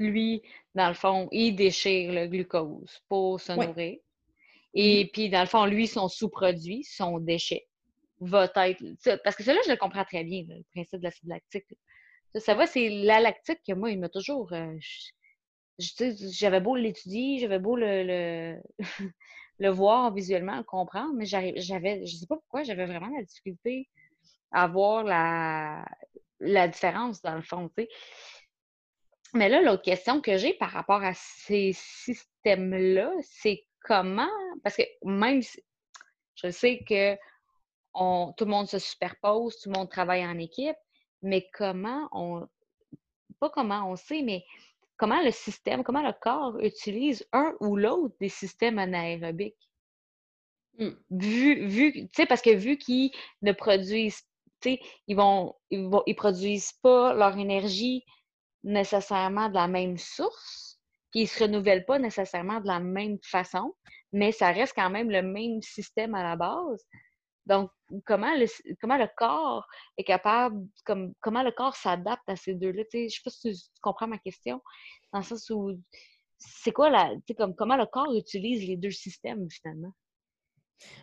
lui, 0.00 0.42
dans 0.74 0.88
le 0.88 0.94
fond, 0.94 1.28
il 1.30 1.54
déchire 1.54 2.12
le 2.12 2.26
glucose 2.26 3.00
pour 3.08 3.40
se 3.40 3.52
nourrir. 3.52 3.98
Et 4.78 5.08
puis, 5.10 5.30
dans 5.30 5.40
le 5.40 5.46
fond, 5.46 5.64
lui, 5.64 5.86
son 5.86 6.06
sous-produit, 6.06 6.84
son 6.84 7.18
déchet, 7.18 7.66
va 8.20 8.44
être. 8.44 8.84
Parce 9.24 9.34
que 9.34 9.42
cela, 9.42 9.58
je 9.64 9.70
le 9.70 9.76
comprends 9.76 10.04
très 10.04 10.22
bien, 10.22 10.44
le 10.46 10.62
principe 10.74 11.00
de 11.00 11.04
l'acide 11.04 11.28
lactique. 11.28 11.64
Ça, 12.34 12.54
va, 12.54 12.66
c'est 12.66 12.90
la 12.90 13.20
lactique 13.20 13.60
que 13.66 13.72
moi, 13.72 13.90
il 13.90 13.98
m'a 13.98 14.10
toujours. 14.10 14.52
Euh, 14.52 14.76
j'avais 15.78 16.60
beau 16.60 16.76
l'étudier, 16.76 17.38
j'avais 17.38 17.58
beau 17.58 17.74
le, 17.74 18.60
le, 19.58 19.68
voir 19.70 20.12
visuellement, 20.12 20.58
le 20.58 20.62
comprendre, 20.62 21.14
mais 21.14 21.24
j'avais, 21.24 21.54
je 22.06 22.16
sais 22.16 22.26
pas 22.26 22.36
pourquoi, 22.36 22.62
j'avais 22.62 22.84
vraiment 22.84 23.08
la 23.16 23.22
difficulté 23.22 23.88
à 24.52 24.66
voir 24.66 25.04
la, 25.04 25.86
la 26.40 26.68
différence 26.68 27.22
dans 27.22 27.34
le 27.34 27.42
fond, 27.42 27.70
tu 27.76 27.84
sais. 27.84 27.88
Mais 29.32 29.48
là, 29.48 29.60
l'autre 29.62 29.82
question 29.82 30.20
que 30.20 30.36
j'ai 30.36 30.54
par 30.54 30.70
rapport 30.70 31.02
à 31.02 31.12
ces 31.14 31.72
systèmes-là, 31.74 33.12
c'est 33.22 33.64
comment, 33.86 34.28
parce 34.62 34.76
que 34.76 34.82
même 35.04 35.42
si 35.42 35.62
je 36.34 36.50
sais 36.50 36.84
que 36.86 37.16
on, 37.94 38.34
tout 38.36 38.44
le 38.44 38.50
monde 38.50 38.68
se 38.68 38.78
superpose, 38.78 39.58
tout 39.60 39.70
le 39.70 39.78
monde 39.78 39.88
travaille 39.88 40.26
en 40.26 40.38
équipe, 40.38 40.76
mais 41.22 41.48
comment 41.54 42.08
on, 42.12 42.46
pas 43.40 43.48
comment 43.48 43.90
on 43.90 43.96
sait, 43.96 44.22
mais 44.22 44.44
comment 44.96 45.22
le 45.22 45.30
système, 45.30 45.84
comment 45.84 46.02
le 46.02 46.12
corps 46.20 46.58
utilise 46.60 47.26
un 47.32 47.54
ou 47.60 47.76
l'autre 47.76 48.14
des 48.20 48.28
systèmes 48.28 48.78
anaérobiques? 48.78 49.70
Mmh. 50.78 50.90
Vu, 51.10 51.66
vu, 51.66 51.92
tu 51.92 52.08
sais, 52.12 52.26
parce 52.26 52.42
que 52.42 52.54
vu 52.54 52.76
qu'ils 52.76 53.12
ne 53.40 53.52
produisent, 53.52 54.22
tu 54.60 54.72
sais, 54.72 54.80
ils 55.06 55.16
vont, 55.16 55.54
ils 55.70 55.88
vont, 55.88 56.02
ils 56.06 56.16
produisent 56.16 56.72
pas 56.82 57.14
leur 57.14 57.38
énergie 57.38 58.04
nécessairement 58.62 59.48
de 59.48 59.54
la 59.54 59.68
même 59.68 59.96
source, 59.96 60.65
qui 61.16 61.22
ne 61.22 61.26
se 61.28 61.44
renouvellent 61.44 61.86
pas 61.86 61.98
nécessairement 61.98 62.60
de 62.60 62.66
la 62.66 62.78
même 62.78 63.16
façon, 63.22 63.74
mais 64.12 64.32
ça 64.32 64.52
reste 64.52 64.74
quand 64.76 64.90
même 64.90 65.10
le 65.10 65.22
même 65.22 65.62
système 65.62 66.14
à 66.14 66.22
la 66.22 66.36
base. 66.36 66.84
Donc, 67.46 67.70
comment 68.04 68.36
le, 68.36 68.44
comment 68.82 68.98
le 68.98 69.08
corps 69.16 69.66
est 69.96 70.04
capable, 70.04 70.66
comme, 70.84 71.14
comment 71.20 71.42
le 71.42 71.52
corps 71.52 71.74
s'adapte 71.74 72.28
à 72.28 72.36
ces 72.36 72.54
deux-là? 72.54 72.82
Je 72.92 72.98
ne 72.98 73.08
sais 73.08 73.20
pas 73.24 73.30
si 73.30 73.50
tu, 73.50 73.58
comprends 73.80 74.08
ma 74.08 74.18
question, 74.18 74.60
dans 75.10 75.20
le 75.20 75.24
sens 75.24 75.48
où 75.48 75.80
c'est 76.36 76.72
quoi 76.72 76.90
la. 76.90 77.14
Comme, 77.38 77.54
comment 77.54 77.78
le 77.78 77.86
corps 77.86 78.14
utilise 78.14 78.68
les 78.68 78.76
deux 78.76 78.90
systèmes 78.90 79.48
finalement? 79.50 79.92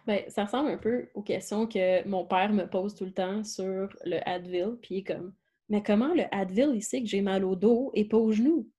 Bien, 0.06 0.26
ça 0.28 0.46
ressemble 0.46 0.70
un 0.70 0.78
peu 0.78 1.10
aux 1.16 1.24
questions 1.24 1.66
que 1.66 2.08
mon 2.08 2.28
père 2.28 2.54
me 2.54 2.70
pose 2.70 2.94
tout 2.94 3.06
le 3.06 3.14
temps 3.14 3.44
sur 3.44 3.90
le 4.06 4.20
Advil, 4.30 4.78
puis 4.80 5.04
comme 5.04 5.34
Mais 5.70 5.82
comment 5.82 6.14
le 6.14 6.26
Advil, 6.30 6.74
il 6.76 6.84
sait 6.84 7.02
que 7.02 7.08
j'ai 7.08 7.22
mal 7.22 7.44
au 7.44 7.56
dos 7.56 7.90
et 7.96 8.06
pas 8.08 8.18
aux 8.18 8.32
genoux? 8.32 8.70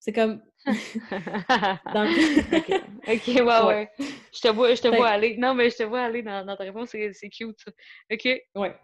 C'est 0.00 0.12
comme. 0.12 0.42
OK, 0.66 0.76
ouais, 3.06 3.42
ouais, 3.42 3.90
Je 3.98 4.40
te 4.40 4.48
vois, 4.48 4.74
je 4.74 4.82
te 4.82 4.88
vois 4.88 5.08
aller. 5.08 5.36
Non, 5.36 5.54
mais 5.54 5.70
je 5.70 5.76
te 5.76 5.82
vois 5.82 6.02
aller 6.02 6.22
dans, 6.22 6.44
ta 6.44 6.64
réponse, 6.64 6.90
c'est 6.90 7.30
cute. 7.30 7.64
OK. 8.12 8.28
Ouais. 8.54 8.76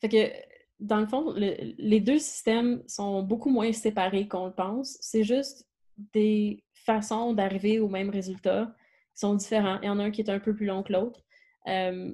Fait 0.00 0.08
que, 0.08 0.32
dans 0.80 1.00
le 1.00 1.06
fond, 1.06 1.34
les 1.36 2.00
deux 2.00 2.18
systèmes 2.18 2.82
sont 2.88 3.22
beaucoup 3.22 3.50
moins 3.50 3.72
séparés 3.72 4.28
qu'on 4.28 4.46
le 4.46 4.52
pense. 4.52 4.96
C'est 5.00 5.24
juste 5.24 5.66
des 6.12 6.62
façons 6.72 7.32
d'arriver 7.32 7.78
au 7.78 7.88
même 7.88 8.10
résultat 8.10 8.74
qui 9.14 9.20
sont 9.20 9.34
différents. 9.34 9.78
Il 9.82 9.86
y 9.86 9.88
en 9.88 9.98
a 9.98 10.04
un 10.04 10.10
qui 10.10 10.20
est 10.20 10.30
un 10.30 10.40
peu 10.40 10.54
plus 10.54 10.66
long 10.66 10.82
que 10.82 10.92
l'autre. 10.92 11.22
Euh, 11.68 12.12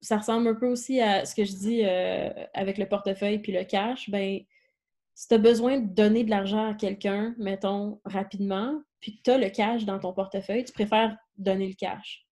ça 0.00 0.18
ressemble 0.18 0.48
un 0.48 0.54
peu 0.54 0.66
aussi 0.66 1.00
à 1.00 1.24
ce 1.24 1.34
que 1.34 1.44
je 1.44 1.52
dis 1.52 1.82
euh, 1.84 2.30
avec 2.54 2.78
le 2.78 2.88
portefeuille 2.88 3.38
puis 3.38 3.52
le 3.52 3.64
cash. 3.64 4.10
Ben, 4.10 4.40
si 5.22 5.28
tu 5.28 5.34
as 5.34 5.38
besoin 5.38 5.78
de 5.78 5.86
donner 5.86 6.24
de 6.24 6.30
l'argent 6.30 6.70
à 6.72 6.74
quelqu'un, 6.74 7.32
mettons, 7.38 8.00
rapidement, 8.04 8.82
puis 8.98 9.16
que 9.16 9.22
tu 9.22 9.30
as 9.30 9.38
le 9.38 9.50
cash 9.50 9.84
dans 9.84 10.00
ton 10.00 10.12
portefeuille, 10.12 10.64
tu 10.64 10.72
préfères 10.72 11.16
donner 11.36 11.68
le 11.68 11.74
cash. 11.74 12.26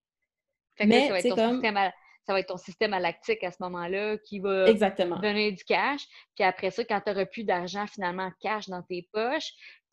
Mais, 0.80 1.06
ça, 1.06 1.12
va 1.12 1.18
être 1.20 1.36
ton 1.36 1.52
système 1.52 1.76
à, 1.76 1.92
ça 2.26 2.32
va 2.32 2.40
être 2.40 2.48
ton 2.48 2.56
système 2.56 2.92
à 2.92 2.98
lactique 2.98 3.44
à 3.44 3.52
ce 3.52 3.58
moment-là 3.60 4.18
qui 4.18 4.40
va 4.40 4.68
Exactement. 4.68 5.20
donner 5.20 5.52
du 5.52 5.62
cash. 5.62 6.04
Puis 6.34 6.42
après 6.42 6.72
ça, 6.72 6.84
quand 6.84 7.00
tu 7.00 7.10
n'auras 7.12 7.26
plus 7.26 7.44
d'argent 7.44 7.86
finalement 7.86 8.28
cash 8.40 8.68
dans 8.68 8.82
tes 8.82 9.08
poches, 9.12 9.52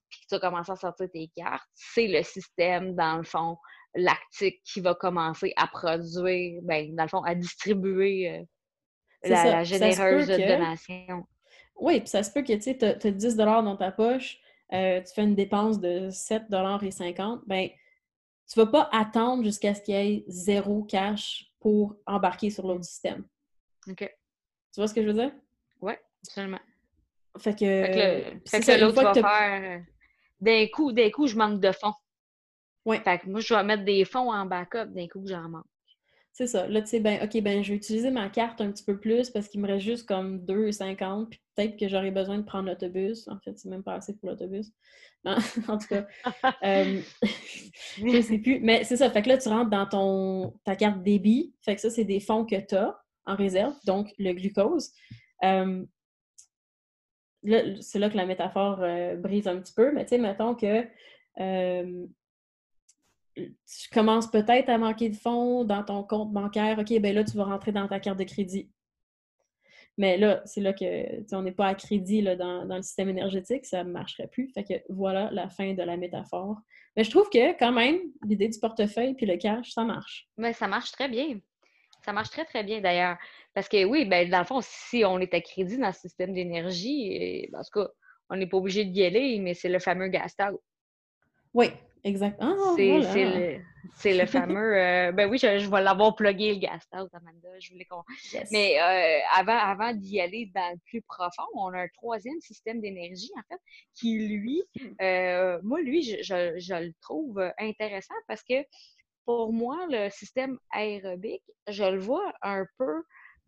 puis 0.09 0.21
que 0.21 0.25
tu 0.29 0.35
vas 0.35 0.39
commencer 0.39 0.71
à 0.71 0.75
sortir 0.75 1.07
tes 1.13 1.29
cartes, 1.35 1.69
c'est 1.75 2.07
le 2.07 2.23
système, 2.23 2.95
dans 2.95 3.17
le 3.17 3.23
fond, 3.23 3.57
lactique 3.93 4.63
qui 4.63 4.81
va 4.81 4.95
commencer 4.95 5.53
à 5.55 5.67
produire, 5.67 6.61
ben, 6.63 6.95
dans 6.95 7.03
le 7.03 7.09
fond, 7.09 7.21
à 7.21 7.35
distribuer 7.35 8.31
euh, 8.31 9.29
la, 9.29 9.63
généreuse 9.63 10.25
donation. 10.25 11.27
Oui, 11.79 11.99
puis 11.99 12.09
ça 12.09 12.23
se 12.23 12.31
peut 12.31 12.41
que 12.41 12.53
tu 12.53 12.85
as, 12.85 13.11
10 13.11 13.35
dans 13.35 13.75
ta 13.75 13.91
poche, 13.91 14.39
euh, 14.73 15.01
tu 15.01 15.13
fais 15.13 15.23
une 15.23 15.35
dépense 15.35 15.79
de 15.79 16.09
7,50 16.09 17.41
ben 17.45 17.69
tu 18.49 18.59
ne 18.59 18.63
vas 18.65 18.71
pas 18.71 18.89
attendre 18.93 19.43
jusqu'à 19.43 19.73
ce 19.73 19.81
qu'il 19.81 19.95
y 19.95 19.97
ait 19.97 20.23
zéro 20.27 20.83
cash 20.83 21.51
pour 21.59 21.97
embarquer 22.05 22.49
sur 22.49 22.65
l'autre 22.65 22.85
système. 22.85 23.25
OK. 23.89 23.97
Tu 23.97 24.79
vois 24.79 24.87
ce 24.87 24.93
que 24.93 25.01
je 25.01 25.07
veux 25.07 25.13
dire? 25.13 25.31
Oui, 25.81 25.93
absolument. 26.25 26.59
Fait 27.39 27.53
que, 27.53 28.39
fait 28.49 28.61
que, 28.61 28.79
l'autre 28.79 29.03
va 29.03 29.13
faire 29.13 29.79
euh, 29.79 29.79
d'un 30.39 30.67
coup, 30.67 30.91
d'un 30.91 31.09
coup, 31.11 31.27
je 31.27 31.35
manque 31.35 31.59
de 31.59 31.71
fonds. 31.71 31.93
Oui. 32.85 32.97
Fait 33.03 33.19
que 33.19 33.29
moi, 33.29 33.41
je 33.41 33.53
vais 33.53 33.63
mettre 33.63 33.83
des 33.83 34.05
fonds 34.05 34.31
en 34.31 34.45
backup 34.45 34.87
d'un 34.87 35.07
coup 35.07 35.21
que 35.21 35.29
j'en 35.29 35.49
manque. 35.49 35.65
C'est 36.37 36.45
ça. 36.45 36.67
Là, 36.67 36.83
tu 36.83 36.89
sais, 36.89 36.99
ben, 36.99 37.19
OK, 37.23 37.41
ben, 37.41 37.63
je 37.63 37.71
vais 37.71 37.77
utiliser 37.77 38.11
ma 38.11 38.29
carte 38.29 38.61
un 38.61 38.71
petit 38.71 38.83
peu 38.83 38.99
plus 38.99 39.31
parce 39.31 39.47
qu'il 39.47 39.59
me 39.59 39.65
reste 39.65 39.83
juste 39.83 40.07
comme 40.07 40.45
2,50, 40.45 41.29
puis 41.29 41.41
peut-être 41.55 41.79
que 41.79 41.87
j'aurai 41.87 42.11
besoin 42.11 42.37
de 42.37 42.43
prendre 42.43 42.69
l'autobus. 42.69 43.27
En 43.27 43.39
fait, 43.39 43.57
c'est 43.57 43.69
même 43.69 43.81
pas 43.81 43.95
assez 43.95 44.15
pour 44.15 44.29
l'autobus. 44.29 44.71
en 45.25 45.77
tout 45.79 45.87
cas, 45.87 46.05
euh, 46.63 47.01
je 47.97 48.21
sais 48.21 48.37
plus. 48.37 48.59
Mais 48.59 48.83
c'est 48.83 48.97
ça. 48.97 49.09
Fait 49.09 49.23
que 49.23 49.29
là, 49.29 49.39
tu 49.39 49.49
rentres 49.49 49.71
dans 49.71 49.87
ton, 49.87 50.53
ta 50.63 50.75
carte 50.75 51.01
débit. 51.01 51.55
Fait 51.65 51.73
que 51.73 51.81
ça, 51.81 51.89
c'est 51.89 52.05
des 52.05 52.19
fonds 52.19 52.45
que 52.45 52.55
tu 52.55 52.75
as 52.75 52.95
en 53.25 53.35
réserve, 53.35 53.73
donc 53.87 54.13
le 54.19 54.31
glucose. 54.33 54.91
Euh, 55.43 55.83
c'est 57.81 57.97
là 57.97 58.11
que 58.11 58.15
la 58.15 58.27
métaphore 58.27 58.83
euh, 58.83 59.15
brise 59.15 59.47
un 59.47 59.57
petit 59.59 59.73
peu, 59.73 59.91
mais 59.91 60.03
tu 60.05 60.09
sais, 60.09 60.17
mettons 60.19 60.53
que 60.53 60.85
tu 63.37 63.89
commences 63.93 64.29
peut-être 64.29 64.69
à 64.69 64.77
manquer 64.77 65.09
de 65.09 65.15
fonds 65.15 65.63
dans 65.63 65.83
ton 65.83 66.03
compte 66.03 66.31
bancaire. 66.31 66.79
OK, 66.79 66.99
ben 66.99 67.13
là, 67.13 67.23
tu 67.23 67.37
vas 67.37 67.45
rentrer 67.45 67.71
dans 67.71 67.87
ta 67.87 67.99
carte 67.99 68.19
de 68.19 68.23
crédit. 68.23 68.69
Mais 69.97 70.17
là, 70.17 70.41
c'est 70.45 70.61
là 70.61 70.73
que 70.73 71.35
on 71.35 71.41
n'est 71.41 71.51
pas 71.51 71.67
à 71.67 71.75
crédit 71.75 72.21
là, 72.21 72.35
dans, 72.35 72.63
le 72.63 72.81
système 72.83 73.09
énergétique, 73.09 73.65
ça 73.65 73.83
ne 73.83 73.91
marcherait 73.91 74.27
plus. 74.27 74.51
Fait 74.53 74.63
que 74.63 74.73
voilà 74.89 75.29
la 75.31 75.49
fin 75.49 75.73
de 75.73 75.81
la 75.81 75.97
métaphore. 75.97 76.57
Mais 76.95 77.03
je 77.03 77.09
trouve 77.09 77.29
que 77.29 77.57
quand 77.57 77.71
même, 77.71 77.99
l'idée 78.25 78.47
du 78.47 78.59
portefeuille 78.59 79.15
puis 79.15 79.25
le 79.25 79.37
cash, 79.37 79.71
ça 79.71 79.83
marche. 79.83 80.27
Mais 80.37 80.53
ça 80.53 80.67
marche 80.67 80.91
très 80.91 81.09
bien. 81.09 81.39
Ça 82.05 82.13
marche 82.13 82.29
très, 82.29 82.45
très 82.45 82.63
bien 82.63 82.79
d'ailleurs. 82.79 83.17
Parce 83.55 83.67
que 83.67 83.83
oui, 83.85 84.05
ben, 84.05 84.29
dans 84.29 84.39
le 84.39 84.45
fond, 84.45 84.59
si 84.61 85.03
on 85.03 85.19
est 85.19 85.33
à 85.33 85.41
crédit 85.41 85.77
dans 85.79 85.87
le 85.87 85.93
système 85.93 86.33
d'énergie, 86.33 87.47
ben, 87.51 87.59
en 87.59 87.63
tout 87.63 87.81
cas, 87.81 87.89
on 88.29 88.35
n'est 88.35 88.47
pas 88.47 88.57
obligé 88.57 88.85
d'y 88.85 89.03
aller, 89.03 89.39
mais 89.39 89.55
c'est 89.55 89.69
le 89.69 89.79
fameux 89.79 90.09
gas 90.09 90.35
out. 90.41 90.61
Oui, 91.53 91.67
Exactement. 92.03 92.55
Ah, 92.57 93.61
c'est 93.95 94.13
le, 94.13 94.25
fameux. 94.27 94.75
Euh, 94.75 95.11
ben 95.11 95.29
oui, 95.29 95.37
je, 95.37 95.69
vais 95.69 95.81
l'avoir 95.81 96.15
plugué 96.15 96.53
le 96.53 96.59
gas 96.59 96.79
Amanda. 96.91 97.49
Je 97.59 97.71
voulais 97.71 97.85
qu'on. 97.85 98.03
Mais 98.51 98.79
euh, 98.79 99.19
avant, 99.35 99.57
avant 99.57 99.93
d'y 99.93 100.19
aller 100.19 100.51
dans 100.53 100.73
le 100.73 100.79
plus 100.85 101.01
profond, 101.01 101.43
on 101.55 101.73
a 101.73 101.81
un 101.81 101.87
troisième 101.95 102.39
système 102.41 102.81
d'énergie, 102.81 103.31
en 103.37 103.41
fait, 103.49 103.61
qui, 103.95 104.17
lui, 104.27 104.63
euh, 105.01 105.59
moi, 105.63 105.81
lui, 105.81 106.03
je, 106.03 106.53
je, 106.57 106.73
le 106.73 106.93
trouve 107.01 107.41
intéressant 107.57 108.15
parce 108.27 108.43
que 108.43 108.55
pour 109.25 109.51
moi, 109.51 109.85
le 109.89 110.09
système 110.09 110.57
aérobique, 110.71 111.43
je 111.67 111.83
le 111.83 111.99
vois 111.99 112.33
un 112.41 112.65
peu 112.77 113.03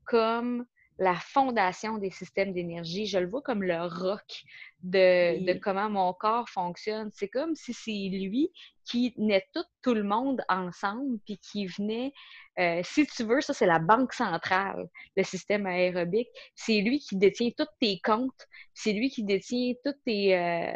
comme 0.05 0.65
la 0.99 1.15
fondation 1.15 1.97
des 1.97 2.11
systèmes 2.11 2.51
d'énergie. 2.51 3.05
Je 3.05 3.17
le 3.19 3.27
vois 3.27 3.41
comme 3.41 3.63
le 3.63 3.81
roc 3.85 4.43
de, 4.83 5.57
comment 5.59 5.89
mon 5.89 6.13
corps 6.13 6.49
fonctionne. 6.49 7.09
C'est 7.13 7.29
comme 7.29 7.55
si 7.55 7.73
c'est 7.73 7.91
lui 7.91 8.51
qui 8.83 9.13
tenait 9.13 9.45
tout, 9.53 9.63
tout 9.81 9.93
le 9.93 10.03
monde 10.03 10.41
ensemble, 10.49 11.19
puis 11.25 11.37
qui 11.37 11.67
venait, 11.67 12.11
euh, 12.59 12.81
si 12.83 13.05
tu 13.05 13.23
veux, 13.23 13.39
ça 13.39 13.53
c'est 13.53 13.65
la 13.65 13.79
banque 13.79 14.13
centrale, 14.13 14.87
le 15.15 15.23
système 15.23 15.65
aérobique. 15.67 16.27
C'est 16.55 16.81
lui 16.81 16.99
qui 16.99 17.15
détient 17.15 17.51
tous 17.57 17.67
tes 17.79 17.99
comptes, 18.03 18.47
c'est 18.73 18.91
lui 18.91 19.09
qui 19.09 19.23
détient 19.23 19.73
tous 19.85 19.93
tes, 20.05 20.35
euh, 20.35 20.73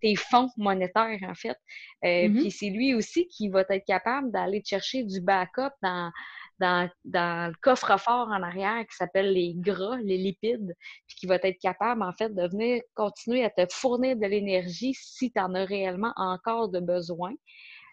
tes 0.00 0.14
fonds 0.14 0.50
monétaires, 0.56 1.18
en 1.22 1.34
fait. 1.34 1.56
Euh, 2.04 2.28
mm-hmm. 2.28 2.40
Puis 2.40 2.50
c'est 2.52 2.70
lui 2.70 2.94
aussi 2.94 3.26
qui 3.26 3.48
va 3.48 3.64
être 3.68 3.86
capable 3.86 4.30
d'aller 4.30 4.62
chercher 4.64 5.02
du 5.02 5.20
backup 5.20 5.74
dans 5.82 6.12
dans, 6.58 6.90
le 7.04 7.52
coffre-fort 7.60 8.28
en 8.28 8.42
arrière 8.42 8.86
qui 8.86 8.96
s'appelle 8.96 9.32
les 9.32 9.54
gras, 9.56 9.96
les 9.98 10.18
lipides, 10.18 10.74
puis 11.06 11.16
qui 11.16 11.26
va 11.26 11.36
être 11.36 11.58
capable, 11.60 12.02
en 12.02 12.12
fait, 12.12 12.34
de 12.34 12.46
venir 12.48 12.82
continuer 12.94 13.44
à 13.44 13.50
te 13.50 13.66
fournir 13.72 14.16
de 14.16 14.26
l'énergie 14.26 14.94
si 14.94 15.32
tu 15.32 15.40
en 15.40 15.54
as 15.54 15.64
réellement 15.64 16.12
encore 16.16 16.68
de 16.68 16.80
besoin. 16.80 17.32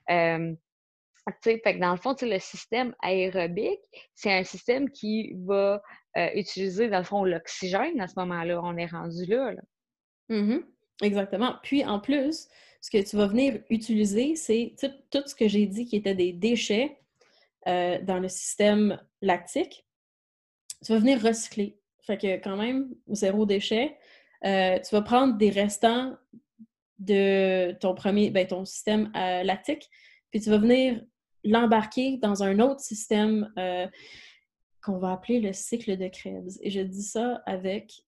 Euh, 0.09 0.53
fait 1.41 1.59
que 1.59 1.80
dans 1.80 1.91
le 1.91 1.97
fond, 1.97 2.16
le 2.22 2.39
système 2.39 2.95
aérobique, 3.01 3.82
c'est 4.16 4.34
un 4.34 4.43
système 4.43 4.89
qui 4.89 5.34
va 5.45 5.82
euh, 6.18 6.30
utiliser, 6.36 6.89
dans 6.89 6.97
le 6.97 7.03
fond, 7.03 7.24
l'oxygène 7.24 8.01
à 8.01 8.07
ce 8.07 8.14
moment-là. 8.18 8.59
On 8.64 8.76
est 8.78 8.88
rendu 8.88 9.26
là. 9.26 9.53
Mm-hmm. 10.30 10.64
Exactement. 11.03 11.55
Puis, 11.64 11.86
en 11.86 11.99
plus, 11.99 12.47
ce 12.82 12.89
que 12.89 12.97
tu 12.97 13.16
vas 13.16 13.28
venir 13.28 13.62
utiliser, 13.70 14.36
c'est 14.36 14.76
tout 15.12 15.24
ce 15.26 15.36
que 15.36 15.47
j'ai 15.47 15.68
dit 15.68 15.86
qui 15.86 15.95
était 15.97 16.16
des 16.16 16.34
déchets 16.34 16.97
euh, 17.68 17.99
dans 18.01 18.20
le 18.20 18.28
système 18.28 18.99
lactique, 19.22 19.86
tu 20.84 20.93
vas 20.93 20.99
venir 20.99 21.22
recycler. 21.22 21.78
Fait 22.01 22.18
que 22.18 22.38
quand 22.38 22.57
même, 22.57 22.89
zéro 23.09 23.45
déchet. 23.45 23.97
Euh, 24.43 24.80
tu 24.80 24.95
vas 24.95 25.01
prendre 25.03 25.38
des 25.38 25.51
restants 25.51 26.18
de 26.97 27.74
ton 27.80 27.93
premier, 27.93 28.32
ben, 28.32 28.47
ton 28.47 28.66
système 28.66 29.12
euh, 29.16 29.43
lactique, 29.43 29.88
puis 30.32 30.41
tu 30.41 30.49
vas 30.49 30.57
venir 30.57 31.03
l'embarquer 31.43 32.18
dans 32.18 32.43
un 32.43 32.59
autre 32.59 32.80
système 32.80 33.51
qu'on 34.84 34.97
va 34.97 35.14
appeler 35.14 35.39
le 35.39 35.53
cycle 35.53 35.97
de 35.97 36.07
Krebs. 36.07 36.59
Et 36.62 36.70
je 36.70 36.82
dis 36.82 37.03
ça 37.03 37.41
avec 37.45 38.03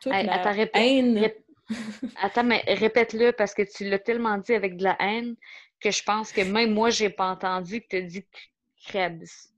toute 0.00 0.12
la 0.12 0.68
haine. 0.74 1.30
attends, 2.22 2.44
mais 2.44 2.62
répète-le 2.66 3.32
parce 3.32 3.54
que 3.54 3.62
tu 3.62 3.88
l'as 3.88 3.98
tellement 3.98 4.38
dit 4.38 4.54
avec 4.54 4.76
de 4.76 4.84
la 4.84 4.96
haine 5.00 5.36
que 5.80 5.90
je 5.90 6.02
pense 6.02 6.32
que 6.32 6.42
même 6.42 6.72
moi, 6.72 6.90
j'ai 6.90 7.10
pas 7.10 7.30
entendu 7.30 7.80
que 7.80 7.86
tu 7.88 7.96
as 7.96 8.02
dit 8.02 8.24
Krebs. 8.84 9.50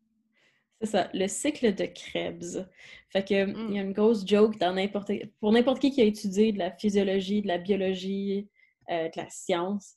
C'est 0.81 0.87
ça, 0.87 1.09
le 1.15 1.29
cycle 1.29 1.75
de 1.75 1.87
Krebs. 1.87 2.67
Fait 3.11 3.27
que 3.27 3.45
mm. 3.45 3.67
il 3.69 3.77
y 3.77 3.79
a 3.79 3.83
une 3.83 3.93
grosse 3.93 4.27
joke 4.27 4.59
dans 4.59 4.73
n'importe 4.73 5.13
pour 5.39 5.53
n'importe 5.53 5.81
qui 5.81 5.91
qui 5.93 6.01
a 6.01 6.05
étudié 6.05 6.53
de 6.53 6.59
la 6.59 6.73
physiologie, 6.73 7.43
de 7.43 7.49
la 7.49 7.59
biologie, 7.59 8.49
euh, 8.91 9.09
de 9.09 9.17
la 9.17 9.29
science. 9.29 9.95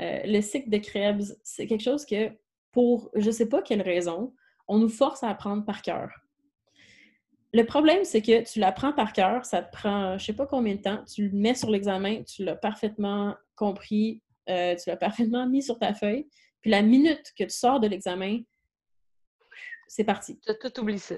Euh, 0.00 0.22
le 0.24 0.40
cycle 0.40 0.70
de 0.70 0.78
Krebs, 0.78 1.36
c'est 1.44 1.66
quelque 1.66 1.84
chose 1.84 2.04
que, 2.04 2.32
pour 2.72 3.10
je 3.14 3.30
sais 3.30 3.48
pas 3.48 3.62
quelle 3.62 3.82
raison, 3.82 4.34
on 4.66 4.78
nous 4.78 4.88
force 4.88 5.22
à 5.22 5.28
apprendre 5.28 5.64
par 5.64 5.82
cœur. 5.82 6.10
Le 7.52 7.64
problème, 7.64 8.02
c'est 8.02 8.20
que 8.20 8.42
tu 8.42 8.58
l'apprends 8.58 8.92
par 8.92 9.12
cœur, 9.12 9.44
ça 9.44 9.62
te 9.62 9.70
prend 9.70 10.18
je 10.18 10.24
sais 10.24 10.32
pas 10.32 10.46
combien 10.46 10.74
de 10.74 10.80
temps, 10.80 11.04
tu 11.04 11.28
le 11.28 11.38
mets 11.38 11.54
sur 11.54 11.70
l'examen, 11.70 12.24
tu 12.24 12.44
l'as 12.44 12.56
parfaitement 12.56 13.36
compris, 13.54 14.20
euh, 14.48 14.74
tu 14.76 14.88
l'as 14.88 14.96
parfaitement 14.96 15.46
mis 15.48 15.62
sur 15.62 15.78
ta 15.78 15.94
feuille, 15.94 16.26
puis 16.60 16.70
la 16.70 16.82
minute 16.82 17.32
que 17.38 17.44
tu 17.44 17.50
sors 17.50 17.80
de 17.80 17.88
l'examen, 17.88 18.40
c'est 19.88 20.04
parti. 20.04 20.38
Tu 20.40 20.50
as 20.50 20.54
tout 20.54 20.80
oublié 20.80 20.98
ça. 20.98 21.16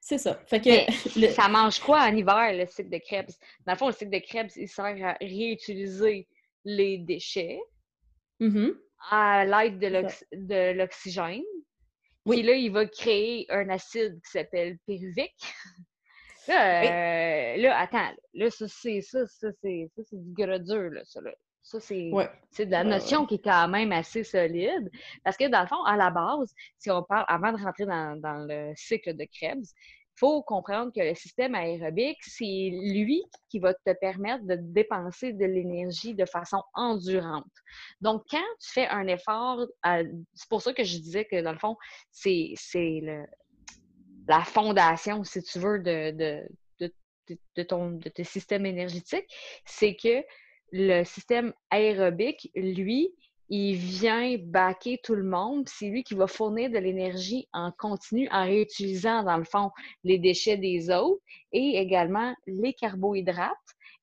C'est 0.00 0.18
ça. 0.18 0.40
Fait 0.46 0.60
que 0.60 1.30
Ça 1.34 1.48
mange 1.48 1.80
quoi 1.80 2.02
en 2.02 2.14
hiver, 2.14 2.52
le 2.52 2.66
cycle 2.66 2.90
de 2.90 2.98
Krebs? 2.98 3.34
Dans 3.66 3.72
le 3.72 3.78
fond, 3.78 3.88
le 3.88 3.92
cycle 3.92 4.10
de 4.10 4.24
Krebs, 4.24 4.52
il 4.56 4.68
sert 4.68 4.96
à 5.04 5.16
réutiliser 5.20 6.28
les 6.64 6.98
déchets 6.98 7.60
mm-hmm. 8.40 8.74
à 9.10 9.44
l'aide 9.44 9.78
de 9.80 10.72
l'oxygène. 10.72 11.42
Oui. 12.24 12.36
Puis 12.38 12.46
là, 12.46 12.54
il 12.54 12.70
va 12.70 12.86
créer 12.86 13.46
un 13.50 13.68
acide 13.68 14.20
qui 14.24 14.30
s'appelle 14.30 14.78
pyruvique. 14.86 15.34
Là, 16.48 17.56
euh, 17.56 17.70
attends, 17.72 18.14
là, 18.34 18.50
ça, 18.50 18.68
c'est 18.68 19.00
ça, 19.00 19.26
ça, 19.26 19.48
c'est 19.60 19.90
du 20.12 20.32
gras 20.32 20.60
dur, 20.60 20.90
là, 20.90 21.04
ça, 21.04 21.20
là. 21.20 21.34
Ça, 21.66 21.80
c'est 21.80 22.66
de 22.66 22.70
la 22.70 22.84
notion 22.84 23.26
qui 23.26 23.34
est 23.34 23.44
quand 23.44 23.66
même 23.66 23.90
assez 23.90 24.22
solide. 24.22 24.88
Parce 25.24 25.36
que 25.36 25.48
dans 25.48 25.62
le 25.62 25.66
fond, 25.66 25.82
à 25.82 25.96
la 25.96 26.10
base, 26.10 26.54
si 26.78 26.92
on 26.92 27.02
parle, 27.02 27.24
avant 27.26 27.52
de 27.52 27.60
rentrer 27.60 27.86
dans, 27.86 28.46
le 28.48 28.72
cycle 28.76 29.16
de 29.16 29.24
Krebs, 29.24 29.66
il 29.74 30.18
faut 30.20 30.42
comprendre 30.44 30.92
que 30.94 31.00
le 31.00 31.16
système 31.16 31.56
aérobique, 31.56 32.18
c'est 32.20 32.44
lui 32.44 33.20
qui 33.48 33.58
va 33.58 33.74
te 33.74 33.92
permettre 34.00 34.44
de 34.46 34.54
dépenser 34.60 35.32
de 35.32 35.44
l'énergie 35.44 36.14
de 36.14 36.24
façon 36.24 36.62
endurante. 36.72 37.44
Donc, 38.00 38.22
quand 38.30 38.46
tu 38.60 38.70
fais 38.70 38.86
un 38.86 39.08
effort, 39.08 39.66
c'est 39.82 40.48
pour 40.48 40.62
ça 40.62 40.72
que 40.72 40.84
je 40.84 40.98
disais 40.98 41.24
que 41.24 41.42
dans 41.42 41.52
le 41.52 41.58
fond, 41.58 41.76
c'est 42.12 42.54
la 44.28 44.44
fondation, 44.44 45.24
si 45.24 45.42
tu 45.42 45.58
veux, 45.58 45.80
de, 45.80 46.12
de, 46.12 46.48
de, 47.56 47.62
ton, 47.64 47.90
de 47.90 48.08
tes 48.08 48.22
systèmes 48.22 48.66
énergétiques, 48.66 49.26
c'est 49.64 49.96
que 49.96 50.22
le 50.72 51.04
système 51.04 51.52
aérobique, 51.70 52.50
lui, 52.54 53.12
il 53.48 53.76
vient 53.76 54.36
baquer 54.38 54.98
tout 55.02 55.14
le 55.14 55.22
monde. 55.22 55.68
C'est 55.68 55.88
lui 55.88 56.02
qui 56.02 56.14
va 56.14 56.26
fournir 56.26 56.70
de 56.70 56.78
l'énergie 56.78 57.48
en 57.52 57.70
continu 57.72 58.28
en 58.30 58.44
réutilisant, 58.44 59.22
dans 59.22 59.36
le 59.36 59.44
fond, 59.44 59.70
les 60.04 60.18
déchets 60.18 60.56
des 60.56 60.90
autres 60.90 61.22
et 61.52 61.78
également 61.78 62.34
les 62.46 62.72
carbohydrates 62.72 63.56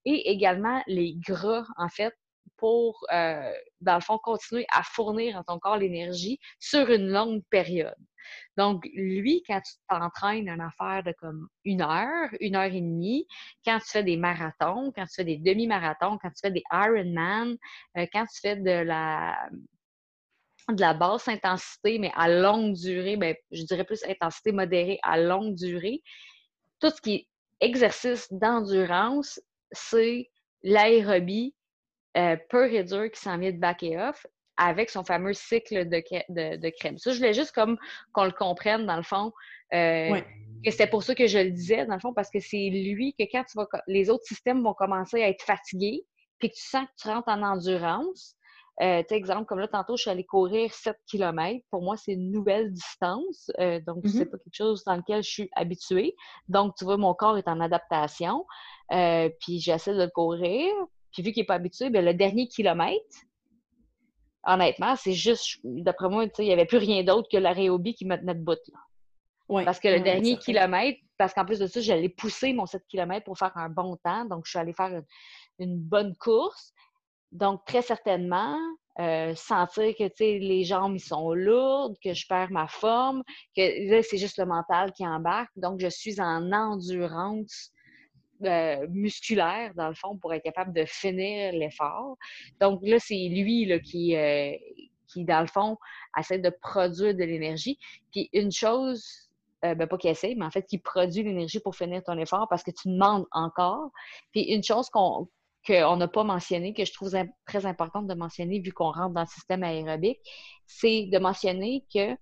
et 0.05 0.31
également 0.31 0.81
les 0.87 1.15
gras, 1.15 1.65
en 1.77 1.89
fait, 1.89 2.13
pour, 2.57 3.05
euh, 3.13 3.51
dans 3.83 3.95
le 3.95 4.01
fond, 4.01 4.17
continuer 4.17 4.65
à 4.71 4.83
fournir 4.83 5.37
à 5.37 5.43
ton 5.43 5.59
corps 5.59 5.77
l'énergie 5.77 6.39
sur 6.59 6.89
une 6.89 7.09
longue 7.09 7.41
période. 7.49 7.95
Donc, 8.57 8.85
lui, 8.93 9.43
quand 9.47 9.59
tu 9.61 9.73
t'entraînes 9.89 10.47
une 10.47 10.61
affaire 10.61 11.03
de 11.03 11.13
comme 11.19 11.47
une 11.65 11.81
heure, 11.81 12.29
une 12.39 12.55
heure 12.55 12.71
et 12.71 12.81
demie, 12.81 13.27
quand 13.65 13.79
tu 13.79 13.89
fais 13.89 14.03
des 14.03 14.17
marathons, 14.17 14.91
quand 14.95 15.05
tu 15.05 15.15
fais 15.15 15.25
des 15.25 15.37
demi-marathons, 15.37 16.17
quand 16.21 16.29
tu 16.29 16.39
fais 16.41 16.51
des 16.51 16.63
Ironman, 16.71 17.57
euh, 17.97 18.05
quand 18.13 18.25
tu 18.25 18.39
fais 18.41 18.55
de 18.55 18.83
la 18.83 19.35
de 20.69 20.79
la 20.79 20.93
basse 20.93 21.27
intensité, 21.27 21.99
mais 21.99 22.11
à 22.15 22.29
longue 22.29 22.73
durée, 22.73 23.17
ben, 23.17 23.35
je 23.51 23.63
dirais 23.63 23.83
plus 23.83 24.01
intensité 24.05 24.53
modérée 24.53 24.97
à 25.03 25.19
longue 25.19 25.55
durée, 25.55 26.01
tout 26.79 26.89
ce 26.89 27.01
qui 27.01 27.15
est 27.15 27.27
exercice 27.59 28.31
d'endurance, 28.31 29.41
c'est 29.73 30.29
l'aérobie 30.61 31.53
euh, 32.17 32.37
peu 32.49 32.63
réduire 32.63 33.11
qui 33.11 33.19
s'en 33.19 33.37
vient 33.37 33.51
de 33.51 33.57
back 33.57 33.83
et 33.83 33.97
off 33.97 34.25
avec 34.57 34.89
son 34.89 35.03
fameux 35.03 35.33
cycle 35.33 35.89
de, 35.89 36.57
de, 36.57 36.69
crème. 36.69 36.97
Ça, 36.99 37.11
je 37.11 37.17
voulais 37.17 37.33
juste 37.33 37.53
comme 37.53 37.77
qu'on 38.13 38.25
le 38.25 38.31
comprenne, 38.31 38.85
dans 38.85 38.97
le 38.97 39.03
fond. 39.03 39.31
Euh, 39.73 40.21
que 40.63 40.69
c'était 40.69 40.87
pour 40.87 41.01
ça 41.01 41.15
que 41.15 41.25
je 41.25 41.39
le 41.39 41.49
disais, 41.49 41.87
dans 41.87 41.95
le 41.95 41.99
fond, 41.99 42.13
parce 42.13 42.29
que 42.29 42.39
c'est 42.39 42.69
lui 42.69 43.15
que 43.17 43.23
quand 43.31 43.43
tu 43.45 43.57
vas, 43.57 43.67
les 43.87 44.11
autres 44.11 44.25
systèmes 44.25 44.61
vont 44.63 44.75
commencer 44.75 45.23
à 45.23 45.29
être 45.29 45.41
fatigués, 45.41 46.05
puis 46.37 46.49
que 46.49 46.55
tu 46.55 46.61
sens 46.61 46.85
que 46.85 47.01
tu 47.01 47.07
rentres 47.07 47.29
en 47.29 47.41
endurance, 47.41 48.37
euh, 48.81 49.03
exemple, 49.11 49.45
comme 49.45 49.59
là, 49.59 49.67
tantôt, 49.67 49.95
je 49.97 50.01
suis 50.01 50.09
allée 50.09 50.25
courir 50.25 50.73
7 50.73 50.97
km. 51.07 51.63
Pour 51.69 51.83
moi, 51.83 51.95
c'est 51.95 52.13
une 52.13 52.31
nouvelle 52.31 52.71
distance. 52.71 53.51
Euh, 53.59 53.79
donc, 53.85 54.03
c'est 54.05 54.25
mm-hmm. 54.25 54.29
pas 54.29 54.37
quelque 54.37 54.55
chose 54.55 54.83
dans 54.83 54.95
lequel 54.95 55.23
je 55.23 55.29
suis 55.29 55.49
habituée. 55.55 56.15
Donc, 56.47 56.75
tu 56.75 56.85
vois, 56.85 56.97
mon 56.97 57.13
corps 57.13 57.37
est 57.37 57.47
en 57.47 57.59
adaptation. 57.59 58.45
Euh, 58.91 59.29
puis, 59.41 59.59
j'essaie 59.59 59.93
de 59.93 60.03
le 60.03 60.09
courir. 60.09 60.73
Puis, 61.13 61.23
vu 61.23 61.31
qu'il 61.31 61.41
n'est 61.41 61.47
pas 61.47 61.55
habitué, 61.55 61.89
bien, 61.89 62.01
le 62.01 62.13
dernier 62.13 62.47
kilomètre, 62.47 63.15
honnêtement, 64.43 64.95
c'est 64.95 65.13
juste, 65.13 65.59
d'après 65.63 66.09
moi, 66.09 66.25
il 66.39 66.45
n'y 66.45 66.53
avait 66.53 66.65
plus 66.65 66.77
rien 66.77 67.03
d'autre 67.03 67.27
que 67.31 67.37
l'aérobie 67.37 67.93
qui 67.95 68.05
me 68.05 68.17
tenait 68.17 68.35
de 68.35 68.43
bout. 68.43 68.59
Là. 68.67 69.63
parce 69.65 69.79
que 69.79 69.87
le 69.87 69.99
dernier 70.01 70.37
kilomètre, 70.37 70.99
parce 71.17 71.33
qu'en 71.33 71.45
plus 71.45 71.59
de 71.59 71.67
ça, 71.67 71.79
j'allais 71.79 72.09
pousser 72.09 72.53
mon 72.53 72.65
7 72.65 72.83
km 72.87 73.23
pour 73.23 73.37
faire 73.37 73.55
un 73.55 73.69
bon 73.69 73.97
temps. 74.03 74.25
Donc, 74.25 74.45
je 74.45 74.51
suis 74.51 74.59
allée 74.59 74.73
faire 74.73 75.01
une 75.59 75.77
bonne 75.77 76.15
course. 76.15 76.73
Donc, 77.31 77.65
très 77.65 77.81
certainement, 77.81 78.57
euh, 78.99 79.33
sentir 79.35 79.95
que 79.97 80.03
les 80.19 80.63
jambes 80.63 80.95
ils 80.95 80.99
sont 80.99 81.33
lourdes, 81.33 81.95
que 82.03 82.13
je 82.13 82.27
perds 82.27 82.51
ma 82.51 82.67
forme, 82.67 83.23
que 83.55 83.89
là, 83.89 84.03
c'est 84.03 84.17
juste 84.17 84.37
le 84.37 84.45
mental 84.45 84.91
qui 84.93 85.05
embarque. 85.07 85.51
Donc, 85.55 85.79
je 85.79 85.87
suis 85.87 86.21
en 86.21 86.51
endurance 86.51 87.71
euh, 88.45 88.87
musculaire, 88.89 89.73
dans 89.75 89.89
le 89.89 89.95
fond, 89.95 90.17
pour 90.17 90.33
être 90.33 90.43
capable 90.43 90.73
de 90.73 90.85
finir 90.85 91.53
l'effort. 91.53 92.17
Donc, 92.61 92.79
là, 92.83 92.97
c'est 92.99 93.15
lui 93.15 93.69
qui, 93.83 94.15
euh, 94.15 94.53
qui, 95.07 95.25
dans 95.25 95.41
le 95.41 95.47
fond, 95.47 95.77
essaie 96.17 96.39
de 96.39 96.51
produire 96.61 97.13
de 97.13 97.23
l'énergie. 97.23 97.77
Puis, 98.11 98.29
une 98.33 98.51
chose, 98.51 99.29
ben, 99.61 99.87
pas 99.87 99.97
qu'il 99.97 100.09
essaie, 100.09 100.35
mais 100.35 100.45
en 100.45 100.51
fait, 100.51 100.63
qui 100.63 100.77
produit 100.77 101.23
l'énergie 101.23 101.59
pour 101.59 101.75
finir 101.75 102.03
ton 102.03 102.17
effort 102.17 102.47
parce 102.49 102.63
que 102.63 102.71
tu 102.71 102.89
demandes 102.89 103.25
encore. 103.31 103.91
Puis, 104.31 104.43
une 104.53 104.63
chose 104.63 104.89
qu'on 104.89 105.27
qu'on 105.65 105.95
n'a 105.95 106.07
pas 106.07 106.23
mentionné, 106.23 106.73
que 106.73 106.83
je 106.85 106.93
trouve 106.93 107.11
très 107.45 107.65
importante 107.65 108.07
de 108.07 108.13
mentionner 108.13 108.59
vu 108.59 108.71
qu'on 108.71 108.91
rentre 108.91 109.13
dans 109.13 109.21
le 109.21 109.27
système 109.27 109.63
aérobique, 109.63 110.19
c'est 110.65 111.05
de 111.05 111.19
mentionner 111.19 111.85
que 111.93 112.15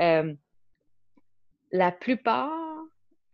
euh, 0.00 0.34
la 1.72 1.92
plupart, 1.92 2.67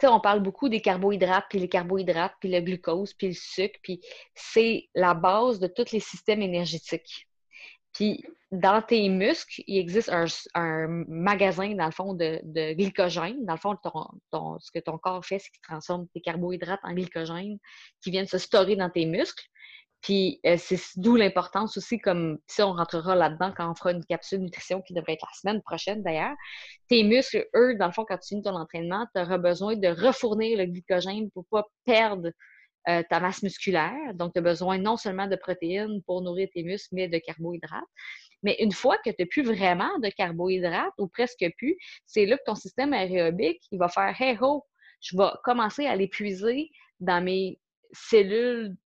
on 0.03 0.21
parle 0.21 0.41
beaucoup 0.41 0.69
des 0.69 0.81
carbohydrates, 0.81 1.47
puis 1.49 1.59
les 1.59 1.69
carbohydrates, 1.69 2.35
puis 2.41 2.51
le 2.51 2.61
glucose, 2.61 3.15
puis 3.15 3.29
le 3.29 3.35
sucre, 3.35 3.79
puis 3.83 4.01
c'est 4.35 4.89
la 4.95 5.15
base 5.15 5.59
de 5.61 5.67
tous 5.67 5.93
les 5.93 6.01
systèmes 6.01 6.43
énergétiques. 6.43 7.29
Puis 7.93 8.25
dans 8.51 8.83
tes 8.83 9.09
muscles, 9.09 9.63
il 9.67 9.79
existe 9.79 10.11
un, 10.55 10.87
magasin, 11.09 11.75
dans 11.75 11.87
le 11.87 11.93
fond, 11.93 12.15
de, 12.15 12.73
glycogène. 12.75 13.45
Dans 13.45 13.55
le 13.55 13.59
fond, 13.59 13.77
ce 14.61 14.71
que 14.73 14.81
ton 14.81 14.99
corps 14.99 15.25
fait, 15.25 15.39
c'est 15.39 15.51
qu'il 15.51 15.61
transforme 15.63 16.07
tes 16.09 16.21
carbohydrates 16.21 16.81
en 16.83 16.93
glycogène 16.93 17.59
qui 18.03 18.11
viennent 18.11 18.27
se 18.27 18.39
storer 18.39 18.77
dans 18.77 18.91
tes 18.91 19.07
muscles. 19.07 19.45
Puis 20.05 20.39
euh, 20.45 20.57
c'est 20.59 20.79
d'où 20.97 21.17
l'importance 21.17 21.79
aussi, 21.79 21.99
comme 21.99 22.39
si 22.47 22.63
on 22.63 22.75
rentrera 22.75 23.15
là-dedans 23.15 23.55
quand 23.57 23.71
on 23.71 23.75
fera 23.75 23.93
une 23.93 24.05
capsule 24.05 24.41
nutrition 24.41 24.83
qui 24.83 24.93
devrait 24.93 25.15
être 25.15 25.27
la 25.27 25.33
semaine 25.41 25.63
prochaine 25.63 26.03
d'ailleurs. 26.03 26.37
Tes 26.89 27.03
muscles, 27.05 27.49
eux, 27.57 27.75
dans 27.77 27.87
le 27.87 27.93
fond, 27.93 28.05
quand 28.07 28.19
tu 28.19 28.29
finis 28.29 28.43
ton 28.43 28.55
entraînement, 28.55 29.07
tu 29.15 29.21
auras 29.23 29.39
besoin 29.39 29.77
de 29.77 29.89
refournir 29.89 30.59
le 30.59 30.67
glycogène 30.67 31.31
pour 31.31 31.47
pas 31.47 31.65
perdre 31.87 32.29
euh, 32.87 33.03
ta 33.09 33.19
masse 33.19 33.43
musculaire. 33.43 34.13
Donc, 34.13 34.35
tu 34.35 34.41
as 34.41 34.43
besoin 34.43 34.77
non 34.77 34.99
seulement 34.99 35.27
de 35.27 35.37
protéines 35.37 36.03
pour 36.03 36.21
nourrir 36.21 36.49
tes 36.53 36.65
muscles, 36.65 36.95
mais 36.95 37.09
de 37.09 37.17
carbohydrates. 37.17 37.83
Mais 38.43 38.57
une 38.61 38.73
fois 38.73 38.99
que 38.99 39.09
tu 39.09 39.17
n'as 39.21 39.27
plus 39.27 39.43
vraiment 39.43 39.99
de 40.01 40.11
carbohydrates 40.11 40.93
ou 40.99 41.09
presque 41.09 41.47
plus, 41.57 41.79
c'est 42.05 42.27
là 42.27 42.37
que 42.37 42.43
ton 42.45 42.57
système 42.57 42.93
aérobique, 42.93 43.63
il 43.71 43.79
va 43.79 43.89
faire 43.89 44.15
Hey 44.21 44.37
ho, 44.39 44.67
je 45.01 45.17
vais 45.17 45.31
commencer 45.45 45.87
à 45.87 45.97
l'épuiser 45.97 46.69
dans 47.01 47.25
mes 47.25 47.59
cellules 47.93 48.77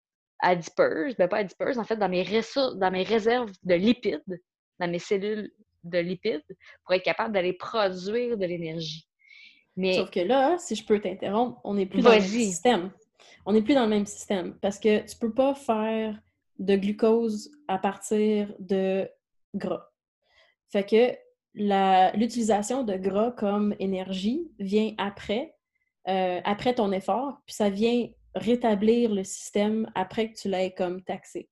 adipeuses, 0.41 1.17
ben 1.17 1.29
pas 1.29 1.39
adipeuses, 1.39 1.79
en 1.79 1.85
fait, 1.85 1.97
dans 1.97 2.09
mes, 2.09 2.25
dans 2.25 2.91
mes 2.91 3.03
réserves 3.03 3.53
de 3.63 3.75
lipides, 3.75 4.41
dans 4.79 4.91
mes 4.91 4.99
cellules 4.99 5.51
de 5.85 5.99
lipides, 5.99 6.45
pour 6.85 6.95
être 6.95 7.05
capable 7.05 7.33
d'aller 7.33 7.53
produire 7.53 8.37
de 8.37 8.47
l'énergie. 8.47 9.09
Mais... 9.77 9.95
Sauf 9.95 10.11
que 10.11 10.21
là, 10.21 10.57
si 10.59 10.75
je 10.75 10.85
peux 10.85 11.01
t'interrompre, 11.01 11.61
on 11.65 11.75
n'est 11.75 11.87
plus 11.87 12.03
dans 12.03 12.11
le 12.11 12.17
même 12.17 12.25
système. 12.25 12.91
On 13.47 13.53
n'est 13.53 13.63
plus 13.63 13.75
dans 13.75 13.85
le 13.85 13.91
même 13.91 14.07
système 14.07 14.59
parce 14.61 14.79
que 14.79 15.07
tu 15.09 15.17
peux 15.17 15.33
pas 15.33 15.55
faire 15.55 16.21
de 16.59 16.77
glucose 16.77 17.51
à 17.69 17.79
partir 17.79 18.53
de 18.59 19.09
gras. 19.55 19.89
Fait 20.71 20.85
que 20.85 21.17
l'utilisation 22.17 22.83
de 22.83 22.95
gras 22.97 23.33
comme 23.33 23.75
énergie 23.79 24.51
vient 24.59 24.95
après, 24.99 25.55
euh, 26.09 26.41
après 26.45 26.75
ton 26.75 26.93
effort, 26.93 27.41
puis 27.47 27.55
ça 27.55 27.71
vient 27.71 28.09
rétablir 28.39 29.15
le 29.15 29.25
système 29.25 29.91
après 29.95 30.33
que 30.33 30.39
tu 30.39 30.49
l'aies 30.49 30.75
comme 30.77 31.03
taxé. 31.03 31.49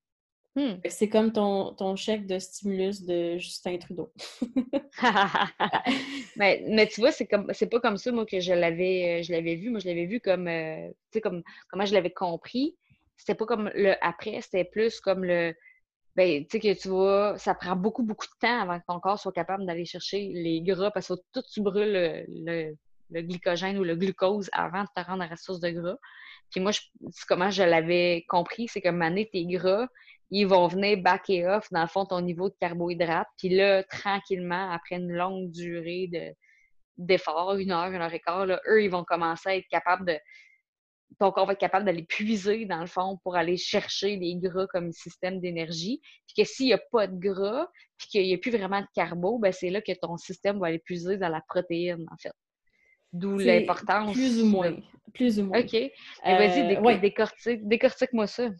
Hmm. 0.56 0.76
C'est 0.88 1.10
comme 1.10 1.32
ton, 1.32 1.74
ton, 1.74 1.96
chèque 1.96 2.26
de 2.26 2.38
stimulus 2.38 3.02
de 3.02 3.36
Justin 3.36 3.76
Trudeau. 3.76 4.10
mais, 6.36 6.64
mais, 6.66 6.86
tu 6.86 7.00
vois, 7.02 7.12
c'est 7.12 7.26
comme 7.26 7.52
c'est 7.52 7.68
pas 7.68 7.78
comme 7.78 7.98
ça, 7.98 8.10
moi, 8.10 8.24
que 8.24 8.40
je 8.40 8.54
l'avais 8.54 9.22
je 9.22 9.32
l'avais 9.32 9.56
vu. 9.56 9.68
Moi, 9.68 9.80
je 9.80 9.86
l'avais 9.86 10.06
vu 10.06 10.18
comme 10.18 10.48
euh, 10.48 10.88
tu 10.88 11.18
sais, 11.18 11.20
comme 11.20 11.42
comment 11.68 11.84
je 11.84 11.92
l'avais 11.92 12.12
compris. 12.12 12.74
C'était 13.18 13.34
pas 13.34 13.44
comme 13.44 13.70
le 13.74 14.02
après, 14.02 14.40
c'était 14.40 14.64
plus 14.64 14.98
comme 14.98 15.24
le 15.26 15.54
ben, 16.16 16.44
tu 16.44 16.52
sais 16.52 16.60
que 16.60 16.80
tu 16.80 16.88
vois, 16.88 17.36
ça 17.36 17.54
prend 17.54 17.76
beaucoup, 17.76 18.02
beaucoup 18.02 18.24
de 18.26 18.38
temps 18.40 18.62
avant 18.62 18.80
que 18.80 18.84
ton 18.88 18.98
corps 19.00 19.18
soit 19.18 19.32
capable 19.32 19.66
d'aller 19.66 19.84
chercher 19.84 20.30
les 20.32 20.62
gras 20.62 20.90
parce 20.90 21.08
que 21.08 21.14
tout 21.32 21.42
tu 21.52 21.60
brûles 21.60 22.26
le, 22.26 22.74
le, 23.10 23.22
glycogène 23.22 23.76
ou 23.76 23.84
le 23.84 23.94
glucose 23.96 24.48
avant 24.52 24.84
de 24.84 24.88
te 24.96 25.06
rendre 25.06 25.22
à 25.22 25.28
la 25.28 25.36
source 25.36 25.60
de 25.60 25.68
gras. 25.68 25.98
Puis 26.50 26.60
moi, 26.60 26.72
je, 26.72 26.80
comment 27.28 27.50
je 27.50 27.62
l'avais 27.62 28.24
compris, 28.28 28.68
c'est 28.68 28.80
que 28.80 28.88
maner 28.88 29.28
tes 29.30 29.44
gras, 29.46 29.86
ils 30.30 30.46
vont 30.46 30.66
venir 30.66 30.98
back 30.98 31.30
et 31.30 31.46
off, 31.46 31.68
dans 31.70 31.82
le 31.82 31.88
fond, 31.88 32.04
ton 32.04 32.20
niveau 32.20 32.48
de 32.48 32.54
carbohydrate. 32.60 33.28
Puis 33.38 33.50
là, 33.50 33.84
tranquillement, 33.84 34.70
après 34.70 34.96
une 34.96 35.12
longue 35.12 35.50
durée 35.50 36.08
de, 36.08 36.34
une 36.98 37.70
heure, 37.70 37.92
une 37.92 38.00
heure 38.02 38.12
et 38.12 38.20
quart, 38.20 38.46
là, 38.46 38.60
eux, 38.68 38.82
ils 38.82 38.90
vont 38.90 39.04
commencer 39.04 39.48
à 39.48 39.56
être 39.56 39.68
capables 39.68 40.06
de. 40.06 40.18
Ton 41.20 41.30
corps 41.30 41.46
va 41.46 41.52
être 41.52 41.60
capable 41.60 41.86
d'aller 41.86 42.02
puiser, 42.02 42.66
dans 42.66 42.80
le 42.80 42.88
fond, 42.88 43.18
pour 43.22 43.36
aller 43.36 43.56
chercher 43.56 44.16
les 44.16 44.36
gras 44.36 44.66
comme 44.66 44.92
système 44.92 45.40
d'énergie. 45.40 46.00
Puis 46.26 46.42
que 46.42 46.48
s'il 46.48 46.66
n'y 46.66 46.72
a 46.72 46.80
pas 46.90 47.06
de 47.06 47.16
gras, 47.16 47.68
puis 47.96 48.08
qu'il 48.08 48.22
n'y 48.22 48.34
a 48.34 48.38
plus 48.38 48.50
vraiment 48.50 48.80
de 48.80 48.86
carbo, 48.94 49.38
ben 49.38 49.52
c'est 49.52 49.70
là 49.70 49.80
que 49.80 49.92
ton 49.92 50.16
système 50.16 50.58
va 50.58 50.66
aller 50.66 50.80
puiser 50.80 51.16
dans 51.16 51.28
la 51.28 51.40
protéine, 51.48 52.04
en 52.10 52.16
fait. 52.16 52.32
D'où 53.12 53.38
l'importance. 53.38 54.12
Plus 54.12 54.42
ou 54.42 54.46
moins. 54.46 54.76
Plus 55.14 55.38
ou 55.38 55.44
moins. 55.44 55.60
OK. 55.60 55.74
Et 55.74 55.90
vas-y, 56.24 56.76
euh, 56.76 56.98
décortique, 56.98 57.66
décortique-moi 57.66 58.26
ça. 58.26 58.50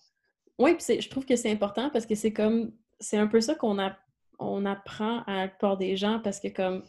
Oui, 0.58 0.74
puis 0.74 1.00
je 1.00 1.08
trouve 1.10 1.26
que 1.26 1.36
c'est 1.36 1.50
important 1.50 1.90
parce 1.90 2.06
que 2.06 2.14
c'est 2.14 2.32
comme. 2.32 2.72
C'est 2.98 3.18
un 3.18 3.26
peu 3.26 3.42
ça 3.42 3.54
qu'on 3.54 3.78
a, 3.78 3.94
on 4.38 4.64
apprend 4.64 5.22
à 5.24 5.36
la 5.36 5.48
plupart 5.48 5.76
des 5.76 5.96
gens 5.96 6.20
parce 6.20 6.40
que, 6.40 6.48
comme, 6.48 6.82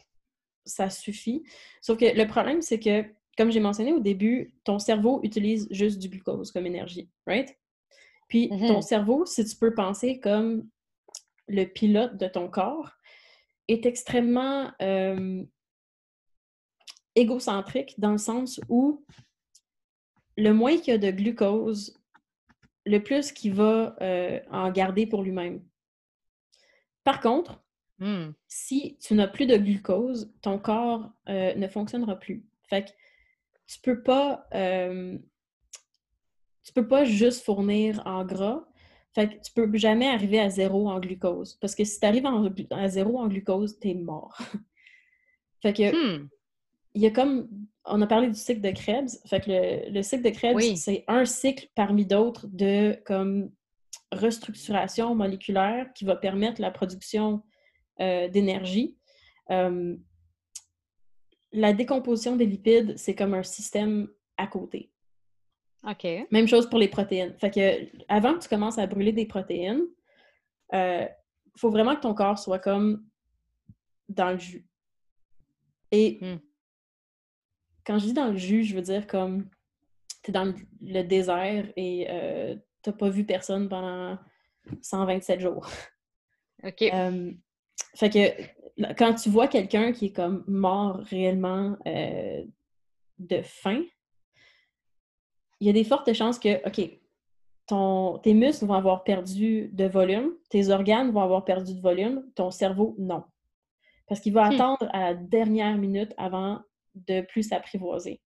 ça 0.67 0.89
suffit. 0.89 1.43
Sauf 1.81 1.97
que 1.97 2.05
le 2.05 2.27
problème, 2.27 2.61
c'est 2.61 2.79
que, 2.79 3.03
comme 3.37 3.51
j'ai 3.51 3.59
mentionné 3.59 3.93
au 3.93 3.99
début, 3.99 4.53
ton 4.63 4.79
cerveau 4.79 5.19
utilise 5.23 5.67
juste 5.71 5.99
du 5.99 6.09
glucose 6.09 6.51
comme 6.51 6.65
énergie, 6.65 7.09
right? 7.25 7.57
Puis 8.29 8.47
mm-hmm. 8.47 8.67
ton 8.67 8.81
cerveau, 8.81 9.25
si 9.25 9.43
tu 9.45 9.55
peux 9.55 9.73
penser 9.73 10.19
comme 10.19 10.67
le 11.47 11.65
pilote 11.65 12.17
de 12.17 12.27
ton 12.27 12.49
corps, 12.49 12.91
est 13.67 13.85
extrêmement 13.85 14.71
euh, 14.81 15.43
égocentrique 17.17 17.99
dans 17.99 18.11
le 18.11 18.17
sens 18.17 18.61
où 18.69 19.03
le 20.37 20.53
moins 20.53 20.77
qu'il 20.77 20.89
y 20.89 20.91
a 20.91 20.97
de 20.99 21.11
glucose, 21.11 21.99
le 22.85 22.99
plus 22.99 23.31
qu'il 23.31 23.53
va 23.53 23.95
euh, 24.01 24.39
en 24.51 24.71
garder 24.71 25.07
pour 25.07 25.23
lui-même. 25.23 25.61
Par 27.03 27.19
contre, 27.19 27.61
hmm. 27.99 28.29
si 28.47 28.97
tu 29.01 29.15
n'as 29.15 29.27
plus 29.27 29.47
de 29.47 29.57
glucose, 29.57 30.31
ton 30.41 30.59
corps 30.59 31.11
euh, 31.27 31.55
ne 31.55 31.67
fonctionnera 31.67 32.17
plus. 32.17 32.45
Fait 32.69 32.85
que 32.85 32.91
tu 33.65 33.79
peux 33.81 34.03
pas 34.03 34.47
euh, 34.53 35.17
tu 36.63 36.73
peux 36.73 36.87
pas 36.87 37.03
juste 37.03 37.43
fournir 37.43 38.01
en 38.05 38.23
gras. 38.23 38.63
Fait 39.15 39.29
que 39.29 39.41
tu 39.41 39.51
peux 39.53 39.75
jamais 39.75 40.07
arriver 40.07 40.39
à 40.39 40.49
zéro 40.49 40.87
en 40.87 40.99
glucose. 40.99 41.55
Parce 41.55 41.73
que 41.73 41.83
si 41.83 41.99
tu 41.99 42.05
arrives 42.05 42.27
à 42.69 42.87
zéro 42.89 43.19
en 43.19 43.27
glucose, 43.27 43.79
tu 43.79 43.89
es 43.89 43.93
mort. 43.95 44.37
fait 45.63 45.73
que 45.73 46.19
hmm 46.21 46.29
il 46.97 47.03
y 47.03 47.05
a 47.05 47.11
comme, 47.11 47.47
on 47.85 48.01
a 48.01 48.07
parlé 48.07 48.27
du 48.27 48.39
cycle 48.39 48.59
de 48.59 48.71
Krebs, 48.71 49.21
fait 49.27 49.39
que 49.39 49.91
le, 49.91 50.01
cycle 50.01 50.23
de 50.23 50.31
Krebs, 50.31 50.75
c'est 50.77 51.03
un 51.07 51.25
cycle 51.25 51.67
parmi 51.75 52.07
d'autres 52.07 52.47
de 52.47 52.99
comme 53.05 53.51
restructuration 54.11 55.13
moléculaire 55.13 55.93
qui 55.93 56.05
va 56.05 56.15
permettre 56.15 56.59
la 56.59 56.71
production 56.71 57.43
euh, 57.99 58.27
d'énergie. 58.29 58.97
Euh, 59.51 59.95
la 61.51 61.71
décomposition 61.73 62.35
des 62.35 62.47
lipides, 62.47 62.97
c'est 62.97 63.13
comme 63.13 63.35
un 63.35 63.43
système 63.43 64.07
à 64.37 64.47
côté. 64.47 64.91
OK. 65.87 66.07
Même 66.31 66.47
chose 66.47 66.67
pour 66.67 66.79
les 66.79 66.87
protéines. 66.87 67.35
Fait 67.37 67.51
que 67.51 67.87
avant 68.07 68.33
que 68.33 68.39
tu 68.39 68.49
commences 68.49 68.79
à 68.79 68.87
brûler 68.87 69.11
des 69.11 69.27
protéines, 69.27 69.85
il 70.73 70.77
euh, 70.79 71.05
faut 71.57 71.69
vraiment 71.69 71.95
que 71.95 72.01
ton 72.01 72.15
corps 72.15 72.39
soit 72.39 72.59
comme 72.59 73.05
dans 74.09 74.31
le 74.31 74.39
jus. 74.39 74.65
Et 75.91 76.17
Hmm. 76.21 76.37
Quand 77.87 77.97
je 77.99 78.07
dis 78.07 78.13
dans 78.13 78.27
le 78.27 78.37
jus, 78.37 78.65
je 78.65 78.75
veux 78.75 78.81
dire 78.81 79.07
comme 79.07 79.49
t'es 80.21 80.33
dans 80.33 80.53
le, 80.81 81.01
désert 81.03 81.71
et 81.77 82.05
euh, 82.09 82.55
t'as 82.81 82.91
pas 82.91 83.09
vu 83.09 83.23
personne 83.23 83.69
pendant 83.69 84.17
127 84.81 85.39
jours. 85.39 85.65
OK. 86.63 86.81
Euh, 86.81 87.31
fait 87.95 88.09
que 88.09 88.93
quand 88.95 89.13
tu 89.13 89.29
vois 89.29 89.47
quelqu'un 89.47 89.93
qui 89.93 90.07
est 90.07 90.11
comme 90.11 90.43
mort 90.47 90.97
réellement 91.09 91.77
euh, 91.87 92.43
de 93.19 93.41
faim, 93.41 93.83
il 95.61 95.67
y 95.67 95.69
a 95.69 95.73
des 95.73 95.85
fortes 95.85 96.11
chances 96.13 96.37
que, 96.37 96.67
OK, 96.67 96.99
ton, 97.67 98.17
tes 98.19 98.33
muscles 98.33 98.65
vont 98.65 98.73
avoir 98.73 99.05
perdu 99.05 99.69
de 99.71 99.85
volume, 99.85 100.33
tes 100.49 100.69
organes 100.69 101.11
vont 101.11 101.21
avoir 101.21 101.45
perdu 101.45 101.73
de 101.73 101.81
volume, 101.81 102.29
ton 102.35 102.51
cerveau, 102.51 102.95
non. 102.99 103.23
Parce 104.07 104.19
qu'il 104.19 104.33
va 104.33 104.49
Hmm. 104.49 104.53
attendre 104.53 104.89
à 104.91 104.99
la 104.99 105.13
dernière 105.13 105.77
minute 105.77 106.13
avant 106.17 106.61
de 107.07 107.21
plus 107.21 107.43
s'apprivoiser. 107.43 108.21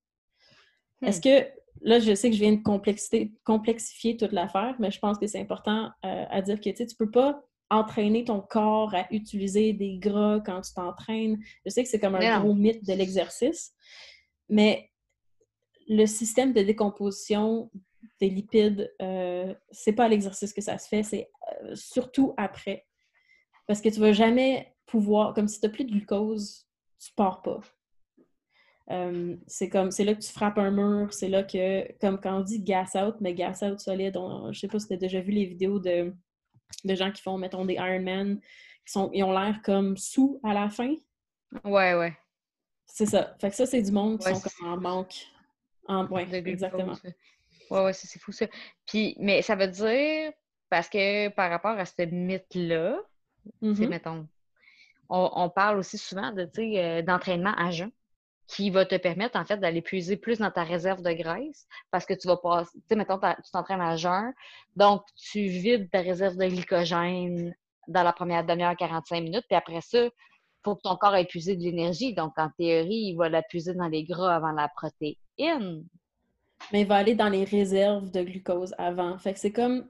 Hmm. 1.01 1.07
Est-ce 1.07 1.21
que, 1.21 1.47
là, 1.81 1.99
je 1.99 2.13
sais 2.15 2.29
que 2.29 2.35
je 2.35 2.41
viens 2.41 2.53
de 2.53 2.61
complexité- 2.61 3.33
complexifier 3.43 4.17
toute 4.17 4.31
l'affaire, 4.31 4.75
mais 4.79 4.91
je 4.91 4.99
pense 4.99 5.17
que 5.17 5.27
c'est 5.27 5.39
important 5.39 5.89
euh, 6.05 6.25
à 6.29 6.41
dire 6.41 6.59
que, 6.59 6.69
tu 6.69 6.85
tu 6.85 6.95
peux 6.95 7.11
pas 7.11 7.43
entraîner 7.69 8.25
ton 8.25 8.41
corps 8.41 8.93
à 8.93 9.07
utiliser 9.11 9.71
des 9.73 9.97
gras 9.97 10.41
quand 10.45 10.61
tu 10.61 10.73
t'entraînes. 10.73 11.39
Je 11.65 11.71
sais 11.71 11.83
que 11.83 11.89
c'est 11.89 11.99
comme 11.99 12.15
un 12.15 12.39
Non. 12.39 12.43
gros 12.43 12.53
mythe 12.53 12.85
de 12.85 12.93
l'exercice, 12.93 13.73
mais 14.49 14.91
le 15.87 16.05
système 16.05 16.53
de 16.53 16.61
décomposition 16.61 17.71
des 18.19 18.29
lipides, 18.29 18.93
euh, 19.01 19.53
c'est 19.71 19.93
pas 19.93 20.05
à 20.05 20.07
l'exercice 20.09 20.53
que 20.53 20.61
ça 20.61 20.77
se 20.77 20.87
fait, 20.87 21.03
c'est 21.03 21.29
euh, 21.63 21.75
surtout 21.75 22.33
après. 22.37 22.85
Parce 23.67 23.81
que 23.81 23.89
tu 23.89 23.99
vas 23.99 24.11
jamais 24.11 24.75
pouvoir, 24.85 25.33
comme 25.33 25.47
si 25.47 25.59
tu 25.59 25.65
n'as 25.65 25.71
plus 25.71 25.85
de 25.85 25.91
glucose, 25.91 26.67
tu 26.99 27.11
pars 27.15 27.41
pas. 27.41 27.61
Euh, 28.89 29.37
c'est 29.47 29.69
comme, 29.69 29.91
c'est 29.91 30.03
là 30.03 30.13
que 30.15 30.19
tu 30.21 30.31
frappes 30.31 30.57
un 30.57 30.71
mur, 30.71 31.13
c'est 31.13 31.29
là 31.29 31.43
que, 31.43 31.91
comme 31.99 32.19
quand 32.19 32.37
on 32.39 32.41
dit 32.41 32.61
gas 32.61 32.91
out, 32.95 33.15
mais 33.21 33.33
gas 33.33 33.59
out 33.63 33.79
solide, 33.79 34.17
on- 34.17 34.51
je 34.51 34.59
sais 34.59 34.67
pas 34.67 34.79
si 34.79 34.87
tu 34.87 34.93
as 34.93 34.97
déjà 34.97 35.21
vu 35.21 35.31
les 35.31 35.45
vidéos 35.45 35.79
de, 35.79 36.13
de 36.85 36.95
gens 36.95 37.11
qui 37.11 37.21
font, 37.21 37.37
mettons, 37.37 37.65
des 37.65 37.75
Ironman, 37.75 38.39
qui 38.85 38.91
sont, 38.91 39.09
ils 39.13 39.23
ont 39.23 39.33
l'air 39.33 39.61
comme 39.63 39.97
sous 39.97 40.39
à 40.43 40.53
la 40.53 40.69
fin. 40.69 40.93
Ouais, 41.63 41.95
ouais. 41.95 42.17
C'est 42.85 43.05
ça. 43.05 43.35
Fait 43.39 43.49
que 43.49 43.55
ça, 43.55 43.65
c'est 43.65 43.81
du 43.81 43.91
monde 43.91 44.19
qui 44.19 44.25
Ouais, 44.25 44.33
sont 44.33 44.41
comme 44.41 44.67
en 44.67 44.77
manque. 44.77 45.27
En, 45.87 46.05
ouais, 46.07 46.25
de 46.25 46.39
glucose. 46.39 46.47
exactement. 46.53 46.97
Ouais, 47.69 47.83
ouais, 47.85 47.93
c'est 47.93 48.19
fou 48.19 48.31
ça. 48.31 48.47
Puis, 48.85 49.15
mais 49.19 49.41
ça 49.41 49.55
veut 49.55 49.67
dire, 49.67 50.31
parce 50.69 50.89
que 50.89 51.29
par 51.29 51.49
rapport 51.49 51.77
à 51.77 51.85
ce 51.85 52.03
mythe-là, 52.03 52.99
Mhm. 53.61 53.87
mettons, 53.87 54.27
on, 55.09 55.31
on 55.35 55.49
parle 55.49 55.79
aussi 55.79 55.97
souvent 55.97 56.31
de, 56.31 56.49
euh, 56.59 57.01
d'entraînement 57.01 57.53
à 57.57 57.71
jeun 57.71 57.91
qui 58.47 58.69
va 58.69 58.85
te 58.85 58.95
permettre, 58.95 59.39
en 59.39 59.45
fait, 59.45 59.57
d'aller 59.57 59.81
puiser 59.81 60.17
plus 60.17 60.39
dans 60.39 60.51
ta 60.51 60.63
réserve 60.63 61.01
de 61.01 61.13
graisse 61.13 61.67
parce 61.89 62.05
que 62.05 62.13
tu 62.13 62.27
vas 62.27 62.37
passer, 62.37 62.71
tu 62.73 62.81
sais, 62.89 62.95
mettons, 62.95 63.17
tu 63.17 63.51
t'entraînes 63.51 63.81
à 63.81 63.95
jeun, 63.95 64.33
donc 64.75 65.03
tu 65.15 65.47
vides 65.47 65.89
ta 65.89 66.01
réserve 66.01 66.35
de 66.35 66.47
glycogène 66.47 67.55
dans 67.87 68.03
la 68.03 68.13
première 68.13 68.45
demi-heure, 68.45 68.75
45 68.75 69.21
minutes, 69.21 69.45
puis 69.47 69.55
après 69.55 69.81
ça, 69.81 70.03
il 70.03 70.11
faut 70.63 70.75
que 70.75 70.81
ton 70.81 70.95
corps 70.95 71.15
ait 71.15 71.25
puisé 71.25 71.55
de 71.55 71.63
l'énergie. 71.63 72.13
Donc, 72.13 72.33
en 72.37 72.49
théorie, 72.55 73.09
il 73.09 73.15
va 73.15 73.29
la 73.29 73.41
puiser 73.41 73.73
dans 73.73 73.87
les 73.87 74.03
gras 74.03 74.35
avant 74.35 74.51
la 74.51 74.67
protéine. 74.69 75.85
Mais 76.71 76.81
il 76.81 76.87
va 76.87 76.97
aller 76.97 77.15
dans 77.15 77.29
les 77.29 77.43
réserves 77.43 78.11
de 78.11 78.21
glucose 78.21 78.75
avant. 78.77 79.17
Fait 79.17 79.33
que 79.33 79.39
c'est 79.39 79.51
comme, 79.51 79.87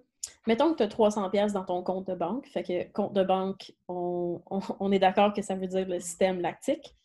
mettons 0.47 0.72
que 0.72 0.78
tu 0.78 0.84
as 0.84 0.88
300 0.88 1.30
pièces 1.30 1.52
dans 1.52 1.66
ton 1.66 1.84
compte 1.84 2.08
de 2.08 2.16
banque. 2.16 2.47
Fait 2.47 2.64
que 2.64 2.89
compte 2.93 3.12
de 3.14 3.24
banque, 3.24 3.74
on 3.89 4.91
est 4.93 4.99
d'accord 4.99 5.34
que 5.34 5.41
ça 5.41 5.56
veut 5.56 5.68
dire 5.68 5.86
le 5.86 5.99
système 5.99 6.39
lactique. 6.39 6.95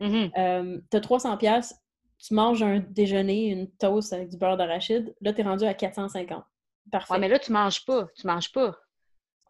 Tu 0.00 0.96
as 0.96 1.00
300 1.00 1.36
pièces, 1.36 1.74
tu 2.18 2.34
manges 2.34 2.62
un 2.62 2.80
déjeuner, 2.80 3.46
une 3.46 3.70
toast 3.70 4.12
avec 4.12 4.28
du 4.28 4.36
beurre 4.36 4.56
d'arachide, 4.56 5.14
là, 5.20 5.32
tu 5.32 5.40
es 5.40 5.44
rendu 5.44 5.64
à 5.64 5.74
450. 5.74 6.44
Parfait. 6.90 7.12
Ouais, 7.14 7.18
mais 7.20 7.28
là, 7.28 7.38
tu 7.38 7.52
manges 7.52 7.84
pas. 7.84 8.06
Tu 8.16 8.26
manges 8.26 8.50
pas. 8.52 8.76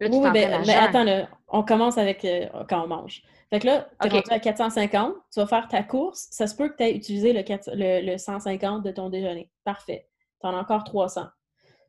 Là, 0.00 0.08
tu 0.08 0.16
Oui, 0.16 0.30
ben, 0.32 0.62
mais 0.66 0.74
attends, 0.74 1.04
là, 1.04 1.28
on 1.48 1.62
commence 1.62 1.98
avec 1.98 2.24
euh, 2.24 2.46
quand 2.68 2.84
on 2.84 2.88
mange. 2.88 3.22
Fait 3.50 3.60
que 3.60 3.66
là, 3.66 3.88
tu 4.00 4.06
es 4.06 4.10
OK. 4.10 4.14
rendu 4.16 4.30
à 4.32 4.38
450, 4.38 5.14
tu 5.32 5.40
vas 5.40 5.46
faire 5.46 5.68
ta 5.68 5.82
course, 5.82 6.28
ça 6.30 6.46
se 6.46 6.54
peut 6.54 6.68
que 6.68 6.76
tu 6.76 6.82
aies 6.84 6.94
utilisé 6.94 7.32
le, 7.32 7.42
4 7.42 7.70
le- 7.74 8.04
le 8.04 8.18
150 8.18 8.84
de 8.84 8.90
ton 8.90 9.08
déjeuner. 9.08 9.50
Parfait. 9.64 10.08
Tu 10.40 10.46
en 10.46 10.54
as 10.54 10.60
encore 10.60 10.84
300. 10.84 11.26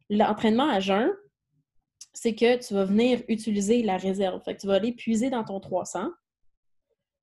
L'entraînement 0.10 0.70
à 0.70 0.80
jeun, 0.80 1.12
c'est 2.14 2.34
que 2.34 2.58
tu 2.66 2.74
vas 2.74 2.86
venir 2.86 3.22
utiliser 3.28 3.84
la 3.84 3.98
réserve. 3.98 4.42
Fait 4.44 4.56
que 4.56 4.62
tu 4.62 4.68
vas 4.68 4.76
aller 4.76 4.94
puiser 4.94 5.30
dans 5.30 5.44
ton 5.44 5.60
300. 5.60 6.10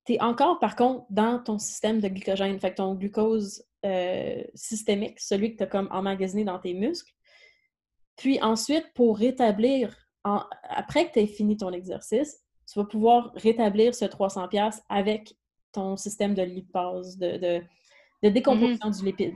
Tu 0.07 0.15
es 0.15 0.21
encore, 0.21 0.59
par 0.59 0.77
contre, 0.77 1.05
dans 1.11 1.39
ton 1.43 1.59
système 1.59 2.01
de 2.01 2.09
glycogène. 2.09 2.59
Fait 2.61 2.71
que 2.71 2.77
ton 2.77 2.95
glucose 2.95 3.65
euh, 3.85 4.43
systémique, 4.55 5.19
celui 5.21 5.53
que 5.53 5.59
tu 5.59 5.63
as 5.65 5.67
comme 5.67 5.89
emmagasiné 5.91 6.45
dans 6.45 6.59
tes 6.59 6.75
muscles. 6.75 7.13
Puis 8.17 8.41
ensuite, 8.41 8.87
pour 8.95 9.19
rétablir, 9.19 9.95
en- 10.25 10.43
après 10.69 11.09
que 11.09 11.13
tu 11.15 11.19
aies 11.21 11.27
fini 11.27 11.57
ton 11.57 11.73
exercice, 11.73 12.41
tu 12.71 12.79
vas 12.79 12.85
pouvoir 12.85 13.33
rétablir 13.35 13.95
ce 13.95 14.05
300$ 14.07 14.49
piastres 14.49 14.83
avec 14.89 15.37
ton 15.73 15.97
système 15.97 16.35
de 16.35 16.43
lipase, 16.43 17.19
de, 17.19 17.37
de, 17.37 17.61
de 18.23 18.29
décomposition 18.31 18.91
du 18.91 19.05
lipide. 19.05 19.35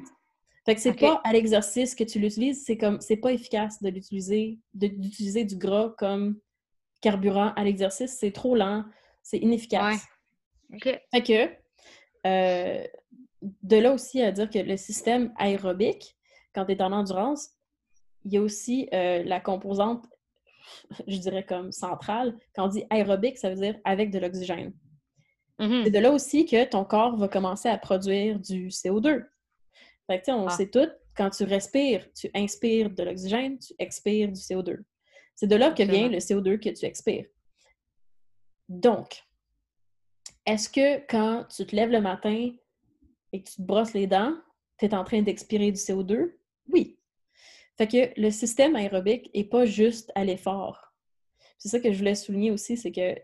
Fait 0.64 0.74
que 0.74 0.80
c'est 0.80 0.90
pas 1.06 1.20
à 1.24 1.32
l'exercice 1.32 1.94
que 1.94 2.04
tu 2.04 2.18
l'utilises, 2.18 2.64
c'est 2.64 2.76
comme 2.76 3.00
c'est 3.00 3.16
pas 3.16 3.32
efficace 3.32 3.82
de 3.82 3.88
l'utiliser, 3.88 4.58
d'utiliser 4.74 5.44
du 5.44 5.56
gras 5.56 5.94
comme 5.98 6.38
carburant 7.00 7.52
à 7.56 7.64
l'exercice, 7.64 8.16
c'est 8.18 8.32
trop 8.32 8.54
lent, 8.54 8.84
c'est 9.22 9.38
inefficace. 9.38 10.00
Fait 10.78 11.22
que, 11.22 11.50
euh, 12.26 12.86
de 13.42 13.76
là 13.76 13.92
aussi 13.92 14.22
à 14.22 14.32
dire 14.32 14.48
que 14.50 14.58
le 14.58 14.76
système 14.76 15.32
aérobique, 15.36 16.16
quand 16.54 16.66
tu 16.66 16.72
es 16.72 16.82
en 16.82 16.92
endurance, 16.92 17.50
il 18.24 18.34
y 18.34 18.36
a 18.36 18.42
aussi 18.42 18.88
euh, 18.92 19.22
la 19.24 19.40
composante, 19.40 20.04
je 21.06 21.16
dirais 21.16 21.44
comme 21.44 21.72
centrale. 21.72 22.36
Quand 22.54 22.66
on 22.66 22.68
dit 22.68 22.84
aérobique, 22.90 23.38
ça 23.38 23.48
veut 23.48 23.56
dire 23.56 23.76
avec 23.84 24.10
de 24.10 24.18
l'oxygène. 24.18 24.74
Mhm. 25.58 25.84
C'est 25.84 25.90
de 25.90 25.98
là 25.98 26.10
aussi 26.12 26.44
que 26.46 26.64
ton 26.64 26.84
corps 26.84 27.16
va 27.16 27.28
commencer 27.28 27.68
à 27.68 27.78
produire 27.78 28.38
du 28.38 28.68
CO2. 28.68 29.24
Fait 30.06 30.20
que, 30.20 30.30
on 30.30 30.46
Ah. 30.46 30.50
sait 30.50 30.68
tout, 30.70 30.88
quand 31.16 31.30
tu 31.30 31.44
respires, 31.44 32.06
tu 32.12 32.30
inspires 32.34 32.90
de 32.90 33.02
l'oxygène, 33.02 33.58
tu 33.58 33.74
expires 33.78 34.28
du 34.28 34.40
CO2. 34.40 34.78
C'est 35.34 35.46
de 35.46 35.56
là 35.56 35.70
que 35.70 35.82
vient 35.82 36.08
le 36.08 36.18
CO2 36.18 36.58
que 36.58 36.68
tu 36.70 36.84
expires. 36.84 37.26
Donc, 38.68 39.22
est-ce 40.52 40.68
que 40.68 40.98
quand 41.06 41.46
tu 41.54 41.66
te 41.66 41.74
lèves 41.74 41.90
le 41.90 42.00
matin 42.00 42.52
et 43.32 43.42
que 43.42 43.48
tu 43.48 43.56
te 43.56 43.62
brosses 43.62 43.94
les 43.94 44.06
dents, 44.06 44.34
tu 44.78 44.86
es 44.86 44.94
en 44.94 45.04
train 45.04 45.22
d'expirer 45.22 45.70
du 45.72 45.78
CO2? 45.78 46.32
Oui. 46.68 46.98
Fait 47.76 47.86
que 47.86 48.20
le 48.20 48.30
système 48.30 48.76
aérobique 48.76 49.30
n'est 49.34 49.44
pas 49.44 49.64
juste 49.64 50.12
à 50.14 50.24
l'effort. 50.24 50.92
C'est 51.58 51.68
ça 51.68 51.80
que 51.80 51.92
je 51.92 51.98
voulais 51.98 52.14
souligner 52.14 52.50
aussi, 52.50 52.76
c'est 52.76 52.92
que 52.92 53.14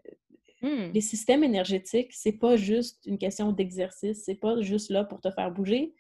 Hmm. 0.63 0.91
les 0.95 1.03
systèmes 1.03 1.45
énergétiques, 1.45 2.13
c'est 2.13 2.33
pas 2.33 2.57
juste 2.57 3.05
une 3.05 3.19
question 3.19 3.53
d'exercice, 3.53 4.25
c'est 4.25 4.37
pas 4.37 4.61
juste 4.63 4.91
là 4.91 5.05
pour 5.05 5.21
te 5.21 5.31
faire 5.31 5.51
bouger, 5.51 5.95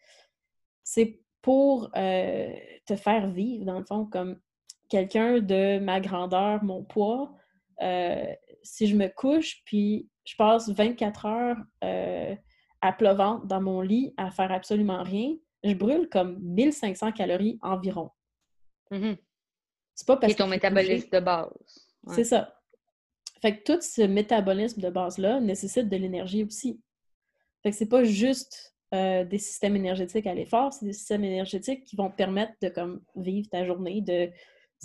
c'est 0.82 1.20
pour 1.42 1.90
euh, 1.94 2.52
te 2.86 2.96
faire 2.96 3.28
vivre, 3.28 3.66
dans 3.66 3.78
le 3.78 3.84
fond, 3.84 4.06
comme 4.06 4.40
quelqu'un 4.88 5.40
de 5.40 5.78
ma 5.78 6.00
grandeur, 6.00 6.64
mon 6.64 6.82
poids. 6.82 7.34
Euh, 7.82 8.32
si 8.62 8.86
je 8.86 8.96
me 8.96 9.08
couche, 9.08 9.62
puis 9.64 10.08
je 10.24 10.34
passe 10.36 10.68
24 10.68 11.26
heures 11.26 11.56
euh, 11.84 12.34
à 12.80 12.92
plat 12.92 13.14
ventre 13.14 13.46
dans 13.46 13.60
mon 13.60 13.80
lit 13.80 14.14
à 14.16 14.30
faire 14.30 14.52
absolument 14.52 15.02
rien, 15.02 15.36
je 15.64 15.74
brûle 15.74 16.08
comme 16.08 16.38
1500 16.40 17.12
calories 17.12 17.58
environ. 17.62 18.10
Mhm. 18.90 19.16
C'est 19.94 20.06
pas 20.06 20.16
parce 20.16 20.32
est 20.32 20.36
ton 20.36 20.44
que 20.44 20.50
métabolisme 20.50 21.08
de 21.10 21.20
base. 21.20 21.88
Ouais. 22.04 22.14
C'est 22.14 22.24
ça. 22.24 22.60
Fait 23.40 23.58
que 23.58 23.62
tout 23.62 23.80
ce 23.80 24.02
métabolisme 24.02 24.80
de 24.80 24.90
base-là 24.90 25.40
nécessite 25.40 25.88
de 25.88 25.96
l'énergie 25.96 26.44
aussi. 26.44 26.80
Fait 27.62 27.70
que 27.70 27.76
c'est 27.76 27.88
pas 27.88 28.04
juste 28.04 28.76
euh, 28.94 29.24
des 29.24 29.38
systèmes 29.38 29.76
énergétiques 29.76 30.26
à 30.26 30.34
l'effort, 30.34 30.72
c'est 30.72 30.86
des 30.86 30.92
systèmes 30.92 31.24
énergétiques 31.24 31.84
qui 31.84 31.96
vont 31.96 32.10
te 32.10 32.16
permettre 32.16 32.52
de 32.62 32.68
comme, 32.68 33.02
vivre 33.16 33.48
ta 33.50 33.64
journée, 33.66 34.00
de 34.00 34.30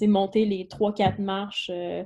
monter 0.07 0.45
les 0.45 0.65
3-4 0.65 1.21
marches 1.21 1.69
euh, 1.71 2.03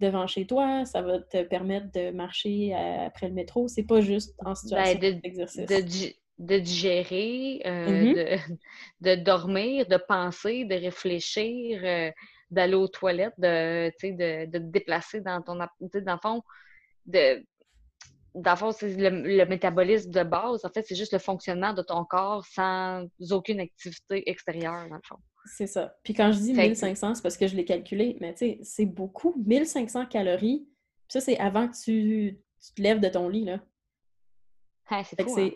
devant 0.00 0.26
chez 0.26 0.46
toi, 0.46 0.84
ça 0.84 1.02
va 1.02 1.20
te 1.20 1.42
permettre 1.42 1.90
de 1.92 2.10
marcher 2.10 2.74
euh, 2.74 3.06
après 3.06 3.28
le 3.28 3.34
métro. 3.34 3.68
C'est 3.68 3.82
pas 3.86 4.00
juste 4.00 4.34
en 4.44 4.54
situation 4.54 4.98
Ben, 4.98 5.14
de- 5.14 5.20
d'exercice. 5.22 5.68
De, 5.68 5.80
di- 5.80 6.16
de 6.38 6.58
digérer, 6.58 7.62
euh, 7.66 8.06
Mhm. 8.06 8.14
de, 8.14 8.26
de 9.00 9.14
dormir, 9.22 9.86
de 9.86 9.96
penser, 9.96 10.64
de 10.64 10.74
réfléchir, 10.74 11.80
euh, 11.84 12.10
d'aller 12.50 12.74
aux 12.74 12.88
toilettes, 12.88 13.34
de, 13.38 13.90
de, 14.02 14.46
de 14.46 14.58
te 14.58 14.64
déplacer 14.64 15.20
dans 15.20 15.42
ton... 15.42 15.56
Dans 15.56 15.68
le 15.80 16.18
fond, 16.22 16.42
de, 17.06 17.44
dans 18.34 18.52
le 18.52 18.56
fond, 18.56 18.72
c'est 18.72 18.94
le, 18.96 19.10
le 19.10 19.44
métabolisme 19.46 20.10
de 20.10 20.22
base. 20.22 20.64
En 20.64 20.70
fait, 20.70 20.82
c'est 20.82 20.94
juste 20.96 21.12
le 21.12 21.18
fonctionnement 21.18 21.72
de 21.74 21.82
ton 21.82 22.04
corps 22.04 22.44
sans 22.46 23.06
aucune 23.30 23.60
activité 23.60 24.28
extérieure, 24.30 24.88
dans 24.88 24.96
le 24.96 25.02
fond. 25.04 25.16
C'est 25.52 25.66
ça. 25.66 25.98
Puis 26.02 26.14
quand 26.14 26.32
je 26.32 26.38
dis 26.38 26.54
Fait 26.54 26.62
que- 26.62 26.68
1500, 26.68 27.16
c'est 27.16 27.22
parce 27.22 27.36
que 27.36 27.46
je 27.46 27.56
l'ai 27.56 27.64
calculé, 27.64 28.16
mais 28.20 28.32
tu 28.34 28.38
sais, 28.38 28.58
c'est 28.62 28.86
beaucoup. 28.86 29.34
1500 29.44 30.06
calories 30.06 30.66
ça, 31.10 31.20
c'est 31.20 31.38
avant 31.38 31.68
que 31.68 31.76
tu, 31.76 32.38
te 32.76 32.80
lèves 32.80 33.00
de 33.00 33.08
ton 33.08 33.28
lit, 33.28 33.44
là. 33.44 33.60
Ah, 34.86 35.02
c'est 35.04 35.20
hein. 35.20 35.50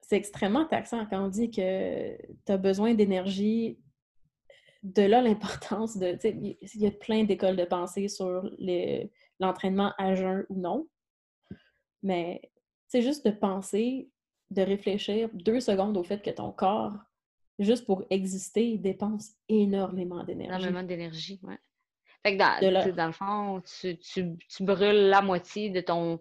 C'est 0.00 0.16
extrêmement 0.16 0.64
taxant 0.64 1.06
quand 1.06 1.24
on 1.24 1.28
dit 1.28 1.50
que 1.50 2.16
tu 2.46 2.52
as 2.52 2.56
besoin 2.56 2.94
d'énergie. 2.94 3.78
De 4.82 5.02
là, 5.02 5.20
l'importance 5.22 5.96
de... 5.96 6.18
Il 6.24 6.56
y 6.80 6.86
a 6.86 6.90
plein 6.90 7.24
d'écoles 7.24 7.56
de 7.56 7.64
pensée 7.64 8.08
sur 8.08 8.48
l'entraînement 9.40 9.92
à 9.98 10.14
jeun 10.14 10.46
ou 10.48 10.56
non. 10.56 10.88
Mais 12.02 12.40
c'est 12.86 13.02
juste 13.02 13.26
de 13.26 13.32
penser, 13.32 14.08
de 14.50 14.62
réfléchir 14.62 15.30
deux 15.32 15.60
secondes 15.60 15.96
au 15.96 16.04
fait 16.04 16.22
que 16.22 16.30
ton 16.30 16.52
corps, 16.52 16.96
juste 17.58 17.86
pour 17.86 18.04
exister, 18.10 18.78
dépense 18.78 19.30
énormément 19.48 20.24
d'énergie. 20.24 20.64
Énormément 20.64 20.82
d'énergie, 20.82 21.40
oui. 21.42 21.54
Fait 22.22 22.36
que 22.36 22.38
dans, 22.38 22.94
dans 22.94 23.06
le 23.06 23.12
fond, 23.12 23.62
tu, 23.80 23.98
tu, 23.98 24.36
tu, 24.48 24.62
brûles 24.62 25.08
la 25.08 25.22
moitié 25.22 25.70
de 25.70 25.80
ton 25.80 26.20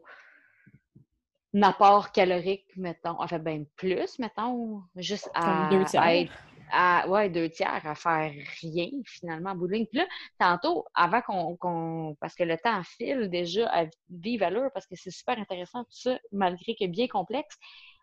apport 1.62 2.12
calorique, 2.12 2.66
mettons. 2.76 3.16
Enfin, 3.20 3.40
ben 3.40 3.66
plus, 3.76 4.18
mettons, 4.18 4.82
juste 4.96 5.30
à, 5.36 5.70
deux 5.70 5.84
tiers. 5.86 6.32
à, 6.72 7.08
ouais, 7.08 7.30
deux 7.30 7.50
tiers 7.50 7.86
à 7.86 7.94
faire 7.94 8.32
rien, 8.62 8.90
finalement, 9.06 9.52
en 9.52 9.56
bout 9.56 9.68
de 9.68 9.74
ligne. 9.74 9.86
Puis 9.86 10.00
là, 10.00 10.08
tantôt, 10.40 10.86
avant 10.96 11.22
qu'on. 11.22 12.16
parce 12.20 12.34
que 12.34 12.44
le 12.44 12.58
temps 12.58 12.82
file 12.84 13.30
déjà 13.30 13.70
à 13.72 13.86
vive 14.10 14.42
allure, 14.42 14.72
parce 14.74 14.88
que 14.88 14.96
c'est 14.96 15.12
super 15.12 15.38
intéressant, 15.38 15.84
tout 15.84 15.92
ça, 15.92 16.18
malgré 16.32 16.74
que 16.74 16.88
bien 16.88 17.08
complexe, 17.08 17.58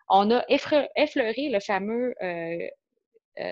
on 0.08 0.30
a 0.30 0.44
effleuré 0.48 1.48
le 1.50 1.60
fameux 1.60 2.14
euh, 2.22 2.68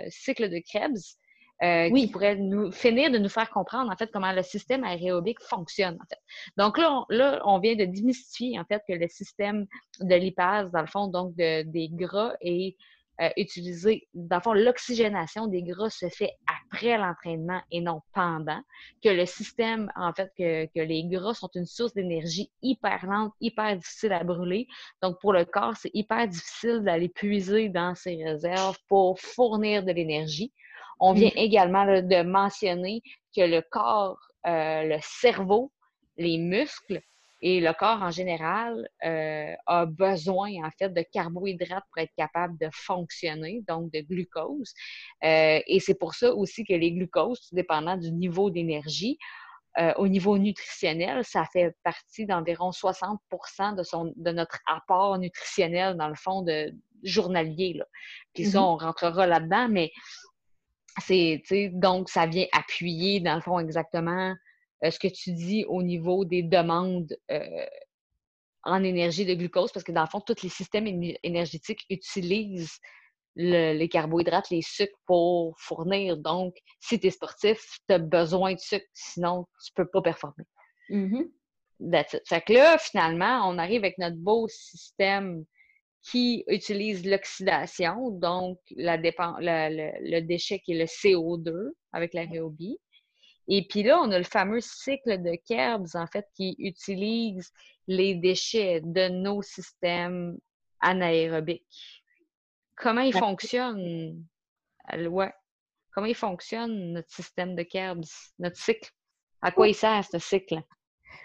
cycle 0.09 0.49
de 0.49 0.61
Krebs 0.67 1.17
euh, 1.63 1.89
qui 1.91 2.09
pourrait 2.09 2.37
nous 2.37 2.71
finir 2.71 3.11
de 3.11 3.17
nous 3.17 3.31
faire 3.31 3.49
comprendre 3.49 3.91
en 3.91 3.97
fait 3.97 4.11
comment 4.13 4.31
le 4.33 4.43
système 4.43 4.85
aérobique 4.85 5.41
fonctionne 5.41 5.95
en 5.95 6.07
fait. 6.07 6.21
Donc 6.59 6.77
là, 6.77 6.93
on, 6.93 7.07
là, 7.09 7.41
on 7.47 7.59
vient 7.61 7.75
de 7.75 7.87
démystifier 7.87 8.59
en 8.59 8.65
fait 8.65 8.83
que 8.87 8.93
le 8.93 9.09
système 9.09 9.67
de 10.01 10.15
lipase, 10.17 10.71
dans 10.71 10.83
le 10.83 10.87
fond, 10.87 11.07
donc 11.07 11.35
de, 11.37 11.63
des 11.63 11.89
gras 11.89 12.35
est 12.43 12.77
euh, 13.23 13.31
utilisé, 13.37 14.07
dans 14.13 14.37
le 14.37 14.43
fond, 14.43 14.53
l'oxygénation 14.53 15.47
des 15.47 15.63
gras 15.63 15.89
se 15.89 16.09
fait 16.09 16.33
après 16.47 16.99
l'entraînement 16.99 17.61
et 17.71 17.81
non 17.81 18.03
pendant, 18.13 18.61
que 19.03 19.09
le 19.09 19.25
système, 19.25 19.91
en 19.97 20.13
fait, 20.13 20.31
que, 20.37 20.67
que 20.67 20.81
les 20.81 21.05
gras 21.05 21.35
sont 21.35 21.49
une 21.55 21.67
source 21.67 21.95
d'énergie 21.95 22.51
hyper 22.63 23.07
lente, 23.07 23.33
hyper 23.41 23.77
difficile 23.77 24.13
à 24.13 24.23
brûler. 24.23 24.67
Donc, 25.03 25.19
pour 25.21 25.33
le 25.33 25.45
corps, 25.45 25.77
c'est 25.77 25.91
hyper 25.95 26.29
difficile 26.29 26.83
d'aller 26.85 27.09
puiser 27.09 27.69
dans 27.71 27.95
ses 27.95 28.23
réserves 28.23 28.77
pour 28.89 29.19
fournir 29.19 29.83
de 29.83 29.93
l'énergie. 29.93 30.53
On 31.01 31.13
vient 31.13 31.31
mm. 31.31 31.39
également 31.39 31.87
de 31.87 32.23
mentionner 32.23 33.03
que 33.35 33.43
le 33.43 33.63
corps, 33.71 34.19
euh, 34.47 34.83
le 34.83 34.99
cerveau, 35.01 35.73
les 36.19 36.39
muscles 36.39 37.01
et 37.49 37.61
le 37.61 37.73
corps 37.75 38.03
en 38.03 38.11
général 38.11 38.89
euh, 39.05 39.55
a 39.67 39.87
besoin 39.87 40.51
en 40.65 40.71
fait 40.77 40.89
de 40.89 41.05
carbohydrates 41.13 41.85
pour 41.93 42.03
être 42.03 42.13
capable 42.17 42.59
de 42.59 42.69
fonctionner, 42.73 43.63
donc 43.69 43.93
de 43.93 44.01
glucose. 44.01 44.75
Euh, 45.23 45.61
et 45.65 45.79
c'est 45.79 45.95
pour 45.95 46.15
ça 46.15 46.35
aussi 46.35 46.65
que 46.65 46.75
les 46.75 46.91
glucoses, 46.91 47.49
dépendant 47.53 47.97
du 47.97 48.11
niveau 48.11 48.51
d'énergie, 48.51 49.17
au 49.99 50.09
niveau 50.09 50.39
nutritionnel, 50.39 51.23
ça 51.23 51.45
fait 51.53 51.77
partie 51.85 52.25
d'environ 52.25 52.73
60 52.73 53.21
de, 53.77 53.83
son, 53.83 54.11
de 54.17 54.31
notre 54.31 54.59
apport 54.65 55.19
nutritionnel, 55.19 55.99
dans 55.99 56.09
le 56.09 56.15
fond, 56.15 56.41
de 56.41 56.73
journalier. 57.03 57.75
Là. 57.75 57.85
Puis 58.33 58.47
ça, 58.47 58.61
mm-hmm. 58.61 58.63
on 58.63 58.77
rentrera 58.79 59.27
là-dedans, 59.27 59.69
mais 59.69 59.93
c'est, 61.05 61.43
donc, 61.75 62.09
ça 62.09 62.25
vient 62.25 62.47
appuyer, 62.53 63.21
dans 63.21 63.35
le 63.35 63.43
fond, 63.43 63.59
exactement 63.59 64.31
euh, 64.31 64.35
ce 64.83 64.99
que 64.99 65.09
tu 65.09 65.33
dis 65.33 65.65
au 65.67 65.83
niveau 65.83 66.25
des 66.25 66.43
demandes 66.43 67.17
euh, 67.31 67.67
en 68.63 68.83
énergie 68.83 69.25
de 69.25 69.35
glucose, 69.35 69.73
parce 69.73 69.85
que 69.85 69.93
dans 69.93 70.03
le 70.03 70.09
fond, 70.09 70.21
tous 70.21 70.43
les 70.43 70.49
systèmes 70.49 70.87
énergétiques 71.23 71.85
utilisent 71.89 72.79
les 73.37 73.89
carbohydrates, 73.89 74.51
les 74.51 74.63
sucres 74.63 74.99
pour 75.07 75.55
fournir. 75.59 76.17
Donc, 76.17 76.57
si 76.81 76.99
tu 76.99 77.07
es 77.09 77.11
sportif, 77.11 77.79
tu 77.87 77.95
as 77.95 77.99
besoin 77.99 78.55
de 78.55 78.59
sucre, 78.59 78.87
sinon 78.95 79.47
tu 79.65 79.73
peux 79.75 79.87
pas 79.87 80.03
performer. 80.03 80.45
Mm-hmm. 80.91 81.29
Fait 82.27 82.41
que 82.41 82.53
là, 82.55 82.79
finalement, 82.79 83.49
on 83.49 83.59
arrive 83.59 83.83
avec 83.83 83.99
notre 83.99 84.17
beau 84.17 84.49
système 84.49 85.45
qui 86.03 86.45
utilise 86.47 87.05
l'oxydation, 87.05 88.11
donc 88.11 88.59
la 88.77 88.97
le, 88.97 90.21
déchet 90.21 90.61
qui 90.61 90.73
est 90.73 90.79
le 90.79 90.85
CO2 90.85 91.73
avec 91.93 92.15
l'aérobie. 92.15 92.79
Et 93.49 93.67
puis 93.69 93.83
là, 93.83 94.01
on 94.01 94.11
a 94.11 94.19
le 94.19 94.25
fameux 94.25 94.61
cycle 94.61 95.23
de 95.23 95.37
Krebs, 95.49 95.95
en 95.95 96.07
fait, 96.07 96.27
qui 96.35 96.57
utilise 96.59 97.51
les 97.87 98.15
déchets 98.15 98.81
de 98.83 99.09
nos 99.09 99.43
systèmes 99.43 100.37
anaérobiques. 100.81 102.03
Comment 102.75 103.03
il 103.03 103.13
fonctionne? 103.13 104.25
Ouais. 104.93 105.33
Comment 105.93 106.07
il 106.07 106.15
fonctionne, 106.15 106.93
notre 106.93 107.11
système 107.11 107.55
de 107.55 107.63
Krebs, 107.63 108.09
notre 108.39 108.57
cycle? 108.57 108.91
À 109.41 109.51
quoi 109.51 109.69
il 109.69 109.75
sert, 109.75 110.05
ce 110.05 110.19
cycle? 110.19 110.61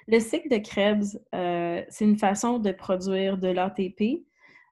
Le 0.07 0.19
cycle 0.19 0.49
de 0.49 0.57
Krebs, 0.57 1.19
euh, 1.35 1.83
c'est 1.89 2.05
une 2.05 2.17
façon 2.17 2.59
de 2.59 2.71
produire 2.71 3.37
de 3.37 3.49
l'ATP 3.49 4.23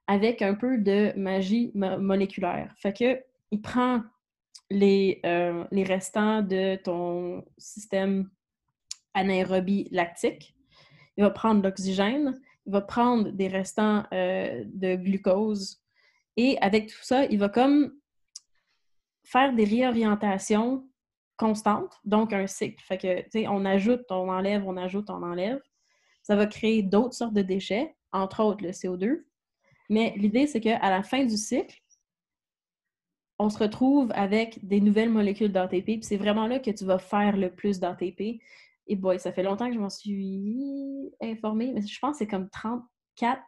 avec 0.06 0.42
un 0.42 0.54
peu 0.54 0.78
de 0.78 1.12
magie 1.16 1.70
moléculaire. 1.74 2.72
Fait 2.78 2.92
que 2.92 3.22
il 3.50 3.60
prend 3.60 4.02
les, 4.70 5.20
euh, 5.26 5.64
les 5.70 5.82
restants 5.82 6.42
de 6.42 6.76
ton 6.76 7.44
système 7.58 8.30
anaérobie 9.14 9.88
lactique, 9.90 10.54
il 11.16 11.24
va 11.24 11.30
prendre 11.30 11.62
l'oxygène, 11.62 12.40
il 12.66 12.72
va 12.72 12.80
prendre 12.80 13.30
des 13.30 13.48
restants 13.48 14.04
euh, 14.12 14.64
de 14.66 14.94
glucose 14.96 15.80
et 16.36 16.56
avec 16.60 16.88
tout 16.88 17.02
ça, 17.02 17.24
il 17.26 17.38
va 17.38 17.48
comme 17.48 17.92
faire 19.24 19.52
des 19.52 19.64
réorientations 19.64 20.88
constantes, 21.36 21.94
donc 22.04 22.32
un 22.32 22.46
cycle. 22.46 22.82
Fait 22.84 22.98
que, 22.98 23.22
tu 23.22 23.30
sais, 23.30 23.48
on 23.48 23.64
ajoute, 23.64 24.04
on 24.10 24.28
enlève, 24.28 24.66
on 24.66 24.76
ajoute, 24.76 25.10
on 25.10 25.22
enlève. 25.22 25.60
Ça 26.22 26.36
va 26.36 26.46
créer 26.46 26.82
d'autres 26.82 27.14
sortes 27.14 27.34
de 27.34 27.42
déchets, 27.42 27.94
entre 28.12 28.42
autres 28.42 28.62
le 28.64 28.70
CO2. 28.70 29.24
Mais 29.88 30.14
l'idée, 30.16 30.46
c'est 30.46 30.60
qu'à 30.60 30.78
la 30.90 31.02
fin 31.02 31.24
du 31.24 31.36
cycle, 31.36 31.80
on 33.40 33.48
se 33.48 33.58
retrouve 33.58 34.12
avec 34.14 34.58
des 34.66 34.82
nouvelles 34.82 35.08
molécules 35.08 35.50
d'ATP. 35.50 35.84
Puis 35.84 36.02
c'est 36.02 36.18
vraiment 36.18 36.46
là 36.46 36.58
que 36.58 36.70
tu 36.70 36.84
vas 36.84 36.98
faire 36.98 37.38
le 37.38 37.50
plus 37.50 37.80
d'ATP. 37.80 38.38
Et 38.86 38.96
boy, 38.96 39.18
ça 39.18 39.32
fait 39.32 39.42
longtemps 39.42 39.68
que 39.68 39.74
je 39.74 39.78
m'en 39.78 39.88
suis 39.88 41.10
informée, 41.22 41.72
mais 41.72 41.80
je 41.80 41.98
pense 41.98 42.12
que 42.12 42.18
c'est 42.18 42.26
comme 42.26 42.50
34 42.50 43.40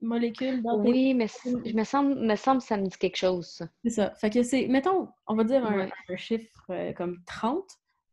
molécules 0.00 0.62
d'ATP. 0.64 0.84
Oui, 0.84 1.14
mais 1.14 1.28
je 1.44 1.76
me 1.76 1.84
semble, 1.84 2.16
me 2.16 2.34
semble 2.34 2.60
que 2.60 2.66
ça 2.66 2.76
me 2.76 2.86
dit 2.86 2.98
quelque 2.98 3.16
chose. 3.16 3.64
C'est 3.84 3.90
ça. 3.90 4.10
Fait 4.16 4.30
que 4.30 4.42
c'est, 4.42 4.66
mettons, 4.66 5.08
on 5.28 5.36
va 5.36 5.44
dire 5.44 5.64
un, 5.64 5.88
chiffre 6.16 6.64
euh, 6.70 6.92
comme 6.92 7.22
30 7.24 7.64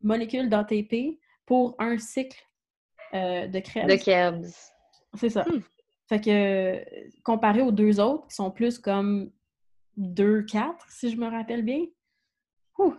molécules 0.04 0.50
d'ATP 0.50 1.20
pour 1.48 1.76
un 1.80 1.98
cycle 1.98 2.40
euh, 3.16 3.48
de 3.48 3.60
Krebs. 3.60 3.88
De 3.88 3.96
Krebs. 3.96 4.54
C'est 5.16 5.30
ça. 5.30 5.46
Hmm. 5.46 5.62
Fait 6.08 6.22
que, 6.22 7.22
comparé 7.24 7.64
aux 7.64 7.72
deux 7.72 8.00
autres, 8.00 8.28
qui 8.28 8.36
sont 8.36 8.52
plus 8.52 8.78
comme 8.78 9.32
2-4, 10.02 10.76
si 10.90 11.12
je 11.12 11.18
me 11.18 11.28
rappelle 11.28 11.64
bien, 11.64 11.86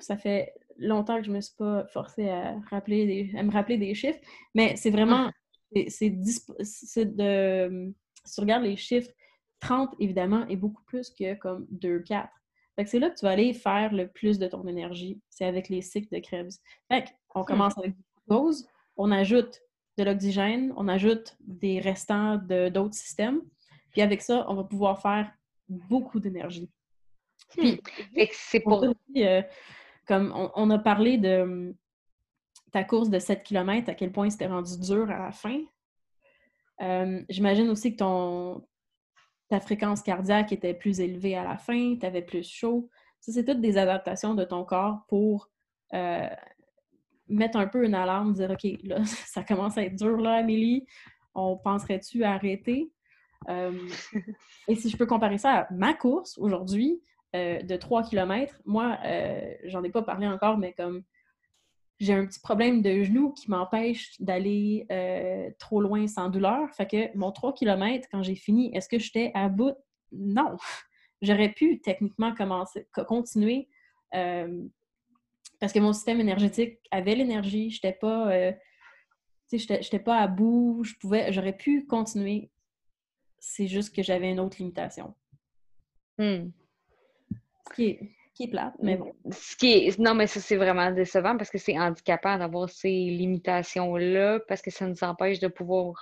ça 0.01 0.17
fait 0.17 0.55
longtemps 0.79 1.19
que 1.19 1.27
je 1.27 1.31
me 1.31 1.41
suis 1.41 1.57
pas 1.57 1.87
forcée 1.87 2.29
à, 2.29 2.57
rappeler 2.71 3.33
à 3.37 3.43
me 3.43 3.51
rappeler 3.51 3.79
des 3.79 3.95
chiffres, 3.95 4.21
mais 4.55 4.77
c'est 4.77 4.91
vraiment, 4.91 5.31
c'est 5.89 6.11
de, 6.11 7.93
si 8.25 8.35
tu 8.35 8.41
regardes 8.41 8.65
les 8.65 8.77
chiffres, 8.77 9.11
30, 9.61 9.95
évidemment, 10.01 10.47
est 10.49 10.57
beaucoup 10.57 10.83
plus 10.85 11.11
que 11.11 11.35
comme 11.35 11.67
2-4. 11.73 12.29
Fait 12.75 12.85
que 12.85 12.91
c'est 12.91 12.99
là 12.99 13.11
que 13.11 13.19
tu 13.19 13.25
vas 13.25 13.33
aller 13.33 13.53
faire 13.53 13.93
le 13.93 14.09
plus 14.09 14.39
de 14.39 14.47
ton 14.47 14.67
énergie. 14.67 15.21
C'est 15.29 15.45
avec 15.45 15.69
les 15.69 15.83
cycles 15.83 16.09
de 16.15 16.21
Krebs. 16.21 16.53
Fait 16.91 17.05
qu'on 17.29 17.45
commence 17.45 17.77
avec 17.79 17.93
des 17.93 18.05
pauses, 18.27 18.67
on 18.97 19.11
ajoute 19.11 19.61
de 19.99 20.05
l'oxygène, 20.05 20.73
on 20.77 20.89
ajoute 20.89 21.37
des 21.41 21.81
restants 21.81 22.39
d'autres 22.39 22.95
systèmes. 22.95 23.43
Puis 23.91 24.01
avec 24.01 24.23
ça, 24.23 24.47
on 24.49 24.55
va 24.55 24.65
pouvoir 24.65 25.01
faire 25.01 25.31
beaucoup 25.69 26.19
d'énergie. 26.19 26.71
Puis, 27.51 27.81
hmm. 28.17 28.25
c'est 28.33 28.61
pour... 28.61 28.85
Euh, 29.17 29.43
comme 30.07 30.33
on, 30.57 30.71
a 30.71 30.79
parlé 30.79 31.17
de 31.17 31.41
hum, 31.43 31.75
ta 32.73 32.85
course 32.85 33.11
de 33.11 33.19
7 33.19 33.43
km, 33.43 33.89
à 33.89 33.95
quel 33.95 34.13
point 34.13 34.31
c'était 34.31 34.47
rendu 34.47 34.79
dur 34.81 35.11
à 35.11 35.19
la 35.19 35.31
fin. 35.31 35.61
Euh, 36.81 37.23
j'imagine 37.29 37.69
aussi 37.69 37.93
que 37.93 37.99
ton, 37.99 38.67
ta 39.49 39.61
fréquence 39.61 40.03
cardiaque 40.03 40.53
était 40.53 40.75
plus 40.75 41.01
élevée 41.01 41.37
à 41.37 41.45
la 41.45 41.57
fin, 41.57 41.97
tu 41.99 42.07
avais 42.07 42.23
plus 42.23 42.49
chaud. 42.49 42.89
Ça, 43.21 43.33
c'est 43.33 43.45
toutes 43.45 43.61
des 43.61 43.77
adaptations 43.77 44.35
de 44.35 44.45
ton 44.45 44.65
corps 44.65 45.05
pour 45.09 45.49
euh, 45.95 46.29
mettre 47.29 47.59
un 47.59 47.67
peu 47.67 47.85
une 47.85 47.95
alarme, 47.95 48.33
dire 48.33 48.51
OK, 48.51 48.67
là, 48.83 49.05
ça 49.05 49.45
commence 49.45 49.79
à 49.79 49.85
être 49.85 49.97
dur, 49.97 50.17
là, 50.17 50.37
Amélie. 50.37 50.87
On 51.35 51.57
penserait-tu 51.57 52.25
arrêter? 52.25 52.91
Euh, 53.49 53.89
et 54.69 54.75
si 54.75 54.89
je 54.89 54.97
peux 54.97 55.07
comparer 55.07 55.39
ça 55.39 55.61
à 55.61 55.73
ma 55.73 55.95
course 55.95 56.39
aujourd'hui 56.39 57.03
euh, 57.35 57.63
de 57.63 57.77
3 57.77 58.05
km, 58.05 58.55
moi, 58.65 58.99
euh, 59.05 59.55
j'en 59.65 59.83
ai 59.83 59.91
pas 59.91 60.03
parlé 60.03 60.27
encore, 60.27 60.59
mais 60.59 60.73
comme 60.75 61.03
j'ai 61.99 62.13
un 62.13 62.27
petit 62.27 62.41
problème 62.41 62.83
de 62.83 63.05
genou 63.05 63.33
qui 63.33 63.51
m'empêche 63.51 64.21
d'aller 64.21 64.87
trop 65.59 65.81
loin 65.81 66.09
sans 66.09 66.29
douleur. 66.31 66.69
Fait 66.75 66.87
que 66.87 67.17
mon 67.17 67.31
3 67.31 67.55
km, 67.55 68.09
quand 68.11 68.23
j'ai 68.23 68.35
fini, 68.35 68.75
est-ce 68.75 68.89
que 68.89 68.99
j'étais 68.99 69.31
à 69.35 69.49
bout? 69.49 69.77
Non. 70.11 70.57
J'aurais 71.23 71.51
pu 71.51 71.81
techniquement 71.81 72.35
commencer, 72.35 72.89
continuer 73.07 73.69
parce 75.61 75.73
que 75.73 75.79
mon 75.79 75.93
système 75.93 76.21
énergétique 76.21 76.81
avait 76.91 77.15
l'énergie. 77.15 77.71
Je 77.71 77.77
n'étais 77.77 77.93
pas, 77.93 78.53
j'étais 79.53 80.01
pas 80.01 80.19
à 80.19 80.27
bout. 80.27 80.83
Je 80.83 80.95
pouvais, 81.01 81.33
j'aurais 81.33 81.57
pu 81.57 81.87
continuer. 81.87 82.51
C'est 83.39 83.67
juste 83.67 83.95
que 83.95 84.03
j'avais 84.03 84.31
une 84.31 84.41
autre 84.41 84.57
limitation. 84.59 85.15
Hmm. 86.19 86.51
Ce 87.69 87.75
qui 87.75 87.85
est, 87.85 88.01
qui 88.35 88.45
est 88.45 88.49
plate, 88.49 88.75
mais 88.81 88.97
bon. 88.97 89.13
Ce 89.31 89.57
qui 89.57 89.73
est... 89.73 89.99
Non, 89.99 90.15
mais 90.15 90.27
ça, 90.27 90.41
c'est 90.41 90.57
vraiment 90.57 90.91
décevant 90.91 91.37
parce 91.37 91.51
que 91.51 91.59
c'est 91.59 91.79
handicapant 91.79 92.39
d'avoir 92.39 92.69
ces 92.69 92.89
limitations-là 92.89 94.41
parce 94.49 94.63
que 94.63 94.71
ça 94.71 94.87
nous 94.87 95.05
empêche 95.05 95.39
de 95.39 95.49
pouvoir 95.49 95.95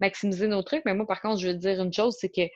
maximiser 0.00 0.48
nos 0.48 0.62
trucs. 0.62 0.84
Mais 0.84 0.94
moi, 0.94 1.06
par 1.06 1.20
contre, 1.20 1.40
je 1.40 1.48
veux 1.48 1.54
dire 1.54 1.80
une 1.80 1.92
chose, 1.92 2.16
c'est 2.18 2.28
que 2.28 2.48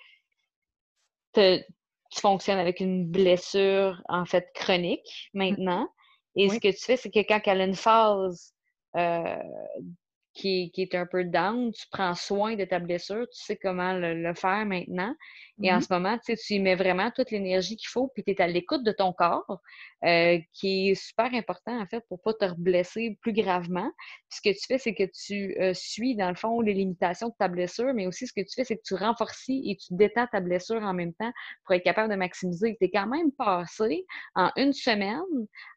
tu 1.36 2.20
fonctionnes 2.20 2.58
avec 2.58 2.80
une 2.80 3.06
blessure, 3.06 4.02
en 4.08 4.24
fait, 4.24 4.50
chronique 4.54 5.30
maintenant. 5.34 5.88
Et 6.34 6.48
ce 6.48 6.58
que 6.58 6.68
tu 6.68 6.84
fais, 6.84 6.96
c'est 6.96 7.10
que 7.10 7.20
quand 7.26 7.40
elle 7.46 7.60
a 7.60 7.64
une 7.64 7.74
phase 7.74 8.52
euh, 8.96 9.36
qui, 10.34 10.70
est 10.76 10.94
un 10.94 11.06
peu 11.06 11.24
down, 11.24 11.72
tu 11.72 11.86
prends 11.90 12.14
soin 12.14 12.56
de 12.56 12.64
ta 12.64 12.78
blessure, 12.78 13.26
tu 13.32 13.42
sais 13.42 13.56
comment 13.56 13.94
le 13.94 14.34
faire 14.34 14.66
maintenant. 14.66 15.14
Et 15.62 15.72
en 15.72 15.78
mm-hmm. 15.78 15.82
ce 15.82 15.92
moment, 15.92 16.18
tu 16.18 16.36
y 16.50 16.60
mets 16.60 16.74
vraiment 16.74 17.10
toute 17.10 17.30
l'énergie 17.30 17.76
qu'il 17.76 17.88
faut, 17.88 18.08
puis 18.08 18.22
tu 18.22 18.30
es 18.30 18.40
à 18.40 18.46
l'écoute 18.46 18.84
de 18.84 18.92
ton 18.92 19.12
corps, 19.12 19.60
euh, 20.04 20.38
qui 20.52 20.90
est 20.90 20.94
super 20.94 21.32
important, 21.34 21.80
en 21.80 21.86
fait, 21.86 22.04
pour 22.08 22.20
pas 22.20 22.34
te 22.34 22.52
blesser 22.58 23.18
plus 23.22 23.32
gravement. 23.32 23.90
ce 24.28 24.40
que 24.40 24.50
tu 24.50 24.66
fais, 24.66 24.78
c'est 24.78 24.94
que 24.94 25.04
tu 25.04 25.56
euh, 25.60 25.72
suis, 25.74 26.16
dans 26.16 26.28
le 26.28 26.34
fond, 26.34 26.60
les 26.60 26.74
limitations 26.74 27.28
de 27.28 27.34
ta 27.38 27.48
blessure, 27.48 27.94
mais 27.94 28.06
aussi 28.06 28.26
ce 28.26 28.32
que 28.32 28.42
tu 28.42 28.54
fais, 28.54 28.64
c'est 28.64 28.76
que 28.76 28.82
tu 28.84 28.94
renforces 28.94 29.44
et 29.48 29.76
tu 29.76 29.94
détends 29.94 30.26
ta 30.26 30.40
blessure 30.40 30.82
en 30.82 30.94
même 30.94 31.12
temps 31.14 31.32
pour 31.64 31.74
être 31.74 31.84
capable 31.84 32.10
de 32.10 32.16
maximiser. 32.16 32.76
Tu 32.80 32.86
es 32.86 32.90
quand 32.90 33.06
même 33.06 33.32
passé 33.32 34.04
en 34.34 34.50
une 34.56 34.72
semaine 34.72 35.22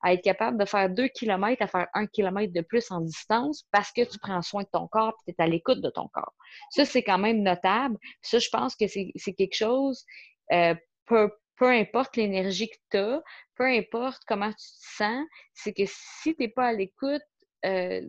à 0.01 0.13
être 0.13 0.23
capable 0.23 0.57
de 0.57 0.65
faire 0.65 0.89
deux 0.89 1.07
kilomètres, 1.07 1.61
à 1.61 1.67
faire 1.67 1.87
un 1.93 2.07
kilomètre 2.07 2.53
de 2.53 2.61
plus 2.61 2.89
en 2.91 3.01
distance 3.01 3.65
parce 3.71 3.91
que 3.91 4.03
tu 4.03 4.17
prends 4.19 4.41
soin 4.41 4.63
de 4.63 4.69
ton 4.71 4.87
corps 4.87 5.15
et 5.27 5.33
tu 5.33 5.41
es 5.41 5.43
à 5.43 5.47
l'écoute 5.47 5.81
de 5.81 5.89
ton 5.89 6.07
corps. 6.07 6.33
Ça, 6.71 6.85
c'est 6.85 7.03
quand 7.03 7.17
même 7.17 7.41
notable. 7.41 7.97
ça, 8.21 8.39
je 8.39 8.49
pense 8.49 8.75
que 8.75 8.85
c'est 8.87 9.33
quelque 9.33 9.55
chose, 9.55 10.05
euh, 10.51 10.75
peu, 11.05 11.29
importe 11.61 12.15
l'énergie 12.15 12.69
que 12.69 12.77
tu 12.91 12.97
as, 12.97 13.21
peu 13.55 13.65
importe 13.65 14.23
comment 14.27 14.49
tu 14.49 14.55
te 14.55 14.95
sens, 14.97 15.25
c'est 15.53 15.73
que 15.73 15.83
si 15.85 16.35
tu 16.35 16.43
n'es 16.43 16.47
pas 16.47 16.67
à 16.67 16.73
l'écoute 16.73 17.21
euh, 17.65 18.01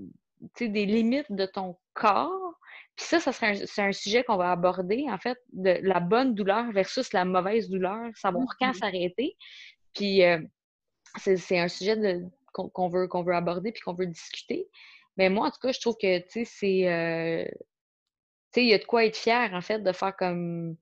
des 0.60 0.86
limites 0.86 1.30
de 1.30 1.46
ton 1.46 1.76
corps, 1.94 2.54
puis 2.96 3.06
ça, 3.06 3.18
ça 3.18 3.32
c'est 3.32 3.82
un 3.82 3.92
sujet 3.92 4.24
qu'on 4.24 4.36
va 4.36 4.52
aborder, 4.52 5.06
en 5.08 5.18
fait, 5.18 5.38
de 5.52 5.78
la 5.82 6.00
bonne 6.00 6.34
douleur 6.34 6.70
versus 6.72 7.12
la 7.12 7.24
mauvaise 7.24 7.68
douleur, 7.68 8.10
savoir 8.14 8.46
quand 8.58 8.70
mm-hmm. 8.70 8.78
s'arrêter. 8.78 9.36
Puis 9.94 10.22
euh, 10.22 10.38
c'est 11.16 11.58
un 11.58 11.68
sujet 11.68 11.96
qu'on 12.52 12.88
veut, 12.88 13.08
qu'on 13.08 13.22
veut 13.22 13.34
aborder 13.34 13.72
puis 13.72 13.80
qu'on 13.82 13.94
veut 13.94 14.06
discuter. 14.06 14.68
Mais 15.16 15.28
moi, 15.28 15.48
en 15.48 15.50
tout 15.50 15.60
cas, 15.60 15.72
je 15.72 15.80
trouve 15.80 15.96
que, 16.00 16.18
tu 16.20 16.44
sais, 16.44 16.44
c'est 16.44 17.50
sais, 18.52 18.64
il 18.64 18.68
y 18.68 18.74
a 18.74 18.78
de 18.78 18.84
quoi 18.84 19.04
être 19.04 19.16
fier, 19.16 19.52
en 19.52 19.60
fait, 19.60 19.80
de 19.80 19.92
faire 19.92 20.16
comme. 20.16 20.76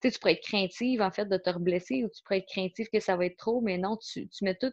Tu 0.00 0.08
sais, 0.08 0.12
tu 0.12 0.20
pourrais 0.20 0.32
être 0.32 0.42
craintive, 0.42 1.02
en 1.02 1.10
fait, 1.10 1.26
de 1.26 1.36
te 1.36 1.50
reblesser 1.50 2.04
ou 2.04 2.08
tu 2.08 2.22
pourrais 2.22 2.38
être 2.38 2.48
craintive 2.48 2.88
que 2.92 3.00
ça 3.00 3.16
va 3.16 3.26
être 3.26 3.36
trop, 3.36 3.60
mais 3.60 3.76
non, 3.76 3.98
tu, 3.98 4.28
mets, 4.42 4.54
tout, 4.54 4.72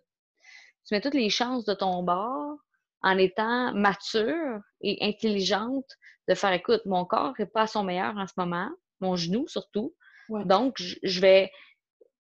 tu 0.86 0.94
mets 0.94 1.02
toutes 1.02 1.16
les 1.16 1.30
chances 1.30 1.66
de 1.66 1.74
ton 1.74 2.04
bord 2.04 2.58
en 3.02 3.18
étant 3.18 3.74
mature 3.74 4.60
et 4.82 4.98
intelligente 5.02 5.86
de 6.28 6.34
faire 6.34 6.54
écoute, 6.54 6.82
mon 6.86 7.06
corps 7.06 7.34
n'est 7.38 7.46
pas 7.46 7.64
à 7.64 7.68
son 7.68 7.84
meilleur 7.84 8.18
en 8.18 8.28
ce 8.28 8.34
moment, 8.38 8.70
mon 9.00 9.16
genou 9.16 9.48
surtout. 9.48 9.94
Donc, 10.30 10.76
je 10.80 11.22
vais, 11.22 11.52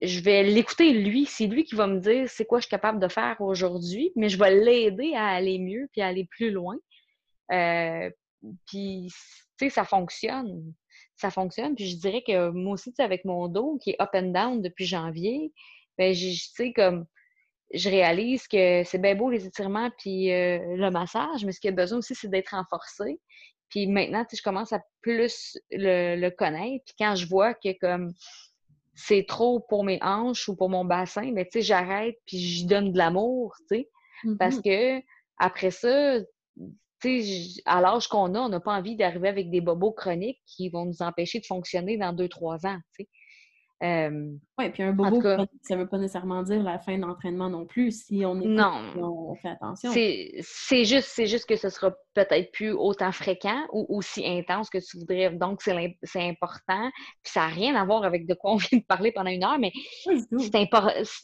je 0.01 0.21
vais 0.21 0.43
l'écouter 0.43 0.93
lui. 0.93 1.25
C'est 1.25 1.47
lui 1.47 1.65
qui 1.65 1.75
va 1.75 1.87
me 1.87 1.99
dire 1.99 2.29
c'est 2.29 2.45
quoi 2.45 2.59
je 2.59 2.63
suis 2.63 2.69
capable 2.69 2.99
de 2.99 3.07
faire 3.07 3.35
aujourd'hui, 3.41 4.11
mais 4.15 4.29
je 4.29 4.37
vais 4.37 4.55
l'aider 4.55 5.13
à 5.15 5.27
aller 5.27 5.59
mieux 5.59 5.89
puis 5.91 6.01
à 6.01 6.07
aller 6.07 6.25
plus 6.25 6.51
loin. 6.51 6.77
Euh, 7.51 8.09
puis 8.65 9.11
tu 9.57 9.65
sais, 9.65 9.69
ça 9.69 9.85
fonctionne. 9.85 10.73
Ça 11.15 11.31
fonctionne. 11.31 11.75
Puis 11.75 11.89
je 11.89 11.97
dirais 11.97 12.23
que 12.25 12.49
moi 12.49 12.73
aussi, 12.73 12.93
avec 12.99 13.25
mon 13.25 13.47
dos 13.47 13.77
qui 13.81 13.91
est 13.91 14.01
up 14.01 14.11
and 14.13 14.31
down 14.31 14.61
depuis 14.61 14.85
janvier, 14.85 15.51
ben, 15.97 16.13
je 16.13 16.35
sais, 16.53 16.73
comme, 16.73 17.05
je 17.73 17.89
réalise 17.89 18.47
que 18.47 18.83
c'est 18.83 18.99
bien 18.99 19.15
beau 19.15 19.29
les 19.29 19.45
étirements 19.45 19.89
puis 19.97 20.31
euh, 20.31 20.59
le 20.75 20.89
massage, 20.89 21.43
mais 21.43 21.51
ce 21.51 21.59
qu'il 21.59 21.69
y 21.69 21.73
a 21.73 21.75
besoin 21.75 21.99
aussi, 21.99 22.15
c'est 22.15 22.29
d'être 22.29 22.49
renforcé. 22.49 23.19
Puis 23.69 23.87
maintenant, 23.87 24.23
tu 24.23 24.31
sais, 24.31 24.37
je 24.37 24.43
commence 24.43 24.71
à 24.71 24.81
plus 25.01 25.57
le, 25.71 26.29
connaître. 26.29 26.85
Puis 26.85 26.95
quand 26.97 27.15
je 27.15 27.27
vois 27.27 27.53
que, 27.53 27.77
comme, 27.79 28.13
c'est 28.95 29.25
trop 29.27 29.59
pour 29.59 29.83
mes 29.83 29.99
hanches 30.01 30.47
ou 30.47 30.55
pour 30.55 30.69
mon 30.69 30.85
bassin, 30.85 31.31
ben, 31.33 31.43
tu 31.45 31.59
sais, 31.59 31.61
j'arrête 31.61 32.17
puis 32.25 32.37
j'y 32.37 32.65
donne 32.65 32.91
de 32.91 32.97
l'amour, 32.97 33.55
tu 33.69 33.77
sais. 33.77 33.89
Parce 34.39 34.57
mm-hmm. 34.57 35.01
que 35.01 35.05
après 35.37 35.71
ça, 35.71 36.19
à 37.65 37.81
l'âge 37.81 38.07
qu'on 38.07 38.33
a, 38.35 38.39
on 38.39 38.49
n'a 38.49 38.59
pas 38.59 38.73
envie 38.73 38.95
d'arriver 38.95 39.27
avec 39.27 39.49
des 39.49 39.61
bobos 39.61 39.91
chroniques 39.91 40.41
qui 40.45 40.69
vont 40.69 40.85
nous 40.85 41.01
empêcher 41.01 41.39
de 41.39 41.45
fonctionner 41.45 41.97
dans 41.97 42.13
deux, 42.13 42.27
trois 42.27 42.65
ans. 42.65 42.79
oui, 44.57 44.69
puis 44.73 44.81
un 44.81 44.93
bobo 44.93 45.19
chronique, 45.19 45.51
ça 45.61 45.75
ne 45.75 45.81
veut 45.81 45.87
pas 45.87 45.99
nécessairement 45.99 46.41
dire 46.41 46.63
la 46.63 46.79
fin 46.79 46.97
d'entraînement 46.97 47.49
non 47.49 47.65
plus, 47.67 48.05
si 48.05 48.25
on 48.25 48.41
est 48.41 48.47
non. 48.47 48.81
on 48.95 49.35
fait 49.35 49.49
attention. 49.49 49.91
C'est 49.91 50.85
juste, 50.85 51.23
juste 51.27 51.47
que 51.47 51.55
ce 51.55 51.69
sera 51.69 51.91
peut-être 52.15 52.51
plus 52.51 52.71
autant 52.71 53.11
fréquent 53.11 53.67
ou 53.71 53.85
aussi 53.89 54.25
intense 54.25 54.71
que 54.71 54.79
tu 54.79 54.97
voudrais. 54.97 55.29
Donc, 55.29 55.61
c'est 55.61 56.27
important. 56.27 56.89
Puis 57.21 57.31
ça 57.31 57.41
n'a 57.41 57.47
rien 57.47 57.75
à 57.75 57.85
voir 57.85 58.03
avec 58.03 58.25
de 58.25 58.33
quoi 58.33 58.53
on 58.53 58.57
vient 58.57 58.79
de 58.79 58.85
parler 58.85 59.11
pendant 59.11 59.29
une 59.29 59.43
heure, 59.43 59.59
mais 59.59 59.71
c'est 60.39 60.55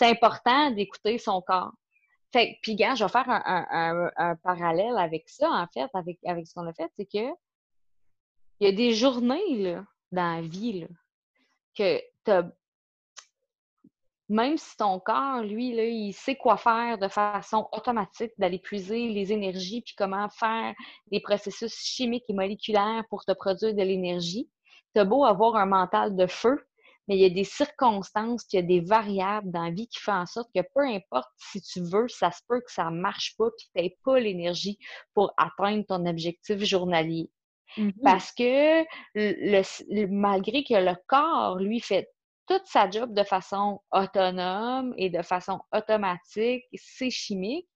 important 0.05 0.71
d'écouter 0.71 1.17
son 1.17 1.41
corps. 1.41 1.73
Puis, 2.33 2.75
gars, 2.75 2.95
je 2.95 3.03
vais 3.03 3.09
faire 3.09 3.29
un, 3.29 4.35
parallèle 4.37 4.97
avec 4.97 5.29
ça, 5.29 5.49
en 5.49 5.67
fait, 5.67 5.89
avec, 5.93 6.19
avec 6.25 6.47
ce 6.47 6.53
qu'on 6.53 6.67
a 6.67 6.73
fait, 6.73 6.91
c'est 6.97 7.05
que 7.05 7.33
il 8.59 8.67
y 8.67 8.69
a 8.69 8.71
des 8.71 8.93
journées 8.93 9.57
là, 9.57 9.85
dans 10.11 10.35
la 10.35 10.41
vie 10.41 10.81
là, 10.81 10.87
que 11.75 11.99
as, 12.31 12.49
même 14.29 14.57
si 14.57 14.77
ton 14.77 14.99
corps, 14.99 15.41
lui, 15.41 15.75
là, 15.75 15.83
il 15.83 16.13
sait 16.13 16.35
quoi 16.35 16.57
faire 16.57 16.97
de 16.97 17.07
façon 17.07 17.67
automatique, 17.71 18.31
d'aller 18.37 18.59
puiser 18.59 19.09
les 19.09 19.31
énergies, 19.31 19.81
puis 19.81 19.93
comment 19.95 20.29
faire 20.29 20.73
des 21.11 21.19
processus 21.19 21.73
chimiques 21.75 22.25
et 22.29 22.33
moléculaires 22.33 23.03
pour 23.09 23.25
te 23.25 23.33
produire 23.33 23.75
de 23.75 23.83
l'énergie, 23.83 24.49
tu 24.95 25.01
as 25.01 25.05
beau 25.05 25.25
avoir 25.25 25.55
un 25.55 25.65
mental 25.65 26.15
de 26.15 26.25
feu, 26.25 26.65
mais 27.07 27.15
il 27.15 27.21
y 27.21 27.25
a 27.25 27.29
des 27.29 27.43
circonstances, 27.43 28.45
il 28.51 28.57
y 28.57 28.59
a 28.59 28.61
des 28.61 28.79
variables 28.79 29.51
dans 29.51 29.63
la 29.63 29.71
vie 29.71 29.87
qui 29.87 29.99
font 29.99 30.13
en 30.13 30.25
sorte 30.25 30.49
que 30.55 30.61
peu 30.73 30.81
importe 30.81 31.29
si 31.37 31.61
tu 31.61 31.81
veux, 31.81 32.07
ça 32.07 32.31
se 32.31 32.41
peut 32.47 32.61
que 32.61 32.71
ça 32.71 32.85
ne 32.85 32.99
marche 32.99 33.35
pas, 33.37 33.49
puis 33.57 33.67
tu 33.73 33.81
n'aies 33.81 33.97
pas 34.03 34.19
l'énergie 34.19 34.77
pour 35.13 35.33
atteindre 35.37 35.85
ton 35.87 36.05
objectif 36.05 36.63
journalier. 36.63 37.29
Mm-hmm. 37.77 38.01
Parce 38.03 38.31
que 38.31 38.83
le, 39.15 40.07
malgré 40.07 40.63
que 40.63 40.75
le 40.75 40.95
corps, 41.07 41.57
lui, 41.57 41.79
fait 41.79 42.09
toute 42.47 42.65
sa 42.65 42.89
job 42.89 43.13
de 43.13 43.23
façon 43.23 43.81
autonome 43.91 44.93
et 44.97 45.09
de 45.09 45.21
façon 45.21 45.59
automatique, 45.73 46.63
c'est 46.75 47.09
chimique, 47.09 47.67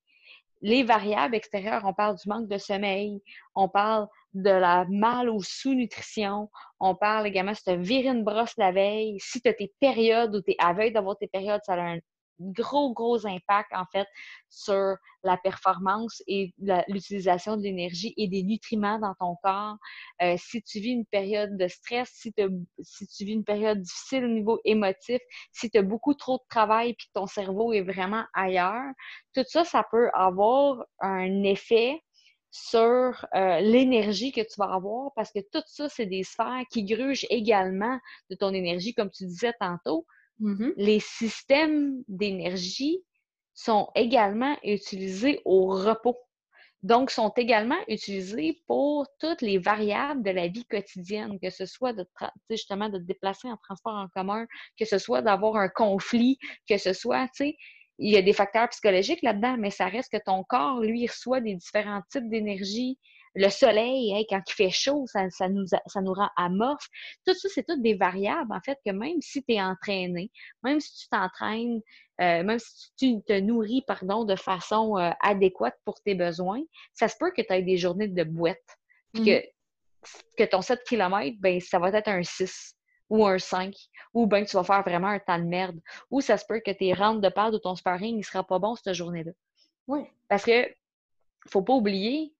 les 0.61 0.83
variables 0.83 1.35
extérieures, 1.35 1.83
on 1.85 1.93
parle 1.93 2.15
du 2.17 2.27
manque 2.27 2.47
de 2.47 2.57
sommeil, 2.57 3.21
on 3.55 3.69
parle 3.69 4.07
de 4.33 4.49
la 4.49 4.85
mal 4.89 5.29
ou 5.29 5.41
sous-nutrition, 5.41 6.49
on 6.79 6.95
parle 6.95 7.27
également 7.27 7.53
si 7.53 7.63
tu 7.63 7.69
as 7.69 7.75
viré 7.75 8.09
une 8.09 8.23
brosse 8.23 8.53
la 8.57 8.71
veille, 8.71 9.17
si 9.19 9.41
tu 9.41 9.49
as 9.49 9.53
tes 9.53 9.73
périodes 9.79 10.35
ou 10.35 10.41
tu 10.41 10.51
es 10.51 10.55
à 10.59 10.73
veille 10.73 10.91
d'avoir 10.91 11.17
tes 11.17 11.27
périodes, 11.27 11.61
ça 11.63 11.73
a 11.73 11.81
un 11.81 11.99
gros, 12.39 12.93
gros 12.93 13.25
impact, 13.25 13.71
en 13.73 13.85
fait, 13.91 14.07
sur 14.49 14.95
la 15.23 15.37
performance 15.37 16.21
et 16.27 16.53
l'utilisation 16.87 17.57
de 17.57 17.63
l'énergie 17.63 18.13
et 18.17 18.27
des 18.27 18.43
nutriments 18.43 18.99
dans 18.99 19.13
ton 19.19 19.35
corps. 19.43 19.77
Euh, 20.21 20.35
si 20.37 20.61
tu 20.61 20.79
vis 20.79 20.91
une 20.91 21.05
période 21.05 21.57
de 21.57 21.67
stress, 21.67 22.09
si, 22.13 22.33
tu 22.33 23.25
vis 23.25 23.33
une 23.33 23.43
période 23.43 23.81
difficile 23.81 24.25
au 24.25 24.29
niveau 24.29 24.59
émotif, 24.65 25.19
si 25.51 25.69
tu 25.69 25.77
as 25.77 25.83
beaucoup 25.83 26.13
trop 26.13 26.37
de 26.37 26.43
travail 26.49 26.91
et 26.91 26.95
que 26.95 27.03
ton 27.13 27.27
cerveau 27.27 27.73
est 27.73 27.81
vraiment 27.81 28.23
ailleurs, 28.33 28.91
tout 29.33 29.43
ça, 29.47 29.63
ça 29.63 29.85
peut 29.91 30.09
avoir 30.13 30.85
un 30.99 31.43
effet 31.43 32.01
sur 32.51 33.25
euh, 33.35 33.59
l'énergie 33.59 34.31
que 34.31 34.41
tu 34.41 34.55
vas 34.57 34.73
avoir 34.73 35.11
parce 35.15 35.31
que 35.31 35.39
tout 35.51 35.61
ça, 35.67 35.89
c'est 35.89 36.05
des 36.05 36.23
sphères 36.23 36.63
qui 36.71 36.85
grugent 36.85 37.25
également 37.29 37.99
de 38.29 38.35
ton 38.35 38.53
énergie, 38.53 38.93
comme 38.93 39.11
tu 39.11 39.25
disais 39.25 39.53
tantôt. 39.59 40.05
Mm-hmm. 40.41 40.73
Les 40.77 40.99
systèmes 40.99 42.03
d'énergie 42.07 43.03
sont 43.53 43.89
également 43.95 44.55
utilisés 44.63 45.41
au 45.45 45.67
repos. 45.67 46.17
Donc, 46.83 47.09
sont 47.09 47.33
également 47.35 47.77
utilisés 47.87 48.61
pour 48.67 49.07
toutes 49.19 49.41
les 49.41 49.57
variables 49.57 50.21
de 50.21 50.29
la 50.29 50.47
vie 50.47 50.65
quotidienne, 50.65 51.39
que 51.41 51.49
ce 51.49 51.65
soit 51.65 51.95
justement 52.49 52.87
de 52.89 52.99
te 52.99 53.03
déplacer 53.03 53.49
en 53.49 53.57
transport 53.57 53.95
en 53.95 54.07
commun, 54.09 54.45
que 54.79 54.85
ce 54.85 54.99
soit 54.99 55.23
d'avoir 55.23 55.55
un 55.55 55.69
conflit, 55.69 56.37
que 56.69 56.77
ce 56.77 56.93
soit, 56.93 57.27
tu 57.29 57.45
sais, 57.45 57.57
il 57.99 58.11
y 58.11 58.17
a 58.17 58.21
des 58.21 58.33
facteurs 58.33 58.69
psychologiques 58.69 59.23
là-dedans, 59.23 59.57
mais 59.57 59.71
ça 59.71 59.87
reste 59.87 60.11
que 60.11 60.23
ton 60.23 60.43
corps, 60.43 60.81
lui, 60.81 61.07
reçoit 61.07 61.41
des 61.41 61.55
différents 61.55 62.03
types 62.11 62.29
d'énergie. 62.29 62.99
Le 63.39 63.49
soleil, 63.49 64.25
quand 64.29 64.41
il 64.47 64.53
fait 64.53 64.71
chaud, 64.71 65.05
ça, 65.05 65.29
ça, 65.29 65.47
nous, 65.47 65.65
ça 65.67 66.01
nous 66.01 66.13
rend 66.13 66.29
amorphes. 66.35 66.89
Tout 67.23 67.35
ça, 67.35 67.47
c'est 67.53 67.63
toutes 67.63 67.83
des 67.83 67.93
variables, 67.93 68.51
en 68.51 68.59
fait, 68.61 68.79
que 68.83 68.91
même 68.91 69.21
si 69.21 69.43
tu 69.43 69.53
es 69.53 69.61
entraîné, 69.61 70.31
même 70.63 70.79
si 70.79 71.03
tu 71.03 71.09
t'entraînes, 71.09 71.81
euh, 72.19 72.41
même 72.41 72.57
si 72.57 72.91
tu 72.97 73.21
te 73.23 73.39
nourris, 73.39 73.83
pardon, 73.85 74.25
de 74.25 74.35
façon 74.35 74.97
euh, 74.97 75.11
adéquate 75.21 75.77
pour 75.85 76.01
tes 76.01 76.15
besoins, 76.15 76.63
ça 76.93 77.07
se 77.07 77.15
peut 77.19 77.31
que 77.31 77.43
tu 77.43 77.53
aies 77.53 77.61
des 77.61 77.77
journées 77.77 78.07
de 78.07 78.23
boîte. 78.23 78.57
Puis 79.13 79.23
que, 79.23 80.43
que 80.43 80.49
ton 80.49 80.63
7 80.63 80.83
km, 80.83 81.37
ben, 81.39 81.59
ça 81.59 81.77
va 81.77 81.89
être 81.89 82.07
un 82.07 82.23
6 82.23 82.75
ou 83.09 83.23
un 83.25 83.37
5, 83.37 83.73
ou 84.15 84.25
bien 84.25 84.43
tu 84.45 84.57
vas 84.57 84.63
faire 84.63 84.81
vraiment 84.81 85.09
un 85.09 85.19
temps 85.19 85.37
de 85.37 85.45
merde, 85.45 85.79
ou 86.09 86.21
ça 86.21 86.37
se 86.37 86.45
peut 86.45 86.59
que 86.65 86.71
tes 86.71 86.93
rentes 86.93 87.21
de 87.21 87.29
part 87.29 87.51
de 87.51 87.59
ton 87.59 87.75
sparring 87.75 88.17
ne 88.17 88.23
sera 88.23 88.43
pas 88.43 88.57
bon 88.57 88.75
cette 88.75 88.93
journée-là. 88.93 89.31
Oui. 89.87 90.01
Parce 90.27 90.43
que 90.43 90.67
faut 91.47 91.61
pas 91.61 91.73
oublier, 91.73 92.33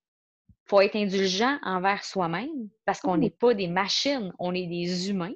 faut 0.68 0.80
être 0.80 0.96
indulgent 0.96 1.58
envers 1.62 2.04
soi-même, 2.04 2.68
parce 2.84 3.00
qu'on 3.00 3.16
n'est 3.16 3.30
pas 3.30 3.54
des 3.54 3.68
machines, 3.68 4.32
on 4.38 4.54
est 4.54 4.66
des 4.66 5.08
humains. 5.08 5.34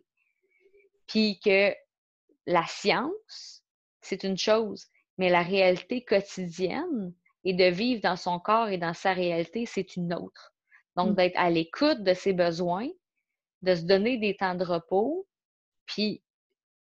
Puis 1.07 1.41
que 1.45 1.75
la 2.47 2.65
science, 2.67 3.65
c'est 4.01 4.25
une 4.25 4.37
chose, 4.37 4.87
mais 5.19 5.31
la 5.31 5.43
réalité 5.43 6.05
quotidienne 6.05 7.15
et 7.45 7.55
de 7.55 7.65
vivre 7.65 8.03
dans 8.03 8.17
son 8.17 8.39
corps 8.39 8.69
et 8.69 8.79
dans 8.79 8.95
sa 8.95 9.13
réalité, 9.13 9.67
c'est 9.67 9.97
une 9.97 10.13
autre. 10.13 10.55
Donc, 10.97 11.13
mmh. 11.13 11.15
d'être 11.15 11.39
à 11.39 11.51
l'écoute 11.51 12.03
de 12.03 12.15
ses 12.15 12.33
besoins, 12.33 12.89
de 13.63 13.75
se 13.75 13.83
donner 13.83 14.19
des 14.19 14.37
temps 14.37 14.55
de 14.55 14.65
repos, 14.65 15.27
puis 15.87 16.23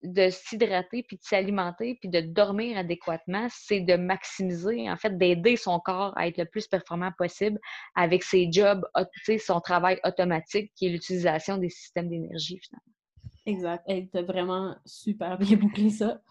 de 0.03 0.29
s'hydrater, 0.29 1.03
puis 1.03 1.17
de 1.17 1.23
s'alimenter, 1.23 1.97
puis 1.99 2.09
de 2.09 2.21
dormir 2.21 2.77
adéquatement, 2.77 3.47
c'est 3.49 3.81
de 3.81 3.95
maximiser, 3.95 4.89
en 4.89 4.97
fait, 4.97 5.17
d'aider 5.17 5.55
son 5.55 5.79
corps 5.79 6.17
à 6.17 6.27
être 6.27 6.37
le 6.37 6.45
plus 6.45 6.67
performant 6.67 7.11
possible 7.17 7.59
avec 7.95 8.23
ses 8.23 8.51
jobs, 8.51 8.83
son 9.39 9.59
travail 9.59 9.99
automatique, 10.03 10.71
qui 10.75 10.87
est 10.87 10.89
l'utilisation 10.89 11.57
des 11.57 11.69
systèmes 11.69 12.09
d'énergie, 12.09 12.59
finalement. 12.59 12.91
Exact. 13.45 13.83
Tu 13.87 14.17
as 14.17 14.21
vraiment 14.21 14.75
super 14.85 15.37
bien 15.37 15.57
bouclé 15.57 15.89
ça. 15.89 16.21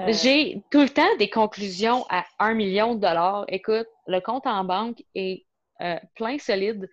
Euh, 0.00 0.12
J'ai 0.12 0.62
tout 0.70 0.80
le 0.80 0.88
temps 0.88 1.16
des 1.18 1.28
conclusions 1.30 2.04
à 2.08 2.24
un 2.38 2.54
million 2.54 2.94
de 2.94 3.00
dollars. 3.00 3.44
Écoute, 3.48 3.86
le 4.06 4.20
compte 4.20 4.46
en 4.46 4.64
banque 4.64 5.02
est 5.14 5.44
euh, 5.80 5.96
plein 6.14 6.38
solide. 6.38 6.88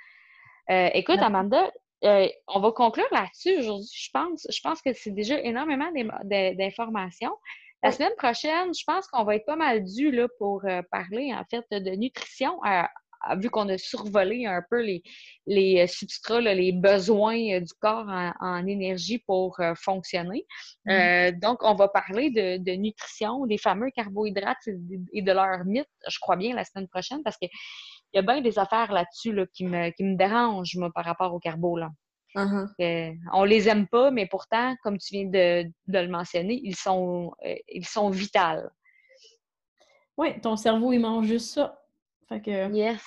Euh, 0.70 0.90
écoute, 0.94 1.20
Amanda, 1.20 1.72
euh, 2.06 2.28
on 2.48 2.60
va 2.60 2.72
conclure 2.72 3.08
là-dessus 3.12 3.58
aujourd'hui, 3.60 3.90
je 3.94 4.10
pense. 4.14 4.48
Je 4.50 4.62
pense 4.62 4.82
que 4.82 4.94
c'est 4.94 5.12
déjà 5.12 5.40
énormément 5.42 5.92
d'informations. 6.24 7.36
La 7.84 7.92
semaine 7.92 8.16
prochaine, 8.18 8.74
je 8.74 8.84
pense 8.86 9.08
qu'on 9.08 9.24
va 9.24 9.36
être 9.36 9.46
pas 9.46 9.56
mal 9.56 9.84
dû 9.84 10.12
là, 10.12 10.28
pour 10.38 10.66
euh, 10.66 10.82
parler 10.92 11.34
en 11.34 11.46
fait 11.50 11.66
de 11.72 11.92
nutrition, 11.92 12.60
vu 13.38 13.50
qu'on 13.50 13.68
a 13.68 13.78
survolé 13.78 14.46
un 14.46 14.62
peu 14.70 14.82
les, 14.82 15.02
les 15.46 15.88
substrats, 15.88 16.40
les 16.40 16.72
besoins 16.72 17.38
euh, 17.54 17.60
du 17.60 17.74
corps 17.82 18.08
en, 18.08 18.66
énergie 18.68 19.20
pour 19.20 19.60
fonctionner. 19.76 20.46
Mm-hmm. 20.86 21.40
donc, 21.40 21.64
on 21.64 21.76
va 21.76 21.88
parler 21.88 22.30
de, 22.32 22.76
nutrition, 22.76 23.46
des 23.46 23.58
fameux 23.58 23.92
carbohydrates 23.92 24.68
et 25.14 25.22
de 25.22 25.32
leurs 25.32 25.66
mythes, 25.66 25.88
je 26.08 26.20
crois 26.20 26.38
bien, 26.38 26.54
la 26.56 26.66
semaine 26.66 26.88
prochaine, 26.88 27.24
parce 27.24 27.38
que 27.38 27.48
il 28.14 28.18
y 28.18 28.20
a 28.20 28.22
bien 28.22 28.42
des 28.42 28.58
affaires 28.58 28.92
là-dessus 28.92 29.34
là, 29.34 29.46
qui, 29.54 29.66
me, 29.66 29.90
qui 29.92 30.04
me 30.04 30.16
dérangent, 30.16 30.76
moi, 30.76 30.92
par 30.94 31.06
rapport 31.06 31.34
au 31.34 31.40
carbo. 31.40 31.78
Là. 31.78 31.90
Uh-huh. 32.36 32.68
Euh, 32.82 33.14
on 33.34 33.44
les 33.44 33.68
aime 33.70 33.88
pas, 33.88 34.12
mais 34.12 34.28
pourtant, 34.28 34.76
comme 34.84 34.98
tu 34.98 35.14
viens 35.14 35.26
de, 35.26 35.72
le 35.88 36.08
mentionner, 36.08 36.60
ils 36.64 36.76
sont, 36.76 37.34
euh, 37.46 37.56
ils 37.68 37.86
sont 37.86 38.10
vitales. 38.10 38.70
Oui, 40.18 40.40
ton 40.42 40.56
cerveau, 40.56 40.92
il 40.92 41.00
mange 41.00 41.28
juste 41.28 41.54
ça. 41.54 41.82
Fait 42.28 42.42
que... 42.42 42.72
Yes. 42.74 43.02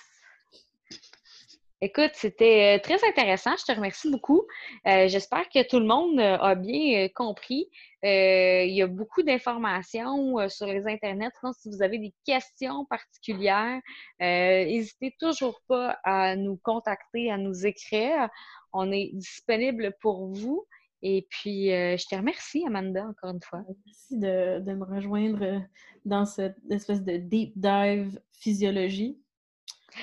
Écoute, 1.85 2.13
c'était 2.15 2.79
euh, 2.79 2.81
très 2.81 3.05
intéressant. 3.09 3.57
Je 3.59 3.65
te 3.65 3.73
remercie 3.73 4.09
beaucoup. 4.09 4.43
Euh, 4.87 5.09
j'espère 5.09 5.49
que 5.49 5.69
tout 5.69 5.81
le 5.81 5.87
monde 5.87 6.17
euh, 6.21 6.39
a 6.39 6.55
bien 6.55 7.09
compris. 7.09 7.69
il 8.05 8.73
y 8.73 8.83
a 8.83 8.87
beaucoup 8.87 9.25
d'informations 9.25 10.49
sur 10.49 10.69
les 10.69 10.87
internets. 10.87 11.33
si 11.61 11.69
vous 11.69 11.83
avez 11.83 11.99
des 11.99 12.15
questions 12.25 12.85
particulières, 12.85 13.81
n'hésitez 14.21 15.17
toujours 15.19 15.61
pas 15.67 15.99
à 16.05 16.37
nous 16.37 16.57
contacter, 16.63 17.33
à 17.33 17.37
nous 17.37 17.67
écrire. 17.67 18.29
On 18.73 18.93
est 18.93 19.11
disponible 19.15 19.93
pour 20.01 20.29
vous. 20.29 20.65
Et 21.03 21.27
puis, 21.31 21.67
je 21.71 22.09
te 22.09 22.15
remercie, 22.15 22.65
Amanda, 22.65 23.05
encore 23.07 23.31
une 23.31 23.43
fois. 23.43 23.65
Merci 23.87 24.19
de, 24.19 24.61
de 24.61 24.73
me 24.73 24.85
rejoindre 24.85 25.63
dans 26.05 26.27
cette 26.27 26.59
espèce 26.71 27.03
de 27.03 27.17
deep 27.17 27.53
dive 27.57 28.21
physiologie. 28.33 29.19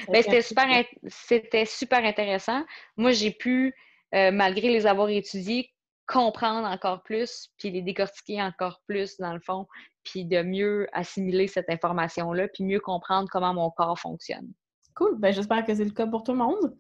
Ben, 0.07 0.21
c'était 0.21 0.41
super, 0.41 0.67
c'était 1.07 1.65
super 1.65 2.03
intéressant. 2.03 2.63
Moi, 2.97 3.11
j'ai 3.11 3.31
pu, 3.31 3.73
euh, 4.13 4.31
malgré 4.31 4.69
les 4.69 4.85
avoir 4.85 5.09
étudiés, 5.09 5.71
comprendre 6.07 6.67
encore 6.67 7.03
plus, 7.03 7.49
puis 7.57 7.69
les 7.69 7.81
décortiquer 7.81 8.41
encore 8.41 8.81
plus, 8.87 9.17
dans 9.17 9.33
le 9.33 9.39
fond, 9.39 9.67
puis 10.03 10.25
de 10.25 10.41
mieux 10.41 10.87
assimiler 10.91 11.47
cette 11.47 11.69
information-là, 11.69 12.47
puis 12.47 12.63
mieux 12.63 12.79
comprendre 12.79 13.29
comment 13.31 13.53
mon 13.53 13.69
corps 13.69 13.99
fonctionne. 13.99 14.51
Cool. 14.95 15.17
Ben, 15.19 15.31
j'espère 15.31 15.65
que 15.65 15.73
c'est 15.73 15.85
le 15.85 15.91
cas 15.91 16.07
pour 16.07 16.23
tout 16.23 16.31
le 16.31 16.39
monde. 16.39 16.75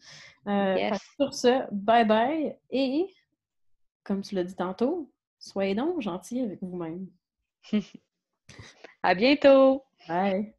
Euh, 0.47 0.89
sur 1.15 1.33
ce, 1.33 1.63
bye 1.71 2.05
bye. 2.05 2.57
Et, 2.71 3.05
comme 4.03 4.21
tu 4.21 4.33
l'as 4.35 4.43
dit 4.43 4.55
tantôt, 4.55 5.11
soyez 5.37 5.75
donc 5.75 6.01
gentils 6.01 6.41
avec 6.41 6.59
vous-même. 6.61 7.07
à 9.03 9.13
bientôt. 9.13 9.83
Bye. 10.07 10.58